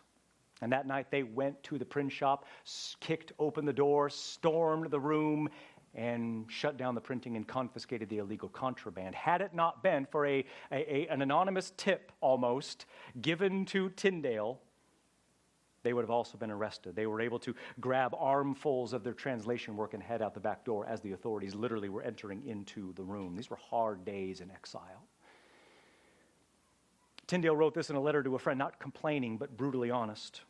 And 0.63 0.73
that 0.73 0.87
night 0.87 1.11
they 1.11 1.23
went 1.23 1.63
to 1.65 1.77
the 1.77 1.85
print 1.85 2.13
shop, 2.13 2.47
kicked 3.01 3.33
open 3.39 3.67
the 3.67 3.73
door, 3.73 4.09
stormed 4.09 4.91
the 4.91 5.01
room, 5.01 5.49
and 5.95 6.45
shut 6.49 6.77
down 6.77 6.95
the 6.95 7.01
printing 7.01 7.37
and 7.37 7.47
confiscated 7.47 8.09
the 8.09 8.19
illegal 8.19 8.49
contraband. 8.49 9.15
Had 9.15 9.41
it 9.41 9.55
not 9.55 9.83
been 9.83 10.07
for 10.07 10.27
a, 10.27 10.45
a, 10.71 10.95
a 10.95 11.09
an 11.09 11.23
anonymous 11.23 11.73
tip 11.77 12.13
almost 12.21 12.87
given 13.21 13.65
to 13.67 13.91
Tyndale, 13.91 14.61
they 15.87 15.93
would 15.93 16.03
have 16.03 16.11
also 16.11 16.37
been 16.37 16.51
arrested. 16.51 16.97
They 16.97 17.07
were 17.07 17.21
able 17.21 17.39
to 17.39 17.55
grab 17.79 18.13
armfuls 18.19 18.93
of 18.93 19.05
their 19.05 19.13
translation 19.13 19.77
work 19.77 19.95
and 19.95 20.03
head 20.03 20.21
out 20.21 20.35
the 20.35 20.41
back 20.41 20.65
door 20.65 20.85
as 20.85 21.01
the 21.01 21.13
authorities 21.13 21.55
literally 21.55 21.89
were 21.89 22.03
entering 22.03 22.45
into 22.45 22.93
the 22.95 23.05
room. 23.05 23.37
These 23.37 23.51
were 23.51 23.59
hard 23.71 24.05
days 24.05 24.41
in 24.41 24.51
exile. 24.51 25.07
Tyndale 27.29 27.55
wrote 27.55 27.73
this 27.73 27.89
in 27.89 27.95
a 27.95 28.01
letter 28.01 28.21
to 28.25 28.35
a 28.35 28.39
friend, 28.41 28.59
not 28.59 28.81
complaining, 28.81 29.39
but 29.39 29.57
brutally 29.57 29.89
honest. 29.89 30.41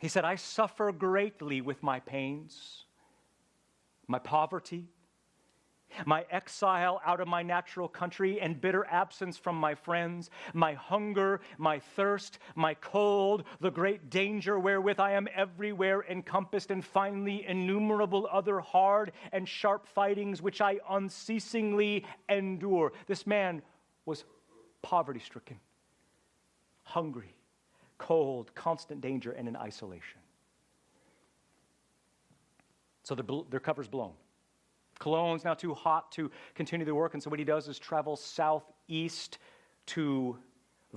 He 0.00 0.08
said, 0.08 0.24
I 0.24 0.34
suffer 0.34 0.90
greatly 0.90 1.60
with 1.60 1.80
my 1.80 2.00
pains, 2.00 2.86
my 4.08 4.18
poverty, 4.18 4.88
my 6.06 6.24
exile 6.30 7.00
out 7.04 7.20
of 7.20 7.28
my 7.28 7.42
natural 7.42 7.88
country 7.88 8.40
and 8.40 8.60
bitter 8.60 8.84
absence 8.86 9.36
from 9.36 9.56
my 9.56 9.74
friends, 9.74 10.30
my 10.54 10.74
hunger, 10.74 11.40
my 11.56 11.78
thirst, 11.78 12.38
my 12.54 12.74
cold, 12.74 13.44
the 13.60 13.70
great 13.70 14.10
danger 14.10 14.58
wherewith 14.58 15.00
I 15.00 15.12
am 15.12 15.28
everywhere 15.34 16.04
encompassed, 16.08 16.70
and 16.70 16.84
finally 16.84 17.44
innumerable 17.46 18.28
other 18.30 18.60
hard 18.60 19.12
and 19.32 19.48
sharp 19.48 19.86
fightings 19.86 20.42
which 20.42 20.60
I 20.60 20.78
unceasingly 20.88 22.04
endure. 22.28 22.92
This 23.06 23.26
man 23.26 23.62
was 24.06 24.24
poverty 24.82 25.20
stricken, 25.20 25.58
hungry, 26.82 27.34
cold, 27.98 28.54
constant 28.54 29.00
danger, 29.00 29.32
and 29.32 29.48
in 29.48 29.56
isolation. 29.56 30.20
So 33.02 33.14
their, 33.14 33.24
their 33.50 33.60
cover's 33.60 33.88
blown. 33.88 34.12
Cologne's 34.98 35.44
now 35.44 35.54
too 35.54 35.74
hot 35.74 36.10
to 36.12 36.30
continue 36.54 36.86
the 36.86 36.94
work, 36.94 37.14
and 37.14 37.22
so 37.22 37.30
what 37.30 37.38
he 37.38 37.44
does 37.44 37.68
is 37.68 37.78
travel 37.78 38.16
southeast 38.16 39.38
to 39.86 40.38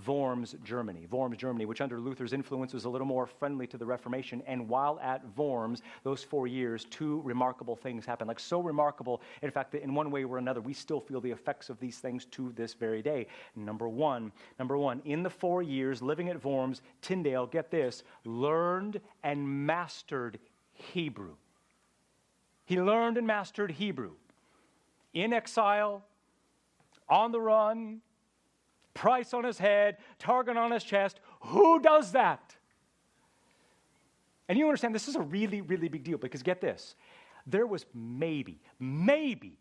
Worms, 0.08 0.56
Germany. 0.64 1.06
Worms, 1.12 1.36
Germany, 1.36 1.66
which 1.66 1.82
under 1.82 2.00
Luther's 2.00 2.32
influence 2.32 2.74
was 2.74 2.86
a 2.86 2.90
little 2.90 3.06
more 3.06 3.28
friendly 3.28 3.68
to 3.68 3.78
the 3.78 3.86
Reformation. 3.86 4.42
And 4.48 4.70
while 4.70 4.98
at 5.02 5.22
Worms, 5.38 5.82
those 6.04 6.24
four 6.24 6.48
years, 6.48 6.86
two 6.86 7.22
remarkable 7.24 7.76
things 7.76 8.06
happened. 8.06 8.30
Like 8.30 8.40
so 8.40 8.62
remarkable, 8.62 9.22
in 9.42 9.52
fact, 9.52 9.74
that 9.74 9.84
in 9.84 9.94
one 9.94 10.10
way 10.10 10.24
or 10.24 10.38
another, 10.38 10.62
we 10.62 10.74
still 10.74 11.02
feel 11.02 11.20
the 11.20 11.32
effects 11.32 11.70
of 11.70 11.78
these 11.80 12.00
things 12.00 12.24
to 12.26 12.54
this 12.56 12.74
very 12.74 13.02
day. 13.02 13.28
Number 13.56 13.90
one, 13.90 14.32
number 14.60 14.78
one, 14.78 15.02
in 15.04 15.24
the 15.24 15.30
four 15.30 15.62
years 15.62 16.02
living 16.02 16.30
at 16.30 16.44
Worms, 16.46 16.82
Tyndale, 17.02 17.48
get 17.48 17.70
this, 17.70 18.04
learned 18.24 19.02
and 19.24 19.46
mastered 19.66 20.40
Hebrew. 20.72 21.36
He 22.72 22.80
learned 22.80 23.18
and 23.18 23.28
mastered 23.28 23.70
Hebrew. 23.70 24.12
In 25.14 25.34
exile, 25.34 26.06
on 27.10 27.34
the 27.34 27.42
run, 27.42 28.00
price 28.94 29.34
on 29.34 29.44
his 29.44 29.58
head, 29.58 29.98
target 30.20 30.56
on 30.56 30.72
his 30.72 30.82
chest. 30.82 31.20
Who 31.42 31.82
does 31.82 32.14
that? 32.14 32.56
And 34.48 34.58
you 34.58 34.68
understand 34.68 34.96
this 34.96 35.10
is 35.10 35.18
a 35.18 35.22
really, 35.22 35.60
really 35.60 35.90
big 35.90 36.06
deal 36.06 36.18
because 36.18 36.44
get 36.44 36.62
this 36.62 36.96
there 37.46 37.68
was 37.68 37.86
maybe, 37.94 38.62
maybe 38.80 39.58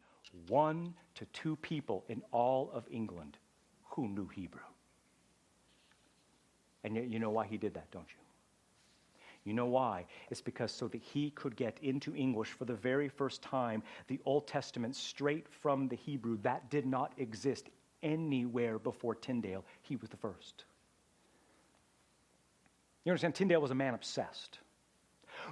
one 0.46 0.94
to 1.16 1.24
two 1.32 1.56
people 1.56 2.04
in 2.08 2.22
all 2.30 2.70
of 2.72 2.84
England 2.92 3.38
who 3.86 4.06
knew 4.06 4.28
Hebrew. 4.28 4.60
And 6.84 6.94
you 6.94 7.18
know 7.18 7.30
why 7.30 7.48
he 7.48 7.56
did 7.56 7.74
that, 7.74 7.90
don't 7.90 8.06
you? 8.08 8.29
You 9.44 9.54
know 9.54 9.66
why? 9.66 10.06
It's 10.30 10.42
because 10.42 10.70
so 10.70 10.88
that 10.88 11.00
he 11.00 11.30
could 11.30 11.56
get 11.56 11.78
into 11.82 12.14
English 12.14 12.50
for 12.50 12.66
the 12.66 12.74
very 12.74 13.08
first 13.08 13.42
time 13.42 13.82
the 14.06 14.20
Old 14.26 14.46
Testament 14.46 14.94
straight 14.94 15.48
from 15.48 15.88
the 15.88 15.96
Hebrew 15.96 16.38
that 16.42 16.70
did 16.70 16.86
not 16.86 17.12
exist 17.16 17.70
anywhere 18.02 18.78
before 18.78 19.14
Tyndale. 19.14 19.64
He 19.82 19.96
was 19.96 20.10
the 20.10 20.16
first. 20.16 20.64
You 23.04 23.12
understand, 23.12 23.34
Tyndale 23.34 23.62
was 23.62 23.70
a 23.70 23.74
man 23.74 23.94
obsessed. 23.94 24.58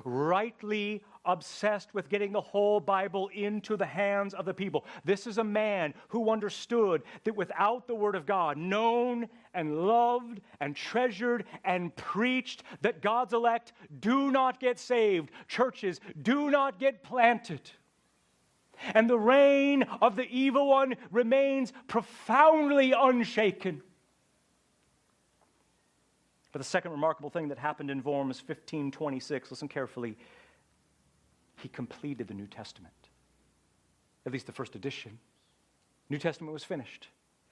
Rightly 0.04 1.02
obsessed 1.24 1.92
with 1.94 2.08
getting 2.08 2.32
the 2.32 2.40
whole 2.40 2.80
Bible 2.80 3.28
into 3.28 3.76
the 3.76 3.86
hands 3.86 4.34
of 4.34 4.44
the 4.44 4.54
people. 4.54 4.84
This 5.04 5.26
is 5.26 5.38
a 5.38 5.44
man 5.44 5.94
who 6.08 6.30
understood 6.30 7.02
that 7.24 7.36
without 7.36 7.86
the 7.86 7.94
Word 7.94 8.14
of 8.14 8.24
God, 8.24 8.56
known 8.56 9.28
and 9.52 9.86
loved 9.86 10.40
and 10.60 10.74
treasured 10.74 11.44
and 11.64 11.94
preached, 11.96 12.62
that 12.80 13.02
God's 13.02 13.34
elect 13.34 13.72
do 14.00 14.30
not 14.30 14.60
get 14.60 14.78
saved, 14.78 15.30
churches 15.48 16.00
do 16.22 16.50
not 16.50 16.78
get 16.78 17.02
planted 17.02 17.70
and 18.94 19.08
the 19.08 19.18
reign 19.18 19.82
of 20.00 20.16
the 20.16 20.28
evil 20.28 20.68
one 20.68 20.94
remains 21.10 21.72
profoundly 21.86 22.92
unshaken. 22.92 23.82
But 26.58 26.64
the 26.64 26.70
second 26.70 26.90
remarkable 26.90 27.30
thing 27.30 27.46
that 27.50 27.58
happened 27.58 27.88
in 27.88 28.02
Worms 28.02 28.42
1526, 28.44 29.52
listen 29.52 29.68
carefully, 29.68 30.18
he 31.62 31.68
completed 31.68 32.26
the 32.26 32.34
New 32.34 32.48
Testament. 32.48 33.10
At 34.26 34.32
least 34.32 34.46
the 34.46 34.52
first 34.52 34.74
edition. 34.74 35.20
New 36.10 36.18
Testament 36.18 36.52
was 36.52 36.64
finished 36.64 37.06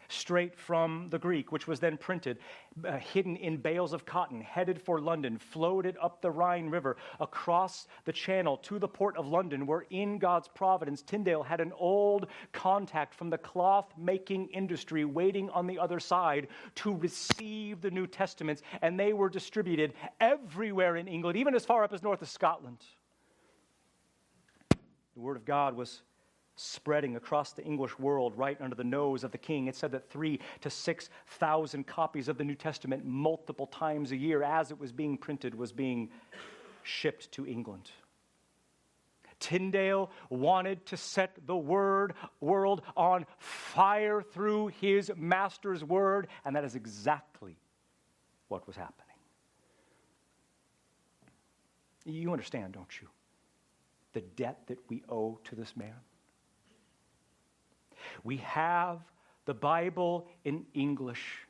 straight 0.09 0.57
from 0.57 1.09
the 1.11 1.18
Greek, 1.18 1.52
which 1.52 1.66
was 1.66 1.80
then 1.80 1.96
printed, 1.96 2.38
uh, 2.84 2.98
hidden 2.98 3.36
in 3.36 3.57
bales 3.57 3.92
of 3.92 4.04
cotton, 4.04 4.40
headed 4.40 4.80
for 4.80 5.00
London, 5.00 5.38
floated 5.38 5.96
up 6.02 6.20
the 6.20 6.30
Rhine 6.30 6.68
River, 6.68 6.96
across 7.20 7.86
the 8.04 8.12
channel 8.12 8.57
to 8.59 8.78
the 8.78 8.88
port 8.88 9.16
of 9.16 9.26
London, 9.26 9.66
where 9.66 9.86
in 9.90 10.18
God's 10.18 10.48
providence, 10.48 11.02
Tyndale 11.02 11.42
had 11.42 11.61
an 11.61 11.72
old 11.78 12.26
contact 12.52 13.14
from 13.14 13.30
the 13.30 13.38
cloth 13.38 13.92
making 13.96 14.48
industry 14.48 15.04
waiting 15.04 15.50
on 15.50 15.66
the 15.66 15.78
other 15.78 16.00
side 16.00 16.48
to 16.76 16.94
receive 16.94 17.80
the 17.80 17.90
New 17.90 18.07
Testaments, 18.07 18.62
and 18.82 18.98
they 18.98 19.12
were 19.12 19.28
distributed 19.28 19.94
everywhere 20.20 20.96
in 20.96 21.09
England, 21.09 21.36
even 21.36 21.54
as 21.54 21.64
far 21.64 21.84
up 21.84 21.92
as 21.92 22.02
north 22.02 22.22
of 22.22 22.28
Scotland. 22.28 22.78
The 25.14 25.20
Word 25.22 25.36
of 25.36 25.46
God 25.46 25.74
was 25.74 26.02
spreading 26.57 27.16
across 27.16 27.52
the 27.52 27.62
English 27.62 27.98
world 27.98 28.36
right 28.36 28.61
under 28.61 28.74
the 28.74 28.84
nose 28.84 29.22
of 29.22 29.30
the 29.30 29.38
king. 29.38 29.66
It 29.66 29.76
said 29.76 29.92
that 29.92 30.11
three 30.11 30.40
to 30.62 30.70
6,000 30.70 31.86
copies 31.86 32.28
of 32.28 32.38
the 32.38 32.44
New 32.44 32.54
Testament 32.54 33.04
multiple 33.04 33.66
times 33.66 34.12
a 34.12 34.16
year 34.16 34.42
as 34.42 34.70
it 34.70 34.78
was 34.78 34.90
being 34.90 35.16
printed 35.16 35.54
was 35.54 35.70
being 35.70 36.11
shipped 36.82 37.30
to 37.32 37.46
England. 37.46 37.90
Tyndale 39.38 40.11
wanted 40.30 40.84
to 40.86 40.96
set 40.96 41.36
the 41.46 41.57
word 41.57 42.14
world 42.40 42.82
on 42.96 43.26
fire 43.38 44.22
through 44.22 44.68
his 44.68 45.12
master's 45.14 45.84
word, 45.84 46.28
and 46.44 46.57
that 46.57 46.64
is 46.64 46.74
exactly 46.74 47.59
what 48.48 48.66
was 48.66 48.76
happening. 48.76 49.02
You 52.07 52.32
understand, 52.32 52.72
don't 52.72 53.00
you? 53.00 53.09
The 54.14 54.20
debt 54.20 54.61
that 54.68 54.78
we 54.88 55.02
owe 55.09 55.38
to 55.44 55.54
this 55.54 55.76
man. 55.76 55.96
We 58.24 58.38
have 58.38 59.00
the 59.44 59.54
Bible 59.54 60.26
in 60.44 60.66
English. 60.74 61.46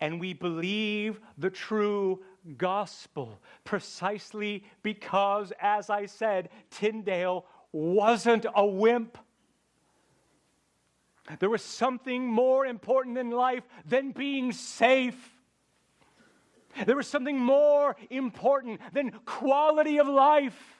And 0.00 0.18
we 0.18 0.32
believe 0.32 1.20
the 1.36 1.50
true 1.50 2.22
gospel 2.56 3.38
precisely 3.64 4.64
because, 4.82 5.52
as 5.60 5.90
I 5.90 6.06
said, 6.06 6.48
Tyndale 6.70 7.44
wasn't 7.72 8.46
a 8.54 8.64
wimp. 8.64 9.18
There 11.38 11.50
was 11.50 11.62
something 11.62 12.26
more 12.26 12.64
important 12.64 13.18
in 13.18 13.30
life 13.30 13.64
than 13.84 14.12
being 14.12 14.52
safe. 14.52 15.34
There 16.86 16.96
was 16.96 17.06
something 17.06 17.38
more 17.38 17.96
important 18.08 18.80
than 18.94 19.10
quality 19.26 19.98
of 19.98 20.08
life. 20.08 20.77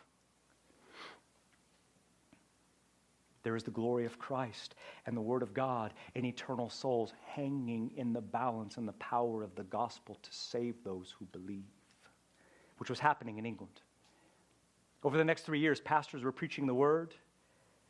There 3.43 3.57
is 3.57 3.63
the 3.63 3.71
glory 3.71 4.05
of 4.05 4.19
Christ 4.19 4.75
and 5.07 5.17
the 5.17 5.21
Word 5.23 5.43
of 5.43 5.55
God 5.55 5.95
and 6.15 6.25
eternal 6.27 6.69
souls 6.69 7.13
hanging 7.27 7.93
in 7.97 8.13
the 8.13 8.21
balance 8.21 8.77
and 8.77 8.87
the 8.87 8.93
power 8.95 9.43
of 9.43 9.55
the 9.55 9.65
gospel 9.65 10.19
to 10.23 10.33
save 10.33 10.83
those 10.83 11.15
who 11.19 11.25
believe, 11.27 11.65
which 12.79 12.91
was 12.91 12.99
happening 12.99 13.39
in 13.39 13.47
England. 13.47 13.81
Over 15.05 15.17
the 15.17 15.25
next 15.25 15.43
three 15.43 15.61
years, 15.61 15.81
pastors 15.81 16.25
were 16.25 16.33
preaching 16.33 16.67
the 16.67 16.75
Word 16.75 17.15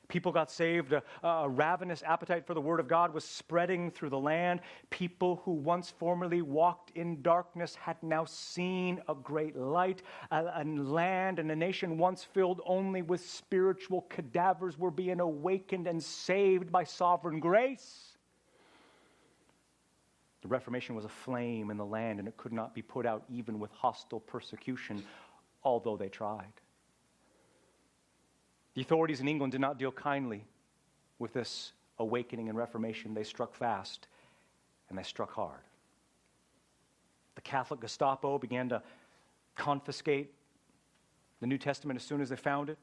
People 0.09 0.33
got 0.33 0.51
saved. 0.51 0.95
A, 0.95 1.03
a, 1.23 1.49
ravenous 1.49 2.03
appetite 2.03 2.47
for 2.47 2.55
the 2.55 2.61
Word 2.61 2.81
of 2.81 2.89
God 2.89 3.13
was 3.13 3.25
spreading 3.25 3.91
through 3.91 4.09
the 4.09 4.19
land. 4.19 4.61
People 4.89 5.43
who 5.45 5.53
once 5.53 5.91
formerly 5.91 6.41
walked 6.41 6.91
in 6.97 7.21
darkness 7.21 7.75
had 7.75 8.03
now 8.03 8.25
seen 8.25 9.03
a 9.09 9.15
great 9.15 9.55
light. 9.55 10.03
A, 10.31 10.63
a 10.63 10.65
land 10.65 11.39
and 11.39 11.51
a 11.51 11.57
nation 11.57 11.99
once 11.99 12.25
filled 12.25 12.63
only 12.65 13.03
with 13.03 13.21
spiritual 13.21 14.07
cadavers 14.09 14.79
were 14.79 14.91
being 14.91 15.21
awakened 15.21 15.87
and 15.87 16.03
saved 16.03 16.73
by 16.73 16.85
sovereign 16.85 17.39
grace. 17.39 18.17
The 20.41 20.49
Reformation 20.49 20.95
was 20.95 21.05
a 21.05 21.11
flame 21.11 21.71
in 21.71 21.77
the 21.77 21.85
land, 21.85 22.19
and 22.19 22.29
it 22.29 22.37
could 22.39 22.53
not 22.53 22.75
be 22.75 22.81
put 22.81 23.05
out 23.05 23.25
even 23.29 23.59
with 23.59 23.73
hostile 23.73 24.21
persecution, 24.21 25.03
although 25.65 25.97
they 25.97 26.09
tried. 26.09 26.53
The 28.79 28.83
authorities 28.83 29.18
in 29.18 29.26
England 29.26 29.51
did 29.51 29.61
not 29.61 29.76
deal 29.76 29.91
kindly 29.91 30.45
with 31.18 31.33
this 31.33 31.72
awakening 31.99 32.49
and 32.49 32.57
reformation. 32.57 33.12
They 33.12 33.24
struck 33.24 33.57
fast 33.57 34.07
and 34.89 34.97
they 34.97 35.03
struck 35.03 35.33
hard. 35.33 35.62
The 37.35 37.41
Catholic 37.41 37.81
Gestapo 37.81 38.39
began 38.39 38.68
to 38.68 38.81
confiscate 39.57 40.33
the 41.41 41.49
New 41.49 41.59
Testament 41.59 41.99
as 41.99 42.05
soon 42.05 42.20
as 42.20 42.29
they 42.29 42.37
found 42.37 42.70
it, 42.70 42.79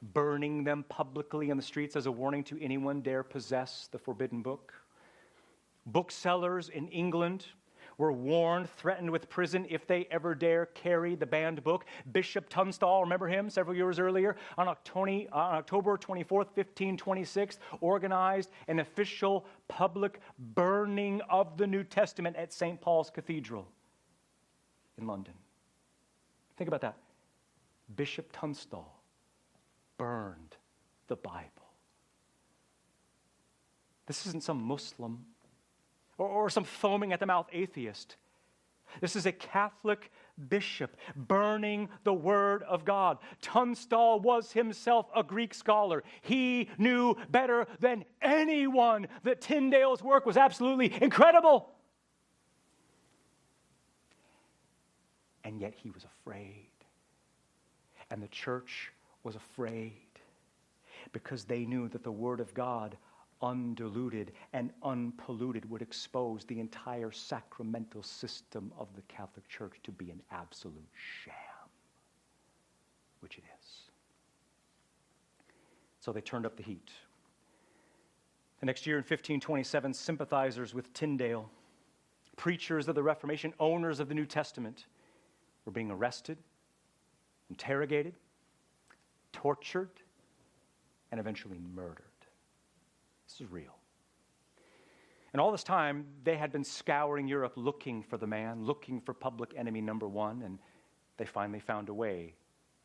burning 0.00 0.62
them 0.62 0.84
publicly 0.88 1.50
in 1.50 1.56
the 1.56 1.64
streets 1.64 1.96
as 1.96 2.06
a 2.06 2.12
warning 2.12 2.44
to 2.44 2.62
anyone 2.62 3.00
dare 3.00 3.24
possess 3.24 3.88
the 3.90 3.98
forbidden 3.98 4.40
book. 4.40 4.72
Booksellers 5.84 6.68
in 6.68 6.86
England 6.90 7.46
were 7.98 8.12
warned, 8.12 8.68
threatened 8.70 9.10
with 9.10 9.28
prison 9.28 9.66
if 9.68 9.86
they 9.86 10.06
ever 10.10 10.34
dare 10.34 10.66
carry 10.66 11.14
the 11.14 11.26
banned 11.26 11.62
book. 11.62 11.84
Bishop 12.12 12.48
Tunstall, 12.48 13.02
remember 13.02 13.28
him 13.28 13.50
several 13.50 13.76
years 13.76 13.98
earlier, 13.98 14.36
on 14.58 14.68
October 14.68 15.28
uh, 15.32 15.62
24th, 15.62 16.28
1526, 16.28 17.58
organized 17.80 18.50
an 18.68 18.80
official 18.80 19.46
public 19.68 20.20
burning 20.54 21.20
of 21.30 21.56
the 21.56 21.66
New 21.66 21.84
Testament 21.84 22.36
at 22.36 22.52
St. 22.52 22.80
Paul's 22.80 23.10
Cathedral 23.10 23.66
in 24.98 25.06
London. 25.06 25.34
Think 26.56 26.68
about 26.68 26.82
that. 26.82 26.96
Bishop 27.96 28.30
Tunstall 28.32 29.00
burned 29.98 30.56
the 31.08 31.16
Bible. 31.16 31.50
This 34.06 34.26
isn't 34.26 34.42
some 34.42 34.62
Muslim 34.62 35.24
or, 36.18 36.28
or 36.28 36.50
some 36.50 36.64
foaming 36.64 37.12
at 37.12 37.20
the 37.20 37.26
mouth 37.26 37.48
atheist. 37.52 38.16
This 39.00 39.16
is 39.16 39.26
a 39.26 39.32
Catholic 39.32 40.10
bishop, 40.48 40.96
burning 41.16 41.88
the 42.04 42.12
Word 42.12 42.62
of 42.64 42.84
God. 42.84 43.18
Tunstall 43.40 44.20
was 44.20 44.52
himself 44.52 45.06
a 45.14 45.22
Greek 45.22 45.54
scholar. 45.54 46.02
He 46.22 46.68
knew 46.78 47.16
better 47.30 47.66
than 47.80 48.04
anyone 48.22 49.08
that 49.22 49.40
Tyndale's 49.40 50.02
work 50.02 50.26
was 50.26 50.36
absolutely 50.36 50.92
incredible. 51.02 51.70
And 55.44 55.60
yet 55.60 55.74
he 55.74 55.90
was 55.90 56.04
afraid. 56.04 56.70
And 58.10 58.22
the 58.22 58.28
church 58.28 58.92
was 59.22 59.36
afraid 59.36 59.92
because 61.12 61.44
they 61.44 61.64
knew 61.64 61.88
that 61.88 62.02
the 62.02 62.12
Word 62.12 62.40
of 62.40 62.54
God 62.54 62.96
undiluted 63.44 64.32
and 64.54 64.70
unpolluted 64.82 65.68
would 65.70 65.82
expose 65.82 66.44
the 66.44 66.58
entire 66.58 67.10
sacramental 67.12 68.02
system 68.02 68.72
of 68.78 68.88
the 68.96 69.02
Catholic 69.02 69.46
Church 69.48 69.74
to 69.82 69.92
be 69.92 70.10
an 70.10 70.20
absolute 70.32 70.88
sham, 70.94 71.34
which 73.20 73.36
it 73.36 73.44
is. 73.60 73.66
So 76.00 76.10
they 76.10 76.22
turned 76.22 76.46
up 76.46 76.56
the 76.56 76.62
heat. 76.62 76.90
The 78.60 78.66
next 78.66 78.86
year 78.86 78.96
in 78.96 79.02
1527, 79.02 79.92
sympathizers 79.92 80.72
with 80.72 80.92
Tyndale, 80.94 81.50
preachers 82.36 82.88
of 82.88 82.94
the 82.94 83.02
Reformation, 83.02 83.52
owners 83.60 84.00
of 84.00 84.08
the 84.08 84.14
New 84.14 84.26
Testament, 84.26 84.86
were 85.66 85.72
being 85.72 85.90
arrested, 85.90 86.38
interrogated, 87.50 88.14
tortured, 89.32 89.90
and 91.10 91.20
eventually 91.20 91.58
murdered. 91.74 92.13
This 93.34 93.48
is 93.48 93.52
real. 93.52 93.74
And 95.32 95.40
all 95.40 95.50
this 95.50 95.64
time, 95.64 96.06
they 96.22 96.36
had 96.36 96.52
been 96.52 96.62
scouring 96.62 97.26
Europe 97.26 97.54
looking 97.56 98.00
for 98.00 98.16
the 98.16 98.28
man, 98.28 98.64
looking 98.64 99.00
for 99.00 99.12
public 99.12 99.52
enemy 99.56 99.80
number 99.80 100.06
one, 100.06 100.42
and 100.42 100.60
they 101.16 101.24
finally 101.24 101.58
found 101.58 101.88
a 101.88 101.94
way 101.94 102.34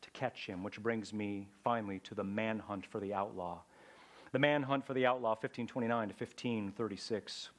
to 0.00 0.10
catch 0.10 0.46
him, 0.46 0.64
which 0.64 0.82
brings 0.82 1.12
me 1.12 1.46
finally 1.62 2.00
to 2.00 2.16
the 2.16 2.24
manhunt 2.24 2.84
for 2.84 2.98
the 2.98 3.14
outlaw. 3.14 3.60
The 4.32 4.40
manhunt 4.40 4.84
for 4.84 4.92
the 4.92 5.06
outlaw, 5.06 5.36
1529 5.36 6.08
to 6.08 6.14
1536. 6.14 7.50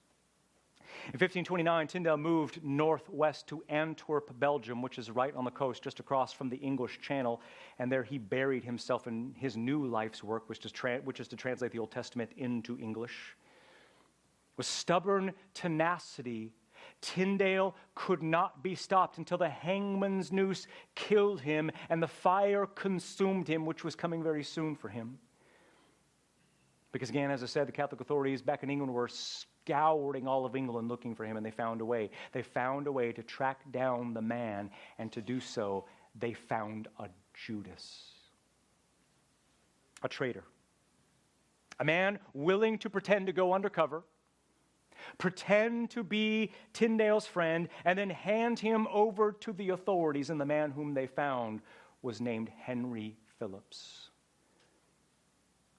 In 1.07 1.19
1529, 1.19 1.87
Tyndale 1.87 2.17
moved 2.17 2.63
northwest 2.63 3.47
to 3.47 3.63
Antwerp, 3.69 4.37
Belgium, 4.39 4.81
which 4.81 4.97
is 4.97 5.11
right 5.11 5.35
on 5.35 5.45
the 5.45 5.51
coast 5.51 5.83
just 5.83 5.99
across 5.99 6.33
from 6.33 6.49
the 6.49 6.57
English 6.57 6.99
Channel, 7.01 7.41
and 7.79 7.91
there 7.91 8.03
he 8.03 8.17
buried 8.17 8.63
himself 8.63 9.07
in 9.07 9.33
his 9.37 9.57
new 9.57 9.85
life's 9.85 10.23
work, 10.23 10.47
which 10.47 10.65
is, 10.65 10.71
tra- 10.71 11.01
which 11.03 11.19
is 11.19 11.27
to 11.29 11.35
translate 11.35 11.71
the 11.71 11.79
Old 11.79 11.91
Testament 11.91 12.31
into 12.37 12.77
English. 12.79 13.35
With 14.57 14.65
stubborn 14.65 15.33
tenacity, 15.53 16.51
Tyndale 17.01 17.75
could 17.95 18.21
not 18.21 18.63
be 18.63 18.75
stopped 18.75 19.17
until 19.17 19.37
the 19.37 19.49
hangman's 19.49 20.31
noose 20.31 20.67
killed 20.95 21.41
him 21.41 21.71
and 21.89 22.01
the 22.01 22.07
fire 22.07 22.65
consumed 22.65 23.47
him, 23.47 23.65
which 23.65 23.83
was 23.83 23.95
coming 23.95 24.21
very 24.21 24.43
soon 24.43 24.75
for 24.75 24.89
him. 24.89 25.17
Because, 26.91 27.09
again, 27.09 27.31
as 27.31 27.41
I 27.41 27.45
said, 27.45 27.67
the 27.67 27.71
Catholic 27.71 28.01
authorities 28.01 28.41
back 28.41 28.63
in 28.63 28.69
England 28.69 28.93
were 28.93 29.07
scouring 29.65 30.27
all 30.27 30.45
of 30.45 30.55
England 30.55 30.87
looking 30.87 31.15
for 31.15 31.25
him, 31.25 31.37
and 31.37 31.45
they 31.45 31.51
found 31.51 31.81
a 31.81 31.85
way. 31.85 32.09
They 32.31 32.41
found 32.41 32.87
a 32.87 32.91
way 32.91 33.11
to 33.11 33.23
track 33.23 33.59
down 33.71 34.13
the 34.13 34.21
man, 34.21 34.69
and 34.97 35.11
to 35.11 35.21
do 35.21 35.39
so, 35.39 35.85
they 36.19 36.33
found 36.33 36.87
a 36.99 37.09
Judas, 37.33 38.11
a 40.03 40.09
traitor, 40.09 40.43
a 41.79 41.85
man 41.85 42.19
willing 42.33 42.77
to 42.79 42.89
pretend 42.89 43.27
to 43.27 43.33
go 43.33 43.53
undercover, 43.53 44.03
pretend 45.17 45.89
to 45.91 46.03
be 46.03 46.51
Tyndale's 46.73 47.25
friend, 47.25 47.69
and 47.85 47.97
then 47.97 48.09
hand 48.09 48.59
him 48.59 48.87
over 48.91 49.31
to 49.31 49.53
the 49.53 49.69
authorities. 49.69 50.29
And 50.29 50.39
the 50.39 50.45
man 50.45 50.71
whom 50.71 50.93
they 50.93 51.07
found 51.07 51.61
was 52.01 52.19
named 52.19 52.49
Henry 52.49 53.15
Phillips, 53.39 54.09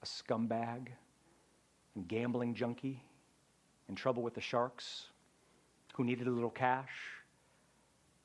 a 0.01 0.05
scumbag 0.05 0.87
and 1.95 2.07
gambling 2.07 2.55
junkie 2.55 3.03
in 3.89 3.95
trouble 3.95 4.23
with 4.23 4.33
the 4.33 4.41
sharks, 4.41 5.07
who 5.93 6.03
needed 6.03 6.27
a 6.27 6.31
little 6.31 6.49
cash. 6.49 6.91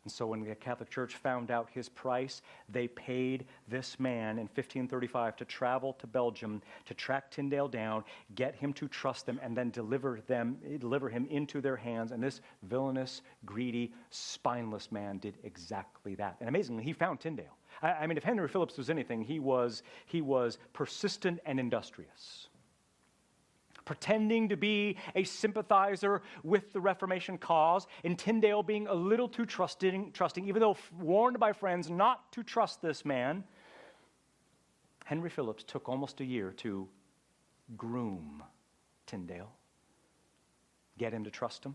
And 0.04 0.12
so 0.12 0.26
when 0.26 0.40
the 0.40 0.54
Catholic 0.54 0.88
Church 0.88 1.16
found 1.16 1.50
out 1.50 1.68
his 1.70 1.90
price, 1.90 2.40
they 2.70 2.88
paid 2.88 3.44
this 3.66 4.00
man 4.00 4.38
in 4.38 4.46
1535 4.46 5.36
to 5.36 5.44
travel 5.44 5.92
to 5.94 6.06
Belgium 6.06 6.62
to 6.86 6.94
track 6.94 7.30
Tyndale 7.30 7.68
down, 7.68 8.04
get 8.34 8.54
him 8.54 8.72
to 8.72 8.88
trust 8.88 9.26
them, 9.26 9.38
and 9.42 9.54
then 9.54 9.68
deliver 9.70 10.20
them, 10.26 10.56
deliver 10.78 11.10
him 11.10 11.26
into 11.30 11.60
their 11.60 11.76
hands. 11.76 12.12
And 12.12 12.22
this 12.22 12.40
villainous, 12.62 13.20
greedy, 13.44 13.92
spineless 14.08 14.90
man 14.90 15.18
did 15.18 15.36
exactly 15.42 16.14
that. 16.14 16.36
And 16.40 16.48
amazingly, 16.48 16.84
he 16.84 16.94
found 16.94 17.20
Tyndale. 17.20 17.58
I, 17.82 17.90
I 17.90 18.06
mean, 18.06 18.16
if 18.16 18.24
Henry 18.24 18.48
Phillips 18.48 18.78
was 18.78 18.88
anything, 18.88 19.20
he 19.20 19.40
was, 19.40 19.82
he 20.06 20.22
was 20.22 20.56
persistent 20.72 21.40
and 21.44 21.60
industrious 21.60 22.48
pretending 23.88 24.50
to 24.50 24.56
be 24.56 24.98
a 25.14 25.24
sympathizer 25.24 26.20
with 26.42 26.74
the 26.74 26.80
Reformation 26.80 27.38
cause, 27.38 27.86
and 28.04 28.18
Tyndale 28.18 28.62
being 28.62 28.86
a 28.86 28.92
little 28.92 29.26
too 29.26 29.46
trusting, 29.46 30.12
trusting 30.12 30.46
even 30.46 30.60
though 30.60 30.76
warned 31.00 31.40
by 31.40 31.54
friends 31.54 31.88
not 31.88 32.30
to 32.32 32.42
trust 32.42 32.82
this 32.82 33.06
man. 33.06 33.42
Henry 35.06 35.30
Phillips 35.30 35.64
took 35.64 35.88
almost 35.88 36.20
a 36.20 36.24
year 36.24 36.52
to 36.58 36.86
groom 37.78 38.42
Tyndale, 39.06 39.52
get 40.98 41.14
him 41.14 41.24
to 41.24 41.30
trust 41.30 41.64
him. 41.64 41.74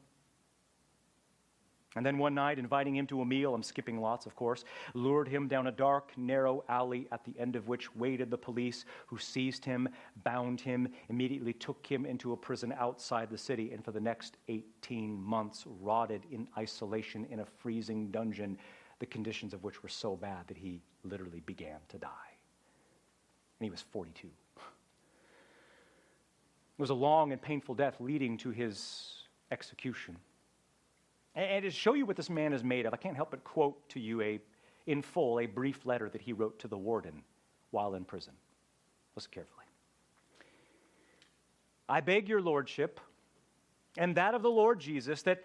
And 1.96 2.06
then 2.06 2.18
one 2.18 2.34
night, 2.34 2.58
inviting 2.58 2.96
him 2.96 3.06
to 3.08 3.22
a 3.22 3.26
meal, 3.26 3.54
I'm 3.54 3.62
skipping 3.62 4.02
lots, 4.02 4.26
of 4.26 4.36
course, 4.36 4.66
lured 4.96 5.28
him 5.28 5.48
down 5.48 5.68
a 5.68 5.72
dark, 5.72 6.12
narrow 6.18 6.64
alley 6.68 7.08
at 7.12 7.24
the 7.24 7.40
end 7.40 7.56
of 7.56 7.68
which 7.68 7.96
waited 7.96 8.32
the 8.32 8.38
police, 8.38 8.86
who 9.06 9.20
seized 9.20 9.64
him, 9.64 9.88
bound 10.24 10.60
him, 10.60 10.88
immediately 11.10 11.54
took 11.54 11.86
him 11.86 12.06
into 12.06 12.34
a 12.34 12.38
prison 12.38 12.74
outside 12.78 13.30
the 13.30 13.38
city, 13.38 13.72
and 13.72 13.86
for 13.86 13.92
the 13.92 14.00
next 14.00 14.38
18 14.48 15.22
months 15.22 15.66
rotted 15.82 16.24
in 16.32 16.48
isolation 16.58 17.28
in 17.30 17.42
a 17.42 17.46
freezing 17.46 18.10
dungeon, 18.10 18.58
the 19.00 19.06
conditions 19.06 19.54
of 19.54 19.64
which 19.64 19.84
were 19.84 19.90
so 19.90 20.16
bad 20.16 20.48
that 20.48 20.58
he 20.58 20.82
literally 21.04 21.42
began 21.42 21.78
to 21.90 22.00
die. 22.00 22.10
And 23.60 23.66
he 23.66 23.70
was 23.70 23.82
42. 23.82 24.28
It 24.28 26.82
was 26.82 26.90
a 26.90 26.96
long 26.96 27.32
and 27.32 27.42
painful 27.42 27.76
death 27.76 27.98
leading 28.00 28.38
to 28.40 28.50
his 28.50 29.28
execution. 29.52 30.18
And 31.36 31.64
to 31.64 31.72
show 31.72 31.94
you 31.94 32.06
what 32.06 32.16
this 32.16 32.30
man 32.30 32.54
is 32.54 32.64
made 32.64 32.86
of, 32.86 32.94
I 32.94 32.98
can't 32.98 33.16
help 33.16 33.32
but 33.32 33.44
quote 33.44 33.90
to 33.90 34.00
you 34.00 34.22
a, 34.22 34.40
in 34.86 35.02
full 35.02 35.40
a 35.40 35.46
brief 35.46 35.86
letter 35.86 36.10
that 36.10 36.22
he 36.22 36.34
wrote 36.34 36.60
to 36.60 36.68
the 36.68 36.78
warden 36.78 37.24
while 37.72 37.96
in 37.96 38.06
prison. 38.06 38.34
Listen 39.16 39.32
carefully. 39.32 39.66
I 41.90 42.02
beg 42.02 42.30
your 42.30 42.42
lordship 42.42 43.00
and 43.98 44.16
that 44.16 44.34
of 44.34 44.42
the 44.42 44.50
Lord 44.50 44.80
Jesus 44.80 45.22
that 45.24 45.44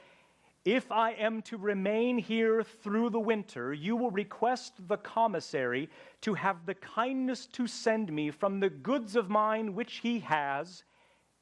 if 0.64 0.90
I 0.92 1.12
am 1.12 1.42
to 1.42 1.56
remain 1.56 2.18
here 2.18 2.62
through 2.62 3.10
the 3.10 3.20
winter, 3.20 3.72
you 3.72 3.96
will 3.96 4.10
request 4.10 4.74
the 4.88 4.96
commissary 4.98 5.88
to 6.22 6.34
have 6.34 6.66
the 6.66 6.74
kindness 6.74 7.46
to 7.46 7.66
send 7.66 8.12
me 8.12 8.30
from 8.30 8.60
the 8.60 8.68
goods 8.68 9.16
of 9.16 9.30
mine 9.30 9.74
which 9.74 9.96
he 9.96 10.20
has 10.20 10.84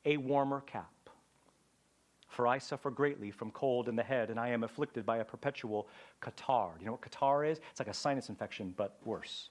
a 0.05 0.17
warmer 0.17 0.61
cap. 0.61 0.91
For 2.37 2.47
I 2.47 2.59
suffer 2.59 2.91
greatly 2.91 3.30
from 3.30 3.51
cold 3.51 3.89
in 3.89 3.97
the 3.97 4.03
head, 4.03 4.28
and 4.28 4.39
I 4.39 4.49
am 4.49 4.62
afflicted 4.62 5.07
by 5.07 5.16
a 5.16 5.24
perpetual 5.24 5.89
catarrh. 6.20 6.74
Do 6.74 6.80
you 6.80 6.84
know 6.84 6.93
what 6.93 7.01
catarrh 7.01 7.47
is? 7.47 7.61
It's 7.70 7.80
like 7.80 7.89
a 7.89 7.95
sinus 7.95 8.28
infection, 8.28 8.74
but 8.76 8.99
worse. 9.07 9.49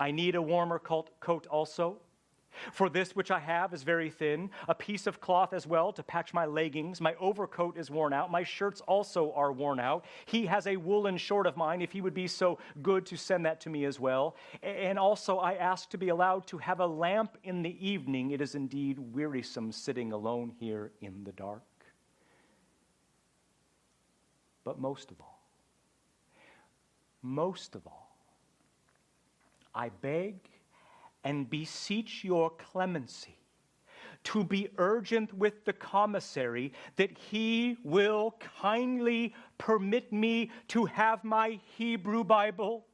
I 0.00 0.10
need 0.10 0.36
a 0.36 0.40
warmer 0.40 0.78
coat 0.78 1.46
also, 1.48 1.98
for 2.72 2.88
this 2.88 3.16
which 3.16 3.30
I 3.30 3.38
have 3.38 3.72
is 3.72 3.82
very 3.82 4.10
thin, 4.10 4.50
a 4.68 4.74
piece 4.74 5.06
of 5.06 5.20
cloth 5.20 5.52
as 5.52 5.66
well 5.66 5.92
to 5.92 6.02
patch 6.02 6.34
my 6.34 6.44
leggings. 6.44 7.00
My 7.00 7.14
overcoat 7.14 7.76
is 7.76 7.90
worn 7.90 8.12
out. 8.12 8.30
My 8.30 8.42
shirts 8.42 8.80
also 8.82 9.32
are 9.32 9.52
worn 9.52 9.80
out. 9.80 10.04
He 10.26 10.46
has 10.46 10.66
a 10.66 10.76
woolen 10.76 11.16
short 11.16 11.46
of 11.46 11.56
mine, 11.56 11.82
if 11.82 11.92
he 11.92 12.00
would 12.00 12.14
be 12.14 12.26
so 12.26 12.58
good 12.82 13.06
to 13.06 13.16
send 13.16 13.46
that 13.46 13.60
to 13.62 13.70
me 13.70 13.84
as 13.84 13.98
well. 13.98 14.36
And 14.62 14.98
also, 14.98 15.38
I 15.38 15.54
ask 15.54 15.90
to 15.90 15.98
be 15.98 16.08
allowed 16.08 16.46
to 16.48 16.58
have 16.58 16.80
a 16.80 16.86
lamp 16.86 17.38
in 17.44 17.62
the 17.62 17.76
evening. 17.86 18.30
It 18.30 18.40
is 18.40 18.54
indeed 18.54 18.98
wearisome 18.98 19.72
sitting 19.72 20.12
alone 20.12 20.52
here 20.58 20.92
in 21.00 21.24
the 21.24 21.32
dark. 21.32 21.62
But 24.64 24.78
most 24.78 25.10
of 25.10 25.20
all, 25.20 25.40
most 27.22 27.74
of 27.74 27.86
all, 27.86 28.16
I 29.74 29.88
beg 29.88 30.36
and 31.24 31.48
beseech 31.48 32.24
your 32.24 32.50
clemency 32.50 33.36
to 34.24 34.44
be 34.44 34.68
urgent 34.78 35.32
with 35.34 35.64
the 35.64 35.72
commissary 35.72 36.72
that 36.96 37.16
he 37.16 37.76
will 37.84 38.34
kindly 38.60 39.34
permit 39.58 40.12
me 40.12 40.50
to 40.68 40.84
have 40.84 41.24
my 41.24 41.58
Hebrew 41.76 42.24
Bible, 42.24 42.86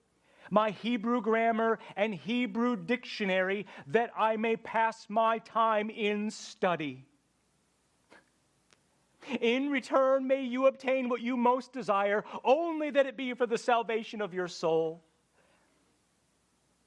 my 0.51 0.70
Hebrew 0.70 1.20
grammar, 1.20 1.79
and 1.97 2.14
Hebrew 2.14 2.76
dictionary 2.76 3.66
that 3.89 4.11
I 4.16 4.37
may 4.37 4.57
pass 4.57 5.07
my 5.09 5.39
time 5.39 5.91
in 5.91 6.31
study. 6.31 7.05
In 9.41 9.70
return, 9.70 10.26
may 10.26 10.43
you 10.43 10.66
obtain 10.66 11.11
what 11.11 11.20
you 11.20 11.37
most 11.37 11.72
desire, 11.72 12.24
only 12.45 12.91
that 12.91 13.05
it 13.05 13.16
be 13.16 13.35
for 13.35 13.47
the 13.47 13.59
salvation 13.59 14.22
of 14.22 14.33
your 14.33 14.49
soul. 14.49 15.05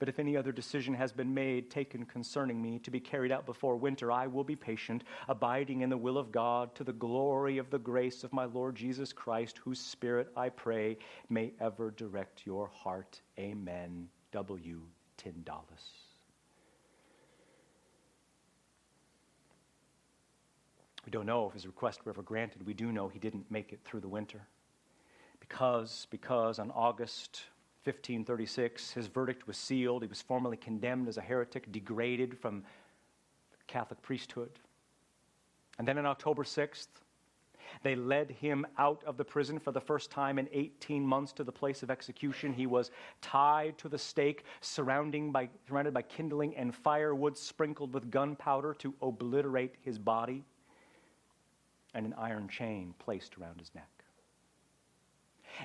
But 0.02 0.10
if 0.10 0.18
any 0.18 0.36
other 0.36 0.52
decision 0.52 0.96
has 0.96 1.12
been 1.12 1.32
made, 1.32 1.70
taken 1.70 2.06
concerning 2.06 2.60
me, 2.60 2.80
to 2.80 2.90
be 2.90 3.00
carried 3.00 3.32
out 3.32 3.46
before 3.46 3.76
winter, 3.76 4.12
I 4.12 4.26
will 4.26 4.44
be 4.44 4.56
patient, 4.56 5.04
abiding 5.30 5.82
in 5.82 5.92
the 5.92 5.98
will 5.98 6.18
of 6.18 6.32
God, 6.32 6.74
to 6.74 6.84
the 6.84 6.92
glory 6.92 7.60
of 7.60 7.70
the 7.70 7.78
grace 7.78 8.24
of 8.24 8.34
my 8.34 8.46
Lord 8.46 8.76
Jesus 8.76 9.14
Christ, 9.14 9.60
whose 9.60 9.80
Spirit, 9.80 10.30
I 10.36 10.50
pray, 10.50 10.98
may 11.30 11.54
ever 11.62 11.92
direct 11.92 12.48
your 12.48 12.66
heart. 12.74 13.22
Amen. 13.38 14.10
W. 14.32 14.82
Tyndalis. 15.20 15.86
We 21.06 21.12
don't 21.12 21.28
know 21.28 21.46
if 21.46 21.54
his 21.54 21.68
request 21.68 22.08
were 22.08 22.12
ever 22.12 22.24
granted. 22.24 22.66
We 22.66 22.74
do 22.74 22.92
know 22.92 23.08
he 23.08 23.20
didn't 23.20 23.52
make 23.52 23.72
it 23.72 23.82
through 23.86 24.00
the 24.00 24.08
winter. 24.08 24.48
Because, 25.40 26.08
because 26.10 26.58
on 26.58 26.72
August 26.72 27.44
1536, 27.84 28.92
his 28.92 29.08
verdict 29.08 29.48
was 29.48 29.58
sealed. 29.58 30.04
He 30.04 30.08
was 30.08 30.22
formally 30.22 30.58
condemned 30.58 31.08
as 31.08 31.18
a 31.18 31.22
heretic, 31.22 31.72
degraded 31.72 32.38
from 32.38 32.64
Catholic 33.68 34.02
priesthood. 34.02 34.52
And 35.80 35.88
then 35.88 35.98
on 35.98 36.06
October 36.06 36.44
6th, 36.44 36.88
they 37.84 37.96
led 37.96 38.32
him 38.32 38.68
out 38.78 39.04
of 39.06 39.18
the 39.18 39.24
prison 39.24 39.58
for 39.58 39.72
the 39.72 39.82
first 39.82 40.12
time 40.12 40.38
in 40.38 40.48
18 40.52 41.06
months 41.06 41.32
to 41.34 41.44
the 41.44 41.52
place 41.52 41.84
of 41.84 41.90
execution. 41.90 42.54
He 42.54 42.68
was 42.68 42.92
tied 43.22 43.78
to 43.80 43.90
the 43.90 43.98
stake, 43.98 44.44
surrounding 44.60 45.32
by, 45.32 45.50
surrounded 45.68 45.94
by 45.94 46.02
kindling 46.04 46.56
and 46.56 46.76
firewood 46.76 47.38
sprinkled 47.38 47.94
with 47.94 48.12
gunpowder 48.12 48.74
to 48.76 48.94
obliterate 49.02 49.76
his 49.82 49.98
body 49.98 50.44
and 51.94 52.06
an 52.06 52.14
iron 52.18 52.48
chain 52.48 52.94
placed 53.00 53.38
around 53.38 53.60
his 53.60 53.74
neck. 53.74 53.90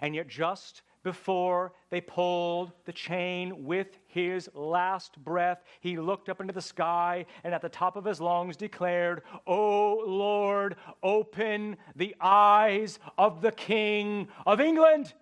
And 0.00 0.14
yet, 0.14 0.28
just 0.28 0.82
before 1.06 1.72
they 1.88 2.00
pulled 2.00 2.72
the 2.84 2.92
chain 2.92 3.64
with 3.64 3.96
his 4.08 4.50
last 4.54 5.16
breath, 5.22 5.62
he 5.78 5.96
looked 5.96 6.28
up 6.28 6.40
into 6.40 6.52
the 6.52 6.60
sky 6.60 7.24
and 7.44 7.54
at 7.54 7.62
the 7.62 7.68
top 7.68 7.94
of 7.94 8.04
his 8.04 8.20
lungs 8.20 8.56
declared, 8.56 9.22
O 9.46 10.02
Lord, 10.04 10.74
open 11.04 11.76
the 11.94 12.16
eyes 12.20 12.98
of 13.16 13.40
the 13.40 13.52
King 13.52 14.26
of 14.44 14.60
England. 14.60 15.14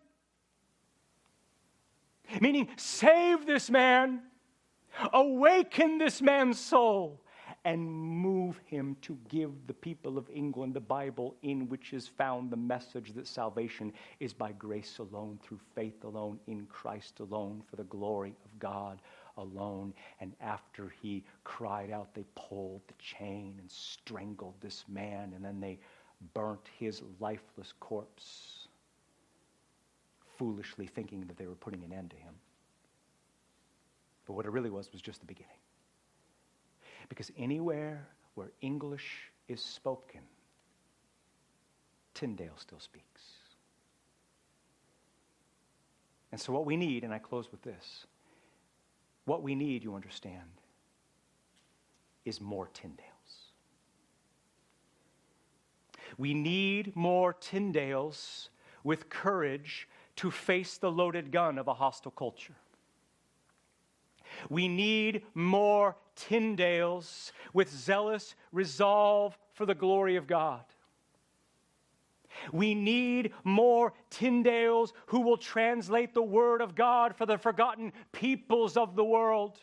Meaning, 2.40 2.70
save 2.76 3.44
this 3.44 3.68
man, 3.68 4.22
awaken 5.12 5.98
this 5.98 6.22
man's 6.22 6.58
soul 6.58 7.20
and 7.64 7.90
move 7.90 8.60
him 8.66 8.94
to 9.00 9.16
give 9.28 9.50
the 9.66 9.74
people 9.74 10.18
of 10.18 10.28
England 10.28 10.74
the 10.74 10.80
Bible 10.80 11.34
in 11.42 11.68
which 11.68 11.94
is 11.94 12.06
found 12.06 12.50
the 12.50 12.56
message 12.56 13.14
that 13.14 13.26
salvation 13.26 13.92
is 14.20 14.34
by 14.34 14.52
grace 14.52 14.98
alone, 14.98 15.38
through 15.42 15.60
faith 15.74 16.04
alone, 16.04 16.38
in 16.46 16.66
Christ 16.66 17.20
alone, 17.20 17.62
for 17.68 17.76
the 17.76 17.84
glory 17.84 18.34
of 18.44 18.58
God 18.58 19.00
alone. 19.38 19.94
And 20.20 20.34
after 20.42 20.92
he 21.00 21.24
cried 21.44 21.90
out, 21.90 22.14
they 22.14 22.26
pulled 22.34 22.82
the 22.86 22.94
chain 22.98 23.54
and 23.58 23.70
strangled 23.70 24.54
this 24.60 24.84
man, 24.86 25.32
and 25.34 25.42
then 25.42 25.58
they 25.58 25.78
burnt 26.34 26.68
his 26.78 27.02
lifeless 27.18 27.72
corpse, 27.80 28.68
foolishly 30.36 30.86
thinking 30.86 31.24
that 31.26 31.38
they 31.38 31.46
were 31.46 31.54
putting 31.54 31.82
an 31.82 31.92
end 31.92 32.10
to 32.10 32.16
him. 32.16 32.34
But 34.26 34.34
what 34.34 34.44
it 34.44 34.50
really 34.50 34.70
was 34.70 34.92
was 34.92 35.00
just 35.00 35.20
the 35.20 35.26
beginning. 35.26 35.56
Because 37.08 37.30
anywhere 37.36 38.06
where 38.34 38.50
English 38.60 39.30
is 39.48 39.60
spoken, 39.60 40.20
Tyndale 42.14 42.56
still 42.56 42.80
speaks. 42.80 43.22
And 46.32 46.40
so, 46.40 46.52
what 46.52 46.66
we 46.66 46.76
need, 46.76 47.04
and 47.04 47.12
I 47.12 47.18
close 47.18 47.50
with 47.50 47.62
this 47.62 48.06
what 49.24 49.42
we 49.42 49.54
need, 49.54 49.82
you 49.84 49.94
understand, 49.94 50.60
is 52.24 52.40
more 52.40 52.68
Tyndales. 52.74 53.52
We 56.18 56.34
need 56.34 56.94
more 56.94 57.34
Tyndales 57.34 58.48
with 58.82 59.08
courage 59.08 59.88
to 60.16 60.30
face 60.30 60.76
the 60.76 60.90
loaded 60.90 61.32
gun 61.32 61.58
of 61.58 61.68
a 61.68 61.74
hostile 61.74 62.10
culture. 62.10 62.54
We 64.48 64.68
need 64.68 65.22
more 65.34 65.96
Tyndales 66.16 67.32
with 67.52 67.70
zealous 67.70 68.34
resolve 68.52 69.38
for 69.52 69.66
the 69.66 69.74
glory 69.74 70.16
of 70.16 70.26
God. 70.26 70.64
We 72.52 72.74
need 72.74 73.32
more 73.44 73.92
Tyndales 74.10 74.92
who 75.06 75.20
will 75.20 75.36
translate 75.36 76.14
the 76.14 76.22
Word 76.22 76.60
of 76.60 76.74
God 76.74 77.16
for 77.16 77.26
the 77.26 77.38
forgotten 77.38 77.92
peoples 78.12 78.76
of 78.76 78.96
the 78.96 79.04
world. 79.04 79.58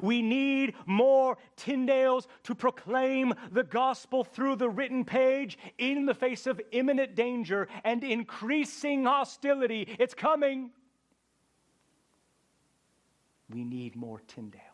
We 0.00 0.22
need 0.22 0.74
more 0.86 1.38
Tyndales 1.56 2.26
to 2.44 2.54
proclaim 2.54 3.34
the 3.50 3.64
gospel 3.64 4.24
through 4.24 4.56
the 4.56 4.68
written 4.68 5.04
page 5.04 5.58
in 5.78 6.06
the 6.06 6.14
face 6.14 6.46
of 6.46 6.60
imminent 6.70 7.14
danger 7.14 7.66
and 7.82 8.04
increasing 8.04 9.04
hostility. 9.04 9.96
It's 9.98 10.14
coming. 10.14 10.70
We 13.48 13.64
need 13.64 13.96
more 13.96 14.20
Tyndales 14.28 14.69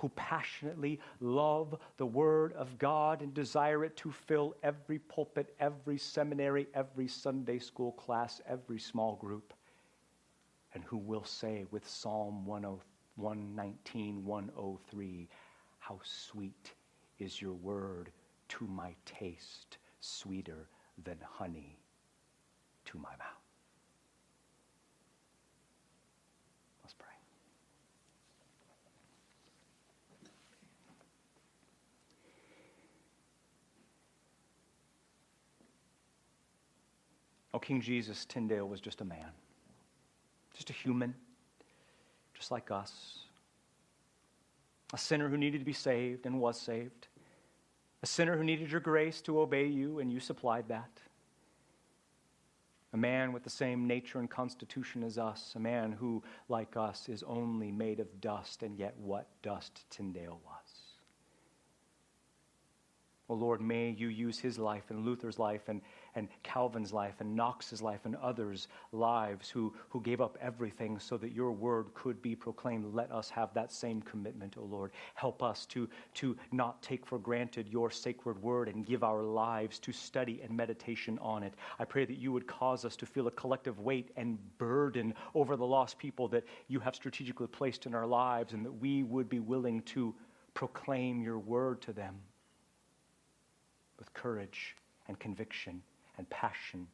who 0.00 0.08
passionately 0.10 0.98
love 1.20 1.78
the 1.98 2.06
Word 2.06 2.54
of 2.54 2.78
God 2.78 3.20
and 3.20 3.34
desire 3.34 3.84
it 3.84 3.96
to 3.98 4.10
fill 4.10 4.56
every 4.62 4.98
pulpit, 4.98 5.54
every 5.60 5.98
seminary, 5.98 6.66
every 6.74 7.06
Sunday 7.06 7.58
school 7.58 7.92
class, 7.92 8.40
every 8.48 8.78
small 8.78 9.16
group, 9.16 9.52
and 10.72 10.82
who 10.84 10.96
will 10.96 11.24
say 11.24 11.66
with 11.70 11.86
Psalm 11.86 12.46
119, 12.46 14.24
103, 14.24 15.28
How 15.80 16.00
sweet 16.02 16.72
is 17.18 17.42
your 17.42 17.52
Word 17.52 18.10
to 18.48 18.66
my 18.66 18.94
taste, 19.04 19.76
sweeter 20.00 20.68
than 21.04 21.18
honey 21.22 21.78
to 22.86 22.96
my 22.96 23.10
mouth. 23.18 23.39
Oh, 37.52 37.58
King 37.58 37.80
Jesus, 37.80 38.24
Tyndale 38.24 38.68
was 38.68 38.80
just 38.80 39.00
a 39.00 39.04
man, 39.04 39.30
just 40.54 40.70
a 40.70 40.72
human, 40.72 41.14
just 42.34 42.50
like 42.50 42.70
us. 42.70 43.18
A 44.92 44.98
sinner 44.98 45.28
who 45.28 45.36
needed 45.36 45.58
to 45.58 45.64
be 45.64 45.72
saved 45.72 46.26
and 46.26 46.40
was 46.40 46.60
saved. 46.60 47.08
A 48.02 48.06
sinner 48.06 48.36
who 48.36 48.44
needed 48.44 48.70
your 48.70 48.80
grace 48.80 49.20
to 49.22 49.40
obey 49.40 49.66
you, 49.66 49.98
and 49.98 50.12
you 50.12 50.20
supplied 50.20 50.68
that. 50.68 50.90
A 52.92 52.96
man 52.96 53.32
with 53.32 53.44
the 53.44 53.50
same 53.50 53.86
nature 53.86 54.18
and 54.18 54.28
constitution 54.28 55.04
as 55.04 55.16
us. 55.18 55.52
A 55.54 55.60
man 55.60 55.92
who, 55.92 56.22
like 56.48 56.76
us, 56.76 57.08
is 57.08 57.22
only 57.24 57.70
made 57.70 58.00
of 58.00 58.20
dust, 58.20 58.62
and 58.62 58.76
yet 58.76 58.94
what 58.98 59.28
dust 59.42 59.84
Tyndale 59.90 60.40
was. 60.44 60.80
Oh 63.28 63.34
Lord, 63.34 63.60
may 63.60 63.90
you 63.90 64.08
use 64.08 64.40
his 64.40 64.58
life 64.58 64.90
and 64.90 65.04
Luther's 65.04 65.38
life 65.38 65.68
and, 65.68 65.82
and 66.14 66.28
Calvin's 66.42 66.92
life 66.92 67.14
and 67.20 67.34
Knox's 67.34 67.82
life 67.82 68.00
and 68.04 68.16
others' 68.16 68.68
lives 68.92 69.48
who, 69.48 69.72
who 69.88 70.00
gave 70.00 70.20
up 70.20 70.36
everything 70.40 70.98
so 70.98 71.16
that 71.16 71.32
your 71.32 71.52
word 71.52 71.92
could 71.94 72.20
be 72.22 72.34
proclaimed. 72.34 72.94
Let 72.94 73.10
us 73.12 73.30
have 73.30 73.52
that 73.54 73.72
same 73.72 74.02
commitment, 74.02 74.56
O 74.58 74.64
Lord. 74.64 74.92
Help 75.14 75.42
us 75.42 75.66
to, 75.66 75.88
to 76.14 76.36
not 76.52 76.82
take 76.82 77.06
for 77.06 77.18
granted 77.18 77.68
your 77.68 77.90
sacred 77.90 78.40
word 78.42 78.68
and 78.68 78.84
give 78.84 79.04
our 79.04 79.22
lives 79.22 79.78
to 79.80 79.92
study 79.92 80.40
and 80.42 80.56
meditation 80.56 81.18
on 81.20 81.42
it. 81.42 81.54
I 81.78 81.84
pray 81.84 82.04
that 82.04 82.18
you 82.18 82.32
would 82.32 82.46
cause 82.46 82.84
us 82.84 82.96
to 82.96 83.06
feel 83.06 83.26
a 83.26 83.32
collective 83.32 83.78
weight 83.80 84.10
and 84.16 84.38
burden 84.58 85.14
over 85.34 85.56
the 85.56 85.66
lost 85.66 85.98
people 85.98 86.28
that 86.28 86.44
you 86.68 86.80
have 86.80 86.94
strategically 86.94 87.46
placed 87.46 87.86
in 87.86 87.94
our 87.94 88.06
lives 88.06 88.52
and 88.52 88.64
that 88.64 88.72
we 88.72 89.02
would 89.02 89.28
be 89.28 89.40
willing 89.40 89.82
to 89.82 90.14
proclaim 90.54 91.22
your 91.22 91.38
word 91.38 91.80
to 91.82 91.92
them 91.92 92.16
with 93.98 94.12
courage 94.14 94.76
and 95.08 95.18
conviction 95.18 95.82
and 96.20 96.28
passion 96.28 96.86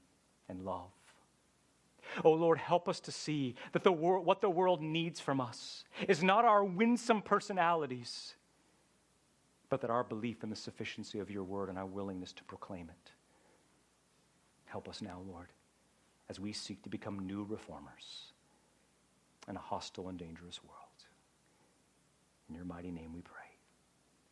and 0.48 0.64
love. 0.64 0.92
Oh 2.24 2.30
Lord, 2.30 2.58
help 2.58 2.88
us 2.88 3.00
to 3.00 3.10
see 3.10 3.56
that 3.72 3.82
the 3.82 3.90
wor- 3.90 4.20
what 4.20 4.40
the 4.40 4.48
world 4.48 4.80
needs 4.80 5.18
from 5.18 5.40
us 5.40 5.82
is 6.06 6.22
not 6.22 6.44
our 6.44 6.64
winsome 6.64 7.20
personalities, 7.20 8.36
but 9.68 9.80
that 9.80 9.90
our 9.90 10.04
belief 10.04 10.44
in 10.44 10.50
the 10.50 10.54
sufficiency 10.54 11.18
of 11.18 11.28
your 11.28 11.42
word 11.42 11.68
and 11.68 11.76
our 11.76 11.86
willingness 11.86 12.32
to 12.34 12.44
proclaim 12.44 12.88
it. 12.88 13.10
Help 14.66 14.88
us 14.88 15.02
now, 15.02 15.20
Lord, 15.28 15.48
as 16.30 16.38
we 16.38 16.52
seek 16.52 16.80
to 16.84 16.88
become 16.88 17.26
new 17.26 17.42
reformers 17.42 18.32
in 19.48 19.56
a 19.56 19.60
hostile 19.60 20.08
and 20.08 20.16
dangerous 20.16 20.60
world. 20.62 20.76
In 22.48 22.54
your 22.54 22.64
mighty 22.64 22.92
name 22.92 23.12
we 23.12 23.22
pray. 23.22 23.45